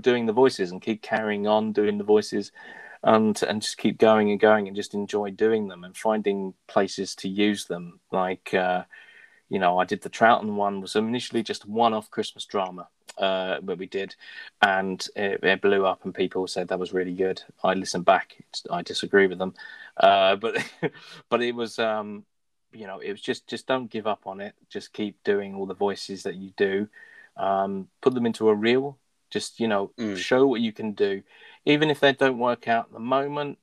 doing 0.00 0.26
the 0.26 0.32
voices 0.32 0.70
and 0.70 0.80
keep 0.80 1.02
carrying 1.02 1.46
on 1.46 1.72
doing 1.72 1.98
the 1.98 2.04
voices 2.04 2.50
and 3.02 3.40
and 3.42 3.60
just 3.60 3.78
keep 3.78 3.98
going 3.98 4.30
and 4.30 4.40
going 4.40 4.66
and 4.66 4.76
just 4.76 4.94
enjoy 4.94 5.30
doing 5.30 5.68
them 5.68 5.84
and 5.84 5.96
finding 5.96 6.54
places 6.66 7.14
to 7.16 7.28
use 7.28 7.66
them. 7.66 8.00
Like 8.10 8.54
uh, 8.54 8.84
you 9.52 9.58
know 9.58 9.78
i 9.78 9.84
did 9.84 10.00
the 10.00 10.10
troughton 10.10 10.54
one 10.54 10.80
was 10.80 10.96
initially 10.96 11.42
just 11.42 11.68
one-off 11.68 12.10
christmas 12.10 12.46
drama 12.46 12.88
uh, 13.18 13.60
that 13.62 13.76
we 13.76 13.84
did 13.84 14.16
and 14.62 15.06
it, 15.14 15.44
it, 15.44 15.60
blew 15.60 15.84
up 15.84 16.02
and 16.04 16.14
people 16.14 16.46
said 16.46 16.66
that 16.66 16.78
was 16.78 16.94
really 16.94 17.12
good. 17.12 17.42
I 17.62 17.74
listened 17.74 18.06
back 18.06 18.42
i 18.70 18.80
disagree 18.80 19.26
with 19.26 19.38
them 19.38 19.52
uh, 19.98 20.36
but 20.36 20.56
but 21.28 21.42
it 21.42 21.54
was 21.54 21.78
um, 21.78 22.24
you 22.72 22.86
know 22.86 22.98
it 23.00 23.10
was 23.10 23.20
just 23.20 23.46
just 23.46 23.66
don't 23.66 23.90
give 23.90 24.06
up 24.06 24.26
on 24.26 24.40
it 24.40 24.54
just 24.68 24.92
keep 24.92 25.22
doing 25.24 25.54
all 25.54 25.66
the 25.66 25.74
voices 25.74 26.22
that 26.22 26.36
you 26.36 26.52
do 26.56 26.88
um, 27.36 27.88
put 28.00 28.14
them 28.14 28.26
into 28.26 28.48
a 28.48 28.54
reel 28.54 28.98
just 29.32 29.58
you 29.58 29.66
know, 29.66 29.90
mm. 29.98 30.16
show 30.16 30.46
what 30.46 30.60
you 30.60 30.72
can 30.72 30.92
do, 30.92 31.22
even 31.64 31.90
if 31.90 31.98
they 31.98 32.12
don't 32.12 32.38
work 32.38 32.68
out 32.68 32.86
at 32.86 32.92
the 32.92 33.00
moment. 33.00 33.58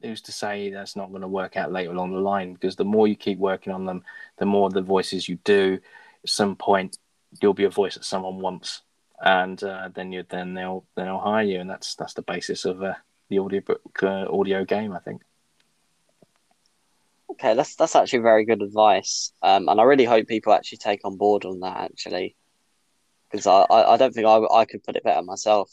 Who's 0.00 0.22
to 0.22 0.32
say 0.32 0.70
that's 0.70 0.94
not 0.94 1.10
going 1.10 1.22
to 1.22 1.28
work 1.28 1.56
out 1.56 1.72
later 1.72 1.90
along 1.90 2.12
the 2.12 2.20
line? 2.20 2.54
Because 2.54 2.76
the 2.76 2.84
more 2.84 3.08
you 3.08 3.16
keep 3.16 3.36
working 3.36 3.72
on 3.72 3.84
them, 3.84 4.04
the 4.36 4.46
more 4.46 4.70
the 4.70 4.80
voices 4.80 5.28
you 5.28 5.40
do. 5.42 5.80
At 6.22 6.30
some 6.30 6.54
point, 6.54 6.98
you'll 7.42 7.52
be 7.52 7.64
a 7.64 7.70
voice 7.70 7.94
that 7.94 8.04
someone 8.04 8.38
wants, 8.38 8.82
and 9.20 9.60
uh, 9.62 9.88
then 9.92 10.12
you 10.12 10.24
then 10.28 10.54
they'll 10.54 10.84
then 10.94 11.06
they'll 11.06 11.18
hire 11.18 11.42
you, 11.42 11.58
and 11.58 11.68
that's 11.68 11.96
that's 11.96 12.14
the 12.14 12.22
basis 12.22 12.64
of 12.64 12.80
uh, 12.80 12.94
the 13.28 13.40
audiobook 13.40 14.00
uh, 14.04 14.26
audio 14.30 14.64
game, 14.64 14.92
I 14.92 15.00
think. 15.00 15.22
Okay, 17.30 17.54
that's 17.54 17.76
that's 17.76 17.94
actually 17.94 18.20
very 18.20 18.44
good 18.44 18.62
advice, 18.62 19.32
um, 19.42 19.68
and 19.68 19.80
I 19.80 19.84
really 19.84 20.04
hope 20.04 20.26
people 20.26 20.52
actually 20.52 20.78
take 20.78 21.00
on 21.04 21.16
board 21.16 21.44
on 21.44 21.60
that. 21.60 21.76
Actually, 21.76 22.36
because 23.30 23.46
I, 23.46 23.64
I, 23.70 23.94
I 23.94 23.96
don't 23.96 24.12
think 24.12 24.26
I, 24.26 24.38
I 24.52 24.64
could 24.64 24.82
put 24.82 24.96
it 24.96 25.04
better 25.04 25.22
myself. 25.22 25.70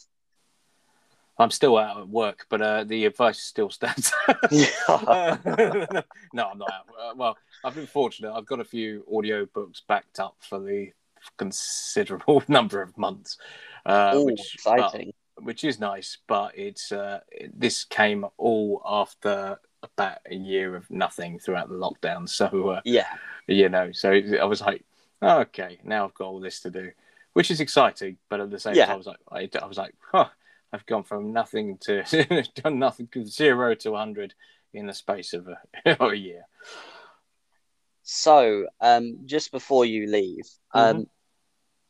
I'm 1.37 1.51
still 1.51 1.77
out 1.77 1.99
at 1.99 2.07
work, 2.07 2.45
but 2.49 2.61
uh, 2.61 2.83
the 2.85 3.05
advice 3.05 3.39
still 3.39 3.69
stands. 3.69 4.11
no, 4.51 4.67
I'm 4.93 6.57
not 6.57 6.71
out. 6.71 6.85
Uh, 6.97 7.13
well, 7.15 7.37
I've 7.63 7.75
been 7.75 7.87
fortunate. 7.87 8.31
I've 8.33 8.45
got 8.45 8.61
a 8.61 8.65
few 8.65 9.05
audio 9.13 9.45
books 9.45 9.81
backed 9.85 10.19
up 10.19 10.37
for 10.39 10.59
the 10.59 10.91
considerable 11.37 12.43
number 12.47 12.81
of 12.81 12.97
months, 12.97 13.37
uh, 13.85 14.13
Ooh, 14.15 14.25
which, 14.25 14.55
exciting. 14.55 15.11
which 15.41 15.65
is 15.65 15.77
nice. 15.77 16.19
But 16.25 16.57
it's 16.57 16.93
uh, 16.93 17.19
this 17.53 17.83
came 17.83 18.25
all 18.37 18.81
after 18.85 19.59
about 19.97 20.17
a 20.29 20.35
year 20.35 20.75
of 20.75 20.89
nothing 20.89 21.39
throughout 21.39 21.69
the 21.69 21.75
lockdown. 21.75 22.29
So 22.29 22.69
uh, 22.69 22.81
yeah, 22.85 23.07
you 23.47 23.69
know, 23.69 23.91
so 23.91 24.11
I 24.11 24.45
was 24.45 24.61
like, 24.61 24.83
okay, 25.21 25.79
now 25.83 26.05
I've 26.05 26.13
got 26.13 26.27
all 26.27 26.39
this 26.39 26.59
to 26.61 26.71
do 26.71 26.91
which 27.35 27.51
is 27.51 27.59
exciting. 27.59 28.17
But 28.29 28.39
at 28.39 28.49
the 28.49 28.59
same 28.59 28.75
yeah. 28.75 28.85
time, 28.85 28.95
I 28.95 28.97
was 28.97 29.07
like, 29.07 29.19
I, 29.29 29.49
I 29.61 29.65
was 29.65 29.77
like, 29.77 29.93
huh, 30.11 30.29
I've 30.71 30.85
gone 30.85 31.03
from 31.03 31.33
nothing 31.33 31.77
to 31.81 32.03
done 32.55 32.79
nothing 32.79 33.09
zero 33.25 33.75
to 33.75 33.95
hundred 33.95 34.33
in 34.73 34.87
the 34.87 34.93
space 34.93 35.33
of 35.33 35.47
a, 35.49 35.97
a 36.03 36.15
year. 36.15 36.43
So, 38.03 38.67
um, 38.79 39.19
just 39.25 39.51
before 39.51 39.85
you 39.85 40.07
leave, 40.07 40.45
um, 40.73 40.95
mm-hmm. 40.95 41.03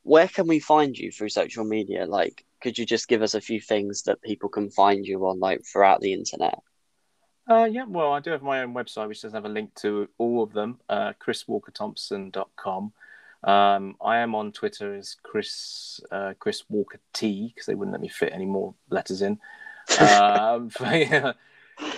where 0.01 0.27
can 0.27 0.47
we 0.47 0.59
find 0.59 0.97
you 0.97 1.11
through 1.11 1.29
social 1.29 1.63
media? 1.63 2.05
Like, 2.07 2.43
could 2.61 2.77
you 2.79 2.85
just 2.85 3.07
give 3.07 3.21
us 3.21 3.35
a 3.35 3.41
few 3.41 3.61
things 3.61 4.03
that 4.03 4.23
people 4.23 4.49
can 4.49 4.71
find 4.71 5.05
you 5.05 5.27
on, 5.27 5.39
like, 5.39 5.63
throughout 5.63 6.01
the 6.01 6.13
internet? 6.13 6.57
Uh, 7.47 7.65
yeah, 7.65 7.85
well, 7.87 8.11
I 8.11 8.19
do 8.19 8.31
have 8.31 8.41
my 8.41 8.61
own 8.63 8.73
website, 8.73 9.07
which 9.07 9.21
does 9.21 9.33
have 9.33 9.45
a 9.45 9.49
link 9.49 9.73
to 9.75 10.09
all 10.17 10.41
of 10.41 10.53
them, 10.53 10.79
uh, 10.89 11.13
chriswalkerthompson.com. 11.21 12.93
Um, 13.43 13.95
I 14.01 14.17
am 14.17 14.33
on 14.33 14.51
Twitter 14.51 14.95
as 14.95 15.15
Chris 15.21 16.01
uh, 16.11 16.33
Chris 16.39 16.63
Walker 16.67 16.99
T 17.13 17.51
because 17.53 17.67
they 17.67 17.75
wouldn't 17.75 17.93
let 17.93 18.01
me 18.01 18.07
fit 18.07 18.33
any 18.33 18.47
more 18.47 18.73
letters 18.89 19.21
in. 19.21 19.39
um, 19.99 20.71
yeah, 20.81 21.33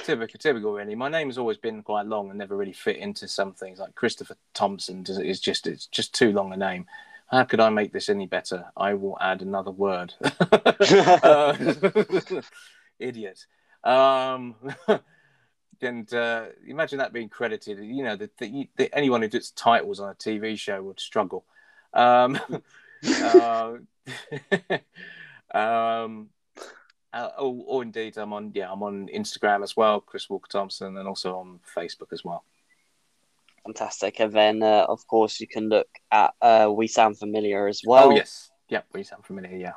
typical, 0.04 0.38
typical, 0.38 0.74
really. 0.74 0.95
My 0.95 1.08
name 1.08 1.30
has 1.30 1.38
always 1.38 1.56
been 1.58 1.82
quite 1.82 2.06
long 2.06 2.30
and 2.30 2.38
never 2.38 2.58
really 2.58 2.74
fit 2.74 2.98
into 2.98 3.30
some 3.30 3.54
things. 3.54 3.80
Like 3.80 3.95
Christopher 3.95 4.36
Thompson 4.54 5.06
is 5.08 5.39
just 5.39 5.66
it's 5.68 5.86
just 5.88 6.14
too 6.14 6.34
long 6.34 6.52
a 6.52 6.58
name. 6.58 6.86
How 7.28 7.45
could 7.45 7.62
I 7.62 7.70
make 7.70 7.93
this 7.93 8.10
any 8.10 8.26
better? 8.28 8.66
I 8.76 8.95
will 8.95 9.18
add 9.22 9.41
another 9.41 9.72
word. 9.72 10.14
uh, 10.52 11.74
idiot. 13.00 13.45
Um, 13.86 14.56
and 15.84 16.11
uh, 16.13 16.45
imagine 16.65 16.99
that 16.99 17.13
being 17.13 17.30
credited. 17.30 17.80
You 17.84 18.03
know, 18.03 18.15
that 18.15 18.38
the, 18.38 18.67
anyone 18.93 19.21
who 19.21 19.28
does 19.28 19.51
titles 19.51 19.99
on 19.99 20.09
a 20.09 20.15
TV 20.15 20.57
show 20.57 20.82
would 20.84 20.99
struggle. 20.99 21.45
Um, 21.93 22.39
uh, 23.23 23.73
um, 25.57 26.30
uh, 27.13 27.30
or, 27.39 27.63
or, 27.65 27.84
indeed, 27.84 28.17
I'm 28.17 28.34
on 28.34 28.51
yeah, 28.53 28.71
I'm 28.71 28.84
on 28.84 29.07
Instagram 29.07 29.63
as 29.63 29.75
well, 29.75 30.01
Chris 30.01 30.30
Walker 30.30 30.49
Thompson, 30.49 30.97
and 30.97 31.07
also 31.07 31.36
on 31.36 31.59
Facebook 31.75 32.11
as 32.11 32.23
well. 32.23 32.43
Fantastic, 33.65 34.19
and 34.19 34.32
then 34.32 34.63
uh, 34.63 34.86
of 34.88 35.05
course 35.07 35.39
you 35.39 35.47
can 35.47 35.69
look 35.69 35.88
at 36.11 36.34
uh, 36.41 36.71
We 36.73 36.88
Sound 36.88 37.17
Familiar 37.17 37.67
as 37.67 37.82
well. 37.86 38.09
Oh 38.09 38.11
yes, 38.11 38.51
yeah, 38.69 38.82
We 38.93 39.03
Sound 39.03 39.25
Familiar, 39.25 39.57
yeah. 39.57 39.73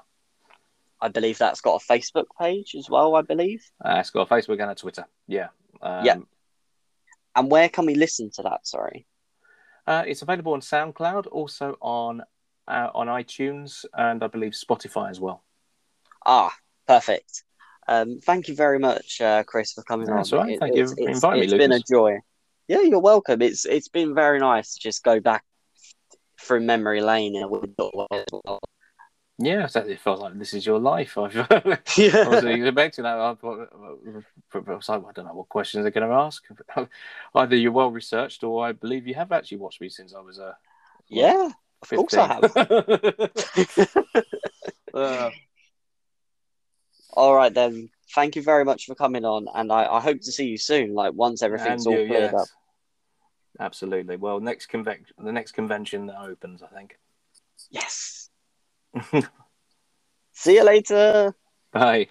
I 1.00 1.08
believe 1.08 1.38
that's 1.38 1.62
got 1.62 1.82
a 1.82 1.92
Facebook 1.92 2.26
page 2.38 2.74
as 2.76 2.90
well. 2.90 3.14
I 3.14 3.22
believe 3.22 3.64
uh, 3.84 3.96
it's 4.00 4.10
got 4.10 4.30
a 4.30 4.34
Facebook 4.34 4.60
and 4.60 4.70
a 4.70 4.74
Twitter. 4.74 5.06
Yeah, 5.26 5.48
um, 5.82 6.04
yeah. 6.04 6.16
And 7.36 7.50
where 7.50 7.68
can 7.68 7.86
we 7.86 7.94
listen 7.94 8.30
to 8.34 8.42
that? 8.42 8.66
Sorry. 8.66 9.06
Uh, 9.86 10.04
it's 10.06 10.22
available 10.22 10.52
on 10.52 10.60
SoundCloud, 10.60 11.26
also 11.30 11.76
on 11.80 12.22
uh, 12.68 12.88
on 12.94 13.06
iTunes, 13.08 13.84
and 13.94 14.22
I 14.22 14.26
believe 14.26 14.52
Spotify 14.52 15.10
as 15.10 15.20
well. 15.20 15.42
Ah, 16.24 16.54
perfect. 16.86 17.44
Um, 17.88 18.20
thank 18.22 18.46
you 18.48 18.54
very 18.54 18.78
much, 18.78 19.20
uh, 19.20 19.42
Chris, 19.44 19.72
for 19.72 19.82
coming 19.82 20.06
That's 20.06 20.32
on. 20.32 20.40
Right. 20.40 20.50
It, 20.50 20.60
thank 20.60 20.76
you 20.76 20.86
for 20.86 21.08
inviting 21.08 21.40
me. 21.40 21.46
It's 21.46 21.54
been 21.54 21.72
a 21.72 21.80
joy. 21.80 22.18
Yeah, 22.68 22.82
you're 22.82 23.00
welcome. 23.00 23.42
It's 23.42 23.64
it's 23.64 23.88
been 23.88 24.14
very 24.14 24.38
nice 24.38 24.74
to 24.74 24.80
just 24.80 25.02
go 25.02 25.18
back 25.18 25.42
through 26.40 26.60
memory 26.60 27.00
lane 27.00 27.36
and 27.36 27.50
with 27.50 27.74
yeah, 29.42 29.66
it 29.74 30.00
feels 30.00 30.20
like 30.20 30.38
this 30.38 30.52
is 30.52 30.66
your 30.66 30.78
life. 30.78 31.16
I've, 31.18 31.34
yeah. 31.96 32.18
I 32.18 32.28
was 32.28 32.44
expecting 32.44 33.04
that. 33.04 33.18
I, 33.18 33.30
was 33.42 34.88
like, 34.88 35.02
I 35.06 35.12
don't 35.12 35.24
know 35.24 35.34
what 35.34 35.48
questions 35.48 35.82
they're 35.82 35.90
going 35.90 36.08
to 36.08 36.14
ask. 36.14 36.44
Either 37.34 37.56
you're 37.56 37.72
well 37.72 37.90
researched, 37.90 38.44
or 38.44 38.66
I 38.66 38.72
believe 38.72 39.06
you 39.06 39.14
have 39.14 39.32
actually 39.32 39.58
watched 39.58 39.80
me 39.80 39.88
since 39.88 40.14
I 40.14 40.20
was 40.20 40.38
a. 40.38 40.44
Uh, 40.44 40.52
yeah, 41.08 41.50
of 41.82 41.88
15. 41.88 42.06
course 42.06 42.14
I 42.14 42.26
have. 42.26 42.56
uh, 44.94 45.30
all 47.14 47.34
right 47.34 47.52
then. 47.52 47.88
Thank 48.14 48.36
you 48.36 48.42
very 48.42 48.64
much 48.64 48.86
for 48.86 48.94
coming 48.94 49.24
on, 49.24 49.46
and 49.54 49.72
I, 49.72 49.86
I 49.86 50.00
hope 50.00 50.20
to 50.20 50.32
see 50.32 50.46
you 50.46 50.58
soon. 50.58 50.94
Like 50.94 51.14
once 51.14 51.42
everything's 51.42 51.86
all 51.86 51.98
you, 51.98 52.06
cleared 52.06 52.32
yes. 52.32 52.34
up. 52.34 52.48
Absolutely. 53.58 54.16
Well, 54.16 54.40
next 54.40 54.66
convention, 54.66 55.14
the 55.18 55.32
next 55.32 55.52
convention 55.52 56.06
that 56.06 56.20
opens, 56.20 56.62
I 56.62 56.66
think. 56.66 56.98
Yes. 57.70 58.19
See 60.32 60.54
you 60.54 60.64
later. 60.64 61.34
Bye. 61.72 62.08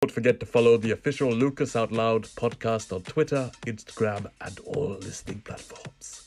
Don't 0.00 0.10
forget 0.10 0.40
to 0.40 0.46
follow 0.46 0.76
the 0.76 0.90
official 0.90 1.30
Lucas 1.30 1.76
Out 1.76 1.92
Loud 1.92 2.24
podcast 2.24 2.92
on 2.92 3.02
Twitter, 3.02 3.50
Instagram, 3.66 4.26
and 4.40 4.58
all 4.60 4.96
listening 5.00 5.40
platforms. 5.42 6.21